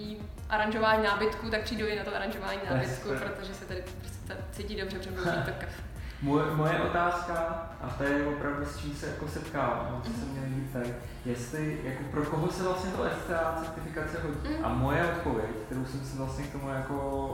aranžování 0.52 1.02
nábytku, 1.04 1.50
tak 1.50 1.62
přijdu 1.62 1.86
i 1.86 1.98
na 1.98 2.04
to 2.04 2.16
aranžování 2.16 2.60
nábytku, 2.70 3.08
protože 3.08 3.54
se 3.54 3.64
tady 3.64 3.84
prostě 4.00 4.36
cítí 4.52 4.76
dobře, 4.76 4.98
protože 4.98 5.30
to 5.30 5.52
kafe. 5.60 5.82
Moje, 6.22 6.44
moje 6.54 6.80
otázka, 6.80 7.34
a 7.80 7.88
to 7.98 8.04
je 8.04 8.26
opravdu 8.26 8.66
s 8.66 8.78
čím 8.78 8.94
se 8.94 9.06
jako 9.06 9.28
setkávám, 9.28 9.88
no, 9.90 10.00
co 10.04 10.20
se 10.20 10.26
mě 10.26 10.40
líbí, 10.46 10.94
jestli, 11.24 11.80
jako 11.84 12.02
pro 12.10 12.24
koho 12.24 12.48
se 12.48 12.62
vlastně 12.62 12.90
to 12.90 13.04
SCA 13.22 13.62
certifikace 13.64 14.18
hodí. 14.22 14.56
Mm. 14.58 14.64
A 14.64 14.68
moje 14.68 15.04
odpověď, 15.06 15.50
kterou 15.66 15.84
jsem 15.84 16.00
si 16.04 16.16
vlastně 16.16 16.44
k 16.44 16.52
tomu 16.52 16.68
jako, 16.68 17.26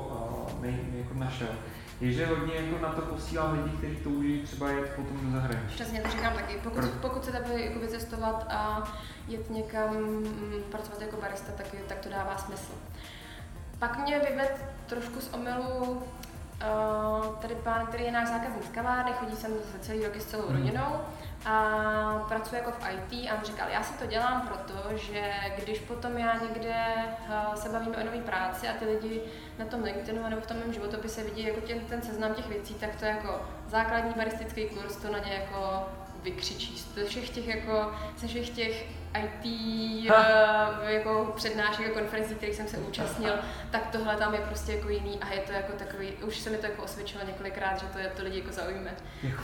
uh, 0.54 0.62
nej, 0.62 0.78
jako 0.92 1.14
našel, 1.14 1.48
je, 2.00 2.12
že 2.12 2.26
hodně 2.26 2.54
jako 2.54 2.82
na 2.82 2.92
to 2.92 3.02
posílám 3.02 3.52
lidi, 3.52 3.76
kteří 3.76 3.96
touží 3.96 4.42
třeba 4.42 4.70
jet 4.70 4.92
potom 4.96 5.16
do 5.22 5.32
zahraničí. 5.32 5.74
Přesně, 5.74 6.00
to 6.00 6.10
říkám 6.10 6.32
taky. 6.32 6.60
Pokud, 6.62 6.84
pokud 6.84 7.22
chcete 7.22 7.44
jako 7.54 7.78
vycestovat 7.78 8.46
a 8.50 8.92
jet 9.28 9.50
někam 9.50 9.96
mm, 9.96 10.62
pracovat 10.70 11.00
jako 11.00 11.16
barista, 11.16 11.52
tak, 11.56 11.66
tak 11.88 11.98
to 11.98 12.08
dává 12.08 12.38
smysl. 12.38 12.72
Pak 13.78 13.98
mě 13.98 14.18
vyved 14.18 14.64
trošku 14.86 15.20
z 15.20 15.34
omylu 15.34 16.02
Uh, 16.58 17.36
tady 17.36 17.54
pán, 17.54 17.86
který 17.86 18.04
je 18.04 18.12
náš 18.12 18.28
zákazník 18.28 18.64
z 18.64 18.68
kavárny, 18.68 19.12
chodí 19.12 19.36
sem 19.36 19.50
za 19.72 19.78
celý 19.80 20.04
roky 20.04 20.20
s 20.20 20.24
celou 20.24 20.48
hmm. 20.48 20.70
A 21.44 22.24
pracuje 22.28 22.60
jako 22.60 22.70
v 22.70 22.84
IT 22.90 23.30
a 23.30 23.34
on 23.34 23.44
říkal, 23.44 23.68
já 23.72 23.82
si 23.82 23.98
to 23.98 24.06
dělám 24.06 24.48
proto, 24.48 24.96
že 24.96 25.32
když 25.56 25.78
potom 25.78 26.18
já 26.18 26.34
někde 26.34 26.74
uh, 27.28 27.54
se 27.54 27.68
bavíme 27.68 27.96
o 27.96 28.04
nové 28.04 28.18
práci 28.18 28.68
a 28.68 28.72
ty 28.72 28.84
lidi 28.84 29.20
na 29.58 29.64
tom 29.64 29.82
LinkedInu 29.82 30.28
nebo 30.28 30.42
v 30.42 30.46
tom 30.46 30.56
mém 30.56 30.72
životopise 30.72 31.24
vidí 31.24 31.46
jako 31.46 31.60
ten, 31.60 31.80
ten 31.80 32.02
seznam 32.02 32.34
těch 32.34 32.48
věcí, 32.48 32.74
tak 32.74 32.96
to 32.96 33.04
je 33.04 33.10
jako 33.10 33.42
základní 33.66 34.14
baristický 34.16 34.68
kurz, 34.68 34.96
to 34.96 35.12
na 35.12 35.18
ně 35.18 35.32
jako 35.32 35.88
vykřičí 36.22 36.84
ze 36.94 37.04
všech 37.04 37.30
těch 37.30 37.46
jako, 37.46 37.92
ze 38.16 38.26
všech 38.26 38.48
těch 38.48 38.86
IT 39.16 39.44
uh, 39.44 40.16
eh, 40.82 40.92
jako 40.92 41.32
přednášek 41.36 41.86
a 41.86 42.00
konferencí, 42.00 42.34
kterých 42.34 42.54
jsem 42.54 42.68
se 42.68 42.78
účastnil, 42.78 43.32
tak 43.70 43.86
tohle 43.92 44.16
tam 44.16 44.34
je 44.34 44.40
prostě 44.40 44.72
jako 44.72 44.88
jiný 44.88 45.18
a 45.20 45.34
je 45.34 45.40
to 45.40 45.52
jako 45.52 45.72
takový, 45.72 46.12
už 46.12 46.38
se 46.38 46.50
mi 46.50 46.56
to 46.56 46.66
jako 46.66 46.82
osvědčilo 46.82 47.24
několikrát, 47.26 47.80
že 47.80 47.86
to, 47.86 47.98
je, 47.98 48.12
to 48.16 48.22
lidi 48.22 48.38
jako 48.38 48.52
zaujme. 48.52 48.90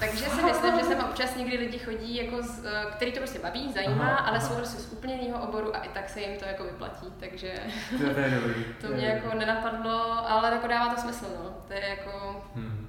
Takže 0.01 0.25
si 0.25 0.43
myslím, 0.43 0.79
že 0.79 0.85
sem 0.85 0.99
občas 0.99 1.37
někdy 1.37 1.57
lidi 1.57 1.79
chodí, 1.79 2.17
jako 2.17 2.43
z, 2.43 2.65
eh, 2.65 2.87
který 2.91 3.13
to 3.13 3.19
prostě 3.19 3.39
baví, 3.39 3.73
zajímá, 3.73 4.05
aha, 4.05 4.17
ale 4.17 4.39
aha. 4.39 4.49
jsou 4.49 4.55
prostě 4.55 4.83
z 4.83 4.93
úplně 4.93 5.15
jiného 5.15 5.49
oboru 5.49 5.77
a 5.77 5.79
i 5.79 5.89
tak 5.89 6.09
se 6.09 6.21
jim 6.21 6.39
to 6.39 6.45
jako 6.45 6.65
vyplatí, 6.65 7.07
takže 7.21 7.55
to, 7.99 8.21
je 8.21 8.31
dobrý. 8.31 8.65
to 8.81 8.89
mě 8.89 9.07
jako 9.07 9.37
nenapadlo, 9.37 10.31
ale 10.31 10.51
jako 10.51 10.67
dává 10.67 10.95
to 10.95 11.01
smysl, 11.01 11.27
no. 11.45 11.55
To 11.67 11.73
je 11.73 11.89
jako, 11.89 12.45
hmm. 12.55 12.89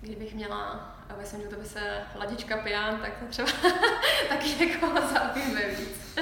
kdybych 0.00 0.34
měla 0.34 0.99
a 1.10 1.20
myslím, 1.20 1.42
že 1.42 1.48
to 1.48 1.56
by 1.56 1.64
se 1.64 1.80
Ladička 2.18 2.56
Pián, 2.56 2.96
tak 3.00 3.12
to 3.18 3.26
třeba 3.26 3.48
taky 4.28 4.68
jako 4.68 4.86
zaujíme 4.86 5.60
víc. 5.68 6.18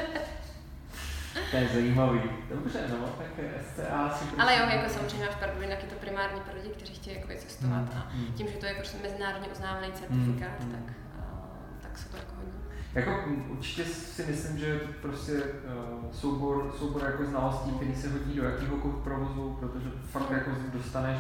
to 1.51 1.57
je 1.57 1.69
zajímavý. 1.75 2.21
Dobře, 2.51 2.79
no, 2.91 3.07
tak 3.19 3.45
SCA 3.63 4.11
si 4.11 4.25
Ale 4.39 4.57
jo, 4.57 4.67
jako 4.69 4.89
samozřejmě 4.89 5.27
máš 5.27 5.35
pravdu, 5.35 5.63
jinak 5.63 5.83
je 5.83 5.89
to 5.89 5.95
primárně 5.95 6.41
pro 6.41 6.55
lidi, 6.55 6.69
kteří 6.69 6.95
chtějí 6.95 7.17
jako 7.17 7.29
cestovat 7.39 7.95
mm, 7.95 7.99
a 7.99 8.11
mm. 8.15 8.33
tím, 8.33 8.49
že 8.49 8.57
to 8.57 8.67
je 8.67 8.75
prostě 8.75 8.99
mezinárodně 9.03 9.49
uznávaný 9.49 9.93
certifikát, 9.93 10.61
mm, 10.61 10.73
tak, 10.73 10.95
uh, 11.19 11.81
tak 11.83 11.99
se 11.99 12.09
to 12.09 12.17
jako 12.17 12.33
hodí. 12.37 12.53
Jako 12.95 13.25
určitě 13.49 13.85
si 13.85 14.23
myslím, 14.23 14.59
že 14.59 14.79
to 14.79 14.93
prostě 15.03 15.33
uh, 15.33 16.13
soubor, 16.13 16.75
soubor 16.79 17.03
jako 17.05 17.25
znalostí, 17.25 17.71
který 17.71 17.95
se 17.95 18.09
hodí 18.09 18.35
do 18.35 18.45
jakéhokoliv 18.45 18.97
provozu, 18.97 19.57
protože 19.61 19.91
fakt 20.11 20.31
jako 20.31 20.51
dostaneš 20.73 21.19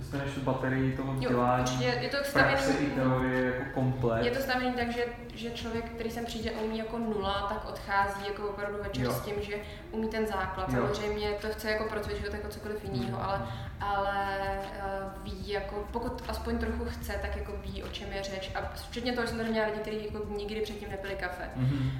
dostaneš 0.00 0.34
tu 0.34 0.40
baterii 0.40 0.96
toho 0.96 1.12
vzdělání, 1.12 1.84
je, 1.84 1.94
je 2.00 2.08
to 2.08 2.16
praxe 2.32 2.72
i 2.72 2.90
teorie 2.90 3.44
jako 3.44 3.64
komplet. 3.74 4.24
Je 4.24 4.30
to 4.30 4.42
stavěný 4.42 4.74
tak, 4.74 4.92
že, 4.92 5.04
že 5.34 5.50
člověk, 5.50 5.84
který 5.84 6.10
sem 6.10 6.24
přijde 6.24 6.50
a 6.50 6.60
umí 6.60 6.78
jako 6.78 6.98
nula, 6.98 7.46
tak 7.48 7.68
odchází 7.68 8.26
jako 8.26 8.48
opravdu 8.48 8.78
večer 8.82 9.04
jo. 9.04 9.12
s 9.12 9.20
tím, 9.20 9.34
že 9.40 9.54
umí 9.90 10.08
ten 10.08 10.26
základ. 10.26 10.68
Jo. 10.68 10.74
Samozřejmě 10.74 11.30
to 11.30 11.48
chce 11.48 11.70
jako 11.70 11.84
procvičit 11.88 12.34
jako 12.34 12.48
cokoliv 12.48 12.84
jiného, 12.84 13.18
mm. 13.18 13.24
ale, 13.24 13.42
ale 13.80 14.26
uh, 14.58 15.24
ví 15.24 15.48
jako, 15.48 15.84
pokud 15.90 16.22
aspoň 16.28 16.58
trochu 16.58 16.84
chce, 16.84 17.12
tak 17.22 17.36
jako 17.36 17.52
ví, 17.64 17.82
o 17.82 17.88
čem 17.88 18.12
je 18.12 18.22
řeč. 18.22 18.50
A 18.54 18.72
včetně 18.74 19.12
toho, 19.12 19.24
že 19.24 19.28
jsem 19.28 19.38
tady 19.38 19.50
měla 19.50 19.66
lidi, 19.66 19.78
kteří 19.78 20.04
jako 20.04 20.34
nikdy 20.36 20.60
předtím 20.60 20.90
nepili 20.90 21.14
kafe. 21.14 21.50
Mm. 21.56 21.90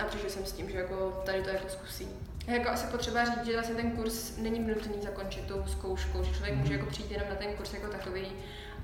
A 0.00 0.04
přišel 0.04 0.30
jsem 0.30 0.44
s 0.44 0.52
tím, 0.52 0.70
že 0.70 0.78
jako 0.78 1.22
tady 1.26 1.42
to 1.42 1.50
jako 1.50 1.68
zkusí. 1.68 2.08
Jako 2.48 2.70
asi 2.70 2.86
potřeba 2.86 3.24
říct, 3.24 3.44
že 3.44 3.52
vlastně 3.52 3.74
ten 3.74 3.90
kurz 3.90 4.36
není 4.36 4.58
nutný 4.58 5.02
zakončit 5.02 5.46
tou 5.46 5.64
zkouškou, 5.66 6.24
že 6.24 6.32
člověk 6.32 6.54
mm-hmm. 6.54 6.58
může 6.58 6.72
mhm. 6.72 6.78
jako 6.80 6.90
přijít 6.90 7.10
jenom 7.10 7.28
na 7.28 7.34
ten 7.34 7.54
kurz 7.56 7.72
jako 7.74 7.86
takový 7.86 8.26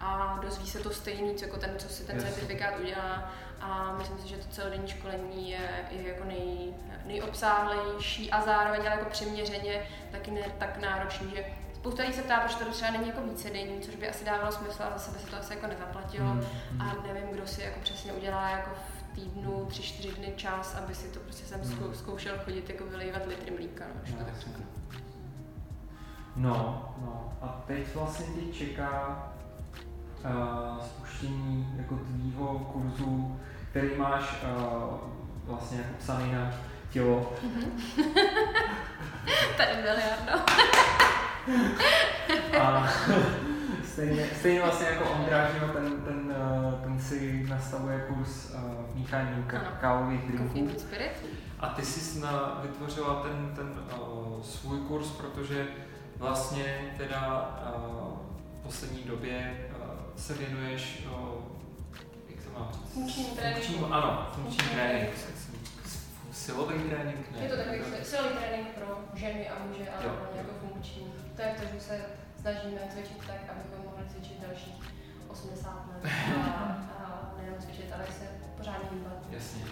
a 0.00 0.38
dozví 0.42 0.66
se 0.66 0.78
to 0.78 0.90
stejný, 0.90 1.34
co 1.34 1.44
jako 1.44 1.56
ten, 1.56 1.70
co 1.78 1.88
si 1.88 2.04
ten 2.04 2.16
yes. 2.16 2.24
certifikát 2.24 2.74
udělá 2.80 3.32
a 3.60 3.94
myslím 3.98 4.18
si, 4.18 4.28
že 4.28 4.36
to 4.36 4.48
celodenní 4.50 4.88
školení 4.88 5.50
je, 5.50 5.86
je 5.90 6.08
jako 6.08 6.24
nej, 6.24 6.74
nejobsáhlejší 7.04 8.30
a 8.30 8.40
zároveň 8.42 8.80
ale 8.80 8.90
jako 8.90 9.10
přiměřeně 9.10 9.82
taky 10.12 10.30
ne 10.30 10.40
tak 10.58 10.78
náročný, 10.80 11.30
že 11.36 11.44
spousta 11.74 12.02
lidí 12.02 12.14
se 12.14 12.22
ptá, 12.22 12.40
proč 12.40 12.54
to 12.54 12.64
třeba 12.64 12.90
není 12.90 13.08
jako 13.08 13.20
více 13.22 13.50
denní, 13.50 13.80
což 13.80 13.96
by 13.96 14.08
asi 14.08 14.24
dávalo 14.24 14.52
smysl, 14.52 14.82
ale 14.82 14.92
zase 14.92 15.10
by 15.10 15.18
se 15.18 15.26
to 15.26 15.36
asi 15.36 15.52
jako 15.52 15.66
nezaplatilo 15.66 16.26
mm. 16.26 16.44
a 16.80 16.96
nevím, 17.06 17.28
kdo 17.30 17.46
si 17.46 17.62
jako 17.62 17.80
přesně 17.80 18.12
udělá 18.12 18.50
jako 18.50 18.70
týdnu, 19.14 19.66
tři, 19.68 19.82
čtyři 19.82 20.12
dny 20.12 20.32
čas, 20.36 20.74
aby 20.74 20.94
si 20.94 21.08
to 21.08 21.20
prostě 21.20 21.46
jsem 21.46 21.60
hmm. 21.60 21.94
zkoušel 21.94 22.38
chodit 22.44 22.70
jako 22.70 22.84
vylejvat 22.84 23.26
litry 23.26 23.50
mlíka, 23.50 23.84
no, 23.88 24.00
no, 24.10 24.18
to 24.18 24.24
tak 24.24 24.40
řeknu. 24.40 24.64
No, 26.36 26.88
no. 27.00 27.32
A 27.42 27.62
teď 27.66 27.94
vlastně 27.94 28.26
tě 28.26 28.52
čeká 28.52 29.22
uh, 30.24 30.84
spuštění 30.84 31.74
jako 31.76 31.96
tvýho 31.96 32.58
kurzu, 32.58 33.40
který 33.70 33.88
máš 33.96 34.42
uh, 34.42 34.98
vlastně 35.44 35.78
jako 35.78 35.94
psaný 35.98 36.32
na 36.32 36.54
tělo. 36.90 37.32
Tady 39.56 39.82
byl 39.82 39.94
Jarno. 39.94 40.44
A 42.60 42.88
stejně, 43.94 44.26
stejně 44.38 44.60
vlastně 44.62 44.86
jako 44.86 45.10
Ondra, 45.10 45.50
že 45.52 45.58
jo, 45.58 45.68
ten, 45.72 46.02
ten, 46.02 46.34
uh, 46.64 46.74
ten 46.80 47.00
si 47.00 47.46
nastavuje 47.48 48.04
kurz 48.08 48.50
uh, 48.50 48.60
míchání 48.94 49.44
Ano. 49.54 49.68
kávových 49.80 50.20
drinků. 50.20 50.68
A 51.60 51.68
ty 51.68 51.84
jsi 51.84 52.20
na, 52.20 52.60
vytvořila 52.62 53.22
ten, 53.22 53.52
ten 53.56 53.74
uh, 54.00 54.42
svůj 54.42 54.78
kurz, 54.78 55.10
protože 55.10 55.66
vlastně 56.16 56.94
teda 56.96 57.54
uh, 57.76 58.18
v 58.54 58.62
poslední 58.62 59.02
době 59.02 59.68
uh, 59.70 59.86
se 60.16 60.34
věnuješ, 60.34 61.06
uh, 61.06 61.34
jak 62.28 62.44
to 62.44 62.58
mám 62.58 62.68
říct? 62.72 62.92
Funkčnímu 62.94 63.34
tréninku. 63.36 63.86
Ano, 63.92 64.30
funkční 64.34 64.68
trénink. 64.68 65.10
trénink. 65.10 65.44
Silový 66.32 66.74
trénink? 66.74 67.32
Ne. 67.32 67.38
Je 67.42 67.48
to 67.48 67.56
takový 67.56 67.78
silový 68.02 68.28
trénink 68.36 68.68
pro 68.68 68.98
ženy 69.14 69.48
a 69.48 69.54
muže, 69.66 69.90
ale 69.90 70.12
jako 70.36 70.50
funkční. 70.60 71.12
To 71.36 71.42
je 71.42 71.54
to, 71.60 71.74
že 71.74 71.80
se 71.80 72.00
snažíme 72.44 72.80
cvičit 72.92 73.26
tak, 73.26 73.40
abychom 73.50 73.84
mohli 73.84 74.04
cvičit 74.08 74.40
dalších 74.46 74.74
80 75.28 75.86
let 75.88 76.12
a, 76.36 76.64
a 76.98 77.32
nejenom 77.36 77.58
cvičit, 77.60 77.92
ale 77.94 78.04
se 78.06 78.24
pořádně 78.56 78.88
hýbat. 78.92 79.12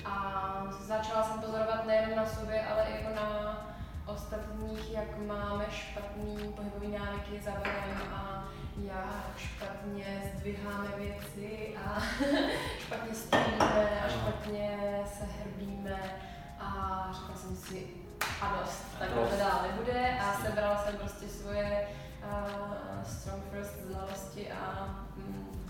A 0.05 0.65
začala 0.81 1.23
jsem 1.23 1.41
pozorovat 1.41 1.87
nejen 1.87 2.17
na 2.17 2.27
sobě, 2.27 2.67
ale 2.67 2.83
i 2.85 2.95
jako 2.95 3.15
na 3.15 3.59
ostatních, 4.07 4.93
jak 4.93 5.19
máme 5.27 5.65
špatný 5.71 6.53
pohybový 6.57 6.89
návyky 6.89 7.41
za 7.45 7.51
barem 7.51 8.03
a 8.15 8.49
jak 8.77 9.39
špatně 9.39 10.33
zdviháme 10.37 10.89
věci 10.99 11.75
a 11.85 12.01
špatně 12.79 13.15
stojíme 13.15 14.01
a 14.07 14.09
špatně 14.09 14.79
se 15.19 15.25
hrbíme. 15.25 16.01
A 16.59 17.09
řekla 17.13 17.37
jsem 17.37 17.57
si, 17.57 17.87
a 18.41 18.61
dost, 18.61 18.85
tak 18.99 19.09
to 19.09 19.37
dál 19.39 19.61
nebude 19.63 20.19
a 20.21 20.43
sebrala 20.43 20.85
jsem 20.85 20.97
prostě 20.97 21.29
svoje 21.29 21.89
uh, 22.25 23.05
strong 23.05 23.43
first 23.51 23.75
znalosti 23.87 24.53
a 24.53 24.87
mm, 25.17 25.67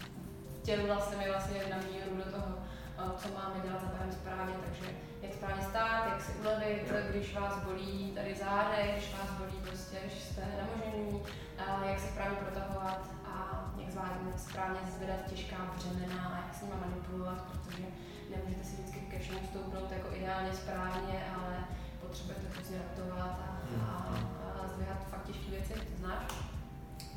vtělila 0.60 1.00
jsem 1.00 1.20
je 1.20 1.30
vlastně 1.30 1.60
na 1.70 1.76
míru 1.76 2.16
do 2.16 2.32
toho, 2.32 2.54
uh, 2.98 3.12
co 3.18 3.28
máme 3.28 3.60
dělat 3.64 3.80
za 3.80 3.88
barem 3.96 4.12
správně, 4.12 4.54
takže 4.64 4.86
jak 5.22 5.32
správně 5.32 5.62
stát, 5.62 6.06
jak 6.06 6.22
si 6.22 6.32
ulevit, 6.32 6.92
když 7.10 7.34
vás 7.34 7.64
bolí 7.64 8.12
tady 8.14 8.34
zádech, 8.34 8.92
když 8.92 9.12
vás 9.12 9.30
bolí 9.38 9.56
prostě, 9.68 9.96
když 10.04 10.22
jste 10.22 10.42
namožení, 10.62 11.22
a 11.58 11.84
jak 11.84 11.98
se 12.00 12.06
správně 12.08 12.36
protahovat 12.36 13.00
a 13.24 13.64
jak 13.78 13.90
zvládnout 13.90 14.40
správně 14.40 14.80
zvedat 14.96 15.26
těžká 15.26 15.56
břemena 15.76 16.28
a 16.28 16.36
jak 16.36 16.54
s 16.54 16.62
nimi 16.62 16.74
manipulovat, 16.80 17.42
protože 17.50 17.84
nemůžete 18.30 18.64
si 18.64 18.76
vždycky 18.76 19.00
ke 19.00 19.18
všemu 19.18 19.38
stoupnout 19.50 19.92
jako 19.92 20.14
ideálně 20.14 20.52
správně, 20.52 21.24
ale 21.36 21.64
potřebujete 22.00 22.46
to 22.46 22.60
zratovat 22.64 23.38
a, 23.40 23.58
a, 23.86 24.41
zdvihat 24.82 25.06
fakt 25.10 25.26
těžké 25.26 25.50
věci, 25.50 25.72
to 25.74 25.96
znáš. 26.02 26.24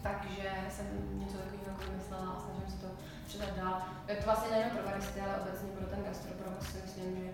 Takže 0.08 0.50
jsem 0.74 0.86
něco 1.22 1.38
takového 1.38 1.66
jako 1.72 1.84
vymyslela 1.92 2.28
a 2.34 2.40
snažím 2.44 2.68
se 2.74 2.78
to 2.86 2.90
předat 3.28 3.54
dál. 3.62 3.76
Je 4.08 4.16
to 4.16 4.26
vlastně 4.26 4.52
nejen 4.52 4.70
pro 4.70 4.84
baristy, 4.90 5.20
ale 5.22 5.34
obecně 5.42 5.70
pro 5.78 5.86
ten 5.92 6.04
gastroprovoz 6.08 6.66
si 6.72 6.78
myslím, 6.86 7.10
že, 7.22 7.30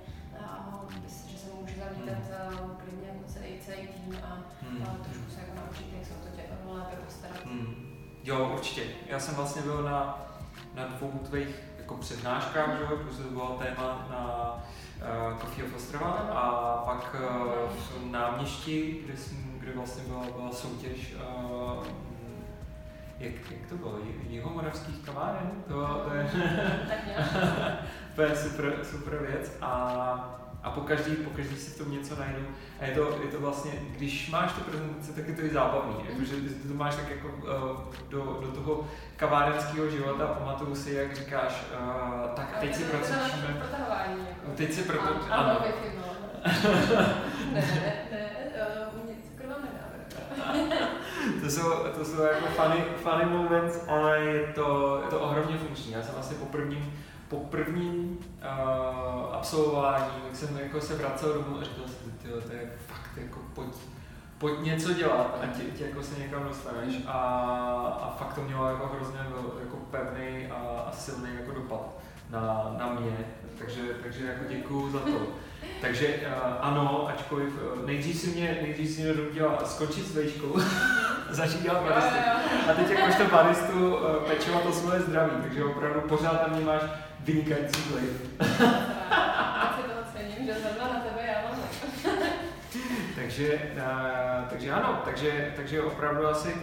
bys- 1.04 1.28
že 1.32 1.38
se 1.38 1.48
může 1.60 1.76
zamítat 1.84 2.24
uh, 2.30 2.72
klidně 2.82 3.08
jako 3.08 3.24
celý, 3.34 3.50
celý 3.66 3.88
tým 3.88 4.18
a 4.30 4.32
Hmm. 4.62 4.84
a 4.84 5.04
trošku 5.06 5.32
se 5.32 5.40
jako 5.40 5.54
naučit, 5.56 5.86
jak 5.98 6.06
se 6.08 6.14
o 6.14 6.22
to 6.26 6.30
tě 6.36 6.44
lépe 6.74 6.96
postarat. 6.96 7.44
Hmm. 7.46 7.76
Jo, 8.24 8.50
určitě. 8.54 8.84
Já 9.08 9.20
jsem 9.20 9.36
vlastně 9.36 9.62
byl 9.62 9.84
na, 9.84 10.26
na 10.74 10.88
dvou 10.88 11.12
tvých 11.30 11.56
jako 11.78 11.94
přednáškách, 11.98 12.78
že 12.78 12.84
jo, 12.84 12.98
protože 12.98 13.24
to 13.24 13.30
bylo 13.30 13.60
téma 13.64 14.08
na 14.10 14.24
Coffee 15.42 15.64
of 15.64 15.76
Ostrava 15.76 16.12
a 16.12 16.78
pak 16.86 17.16
uh, 17.16 17.70
v 17.70 18.12
náměstí, 18.12 19.02
kde, 19.06 19.18
jsem, 19.18 19.38
kde 19.60 19.72
vlastně 19.72 20.04
byla, 20.04 20.24
byla 20.38 20.52
soutěž 20.52 21.16
uh, 21.16 21.86
jak, 23.20 23.52
jak 23.52 23.70
to 23.70 23.76
bylo? 23.76 24.00
Jihomoravských 24.30 25.06
kaváren? 25.06 25.52
To, 25.68 26.06
to 26.10 26.14
je 26.14 26.30
to 28.16 28.22
je 28.22 28.36
super, 28.36 28.80
super 28.84 29.18
věc 29.18 29.58
a, 29.62 30.42
a 30.64 30.70
po 30.70 30.82
každý, 30.82 31.16
po 31.16 31.30
každý 31.30 31.56
si 31.56 31.72
v 31.72 31.78
tom 31.78 31.92
něco 31.92 32.16
najdu. 32.20 32.46
A 32.80 32.86
je 32.86 32.92
to, 32.96 33.20
je 33.22 33.28
to 33.32 33.40
vlastně, 33.40 33.72
když 33.98 34.30
máš 34.30 34.54
tu 34.54 34.62
prezentaci, 34.62 35.14
tak 35.14 35.28
je 35.28 35.36
to 35.36 35.42
i 35.42 35.50
zábavný, 35.50 35.96
jakože 36.10 36.36
ty 36.36 36.68
to 36.68 36.74
máš 36.74 36.96
tak 36.96 37.10
jako 37.10 37.28
uh, 37.28 37.44
do, 38.10 38.40
do 38.42 38.48
toho 38.52 38.88
kavárenského 39.16 39.90
života, 39.90 40.28
pamatuju 40.28 40.76
si, 40.76 40.94
jak 40.94 41.16
říkáš, 41.16 41.64
uh, 41.80 42.30
tak 42.36 42.58
teď 42.60 42.76
si 42.76 42.84
procvičíme. 42.84 43.48
Jako. 43.48 44.52
teď 44.56 44.74
si 44.74 44.82
proto, 44.82 45.04
A- 45.30 45.36
Ano, 45.36 45.50
ano, 45.50 45.66
no. 45.98 46.14
ne, 47.54 47.62
ne, 47.62 47.94
ne, 48.12 48.32
eh, 48.54 48.86
to 51.42 51.50
jsou, 51.50 51.74
to 51.98 52.06
jsou 52.06 52.22
jako 52.22 52.46
funny, 52.46 52.84
funny 53.04 53.26
moments, 53.26 53.80
ale 53.88 54.20
je 54.20 54.48
to, 54.48 55.00
je 55.04 55.10
to 55.10 55.20
ohromně 55.20 55.58
funkční. 55.58 55.92
Já 55.92 56.02
jsem 56.02 56.14
vlastně 56.14 56.38
po 56.38 56.46
prvním, 56.46 56.94
po 57.32 57.38
prvním 57.38 58.18
uh, 58.18 59.36
absolvování, 59.36 60.06
jak 60.28 60.36
jsem 60.36 60.58
jako 60.58 60.82
se 60.82 60.96
vracel 60.96 61.34
domů 61.34 61.58
a 61.60 61.64
říkal 61.64 61.86
jsem, 61.88 62.12
tyjo, 62.12 62.42
to 62.42 62.52
je 62.52 62.72
fakt 62.88 63.18
jako 63.18 63.40
pojď, 63.54 63.76
pojď 64.38 64.60
něco 64.60 64.94
dělat 64.94 65.40
a 65.44 65.48
tě, 65.48 65.64
tě 65.64 65.86
jako 65.86 66.04
se 66.04 66.20
někam 66.20 66.44
dostaneš 66.44 66.96
a, 67.08 67.20
a 68.02 68.16
fakt 68.20 68.34
to 68.34 68.42
mělo 68.42 68.68
jako 68.68 68.88
hrozně 68.96 69.20
jako 69.64 69.78
pevný 69.92 70.48
a, 70.48 70.86
a 70.88 70.92
silný 70.92 71.30
jako 71.40 71.52
dopad 71.52 71.98
na, 72.30 72.76
na 72.80 72.94
mě, 73.00 73.18
takže, 73.58 73.82
takže 74.04 74.26
jako 74.26 74.44
děkuju 74.50 74.92
za 74.92 75.00
to. 75.00 75.20
Takže 75.82 76.08
uh, 76.08 76.34
ano, 76.60 77.08
ačkoliv 77.08 77.48
uh, 77.48 77.86
nejdřív 77.86 78.22
si 78.22 78.28
mě, 78.28 78.60
nejdřív 78.62 78.90
si 78.90 79.02
mě 79.02 79.14
donutila 79.14 79.66
skončit 79.66 80.08
s 80.08 80.16
vejškou, 80.16 80.60
začít 81.30 81.64
dělat 81.64 81.84
baristu. 81.84 82.16
A 82.70 82.74
teď 82.74 82.90
jakožto 82.90 83.26
baristu 83.26 83.96
uh, 83.96 84.16
pečovat 84.16 84.66
o 84.66 84.72
svoje 84.72 85.02
zdraví, 85.02 85.32
takže 85.42 85.64
opravdu 85.64 86.02
pořád 86.02 86.48
na 86.48 86.56
mě 86.56 86.66
máš 86.66 86.82
vynikající 87.24 87.82
si 87.82 87.90
toho 89.84 90.04
cením, 90.14 90.48
že 90.48 90.54
zrovna 90.54 90.94
na 90.94 91.00
tebe 91.00 91.28
já 91.28 91.42
mám 91.42 91.60
Takže, 93.16 93.72
uh, 93.76 94.50
takže 94.50 94.72
ano, 94.72 95.02
takže, 95.06 95.54
takže 95.56 95.82
opravdu 95.82 96.28
asi 96.28 96.56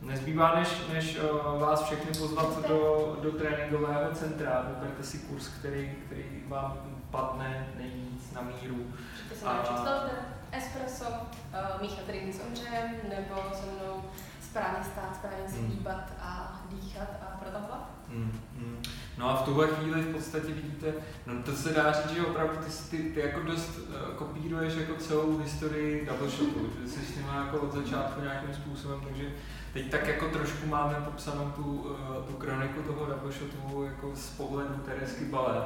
nezbývá, 0.00 0.54
než, 0.54 0.68
než 0.92 1.18
uh, 1.18 1.60
vás 1.60 1.82
všechny 1.84 2.10
pozvat 2.18 2.68
do, 2.68 3.16
do 3.22 3.32
tréninkového 3.32 4.12
centra. 4.14 4.66
Vyberte 4.68 5.02
si 5.02 5.18
kurz, 5.18 5.48
který, 5.48 5.92
který 6.06 6.24
vám 6.48 6.78
padne 7.10 7.66
nejvíc 7.78 8.32
na 8.32 8.40
míru. 8.40 8.92
To 9.28 9.34
se 9.34 9.46
filtr, 9.66 10.10
espresso, 10.52 11.04
uh, 11.04 11.82
míchat 11.82 12.06
drinky 12.06 12.32
s 12.32 12.40
omřem, 12.40 12.90
nebo 13.08 13.42
se 13.54 13.66
mnou 13.66 14.04
správně 14.42 14.84
stát, 14.84 15.16
správně 15.16 15.48
se 15.48 15.56
Hmm. 15.56 15.70
hýbat 15.70 16.12
a 16.20 16.60
dýchat 16.70 17.08
a 17.22 17.36
protahovat. 17.38 17.90
Mm, 18.08 18.40
mm. 18.54 18.82
No 19.18 19.30
a 19.30 19.36
v 19.36 19.42
tuhle 19.42 19.68
chvíli 19.68 20.02
v 20.02 20.12
podstatě 20.12 20.46
vidíte, 20.46 20.92
no 21.26 21.42
to 21.42 21.52
se 21.52 21.72
dá 21.72 21.92
říct, 21.92 22.12
že 22.14 22.26
opravdu 22.26 22.56
ty, 22.56 22.96
ty, 22.96 23.02
ty 23.02 23.20
jako 23.20 23.40
dost 23.40 23.78
uh, 23.78 24.14
kopíruješ 24.14 24.74
jako 24.74 24.94
celou 24.94 25.38
historii 25.38 26.06
double 26.06 26.30
shotu, 26.30 26.70
že 26.82 26.88
jsi 26.88 27.00
s 27.00 27.16
nima 27.16 27.36
jako 27.36 27.58
od 27.58 27.72
začátku 27.72 28.20
nějakým 28.20 28.54
způsobem, 28.54 29.00
takže 29.04 29.24
teď 29.72 29.90
tak 29.90 30.06
jako 30.06 30.28
trošku 30.28 30.66
máme 30.66 30.94
popsanou 30.94 31.50
tu, 31.50 31.62
uh, 31.62 32.24
tu 32.26 32.32
kroniku 32.32 32.82
toho 32.82 33.06
double 33.06 33.32
shotu 33.32 33.84
jako 33.84 34.10
z 34.14 34.30
pohledu 34.30 34.74
Teresky 34.74 35.24
Balé, 35.24 35.62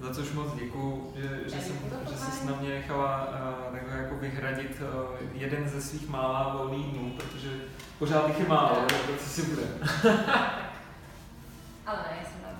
za 0.00 0.14
což 0.14 0.32
moc 0.32 0.54
děkuju, 0.54 1.12
že, 1.16 1.40
že, 1.44 1.60
jsem, 1.60 1.76
že 2.10 2.16
jsi 2.16 2.46
na 2.46 2.56
mě 2.60 2.68
nechala 2.68 3.28
uh, 3.28 3.72
takhle 3.72 3.98
jako 3.98 4.16
vyhradit 4.16 4.80
uh, 4.80 5.16
jeden 5.32 5.68
ze 5.68 5.82
svých 5.82 6.08
mála 6.08 6.56
volných 6.56 6.86
dnů, 6.86 7.12
protože 7.16 7.50
pořád 7.98 8.28
jich 8.28 8.40
je 8.40 8.48
málo, 8.48 8.86
co 9.18 9.28
si 9.28 9.42
bude. 9.42 9.62
Ale 11.86 11.98
ne, 12.10 12.16
já 12.18 12.24
jsem 12.24 12.42
na 12.42 12.52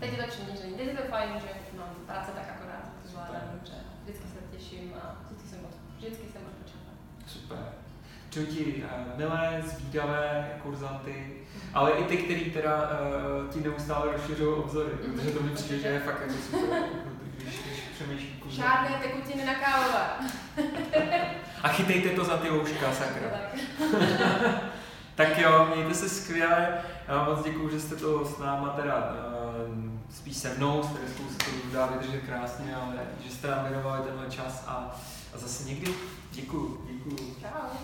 Teď 0.00 0.12
je 0.12 0.22
to 0.22 0.28
přeměření, 0.28 0.74
teď 0.74 0.86
je 0.86 0.94
to 0.94 1.02
fajn, 1.10 1.30
že 1.40 1.78
mám 1.78 1.88
práce 2.06 2.30
tak 2.34 2.44
akorát, 2.56 2.82
to 3.02 3.08
zvládám 3.08 3.50
dobře. 3.52 3.72
Vždycky 4.02 4.28
se 4.28 4.56
těším 4.56 4.94
a 5.02 5.16
vždycky 5.26 5.48
jsem, 5.48 5.58
od, 5.64 5.74
vždycky 5.96 6.26
jsem 6.32 6.42
odpočatá. 6.46 6.90
Super. 7.26 7.58
Přeju 8.30 8.46
ti 8.46 8.84
uh, 8.84 9.18
milé, 9.18 9.62
zvídavé 9.66 10.50
kurzanty, 10.62 11.32
ale 11.74 11.90
i 11.92 12.04
ty, 12.04 12.16
který 12.16 12.50
teda 12.50 12.76
uh, 12.76 13.50
ti 13.50 13.60
neustále 13.60 14.12
rozšiřují 14.12 14.54
obzory, 14.54 14.90
protože 14.90 15.30
to 15.30 15.42
mi 15.42 15.50
přijde, 15.50 15.78
že 15.78 15.88
je 15.88 16.00
fakt 16.00 16.20
jako 16.20 16.32
super, 16.32 16.82
když, 17.36 17.58
když 17.58 17.80
přemýšlí 17.94 18.28
kurzanty. 18.28 18.62
Žádné 18.62 18.98
tekutiny 19.02 19.44
na 19.44 19.54
kávovat. 19.54 20.22
A 21.62 21.68
chytejte 21.68 22.08
to 22.08 22.24
za 22.24 22.36
ty 22.36 22.50
ouška, 22.50 22.92
sakra. 22.92 23.30
Tak. 25.16 25.28
Tak 25.28 25.38
jo, 25.38 25.68
mějte 25.74 25.94
se 25.94 26.08
skvěle. 26.08 26.78
Já 27.08 27.16
vám 27.16 27.36
moc 27.36 27.44
děkuji, 27.44 27.70
že 27.70 27.80
jste 27.80 27.96
to 27.96 28.24
s 28.24 28.38
náma 28.38 28.68
teda 28.68 29.16
eh, 29.18 30.14
spíš 30.14 30.36
se 30.36 30.54
mnou, 30.54 30.82
s 30.82 30.86
kterou 30.86 31.28
se 31.28 31.36
to 31.36 31.72
dá 31.72 31.86
vydržet 31.86 32.20
krásně, 32.20 32.76
ale 32.76 32.96
že 33.24 33.30
jste 33.30 33.48
nám 33.48 33.64
věnovali 33.68 34.02
tenhle 34.04 34.26
čas 34.30 34.64
a, 34.66 34.96
a 35.34 35.38
zase 35.38 35.64
někdy. 35.64 35.94
Děkuji. 36.32 36.86
Děkuji. 36.90 37.36
Čau. 37.40 37.78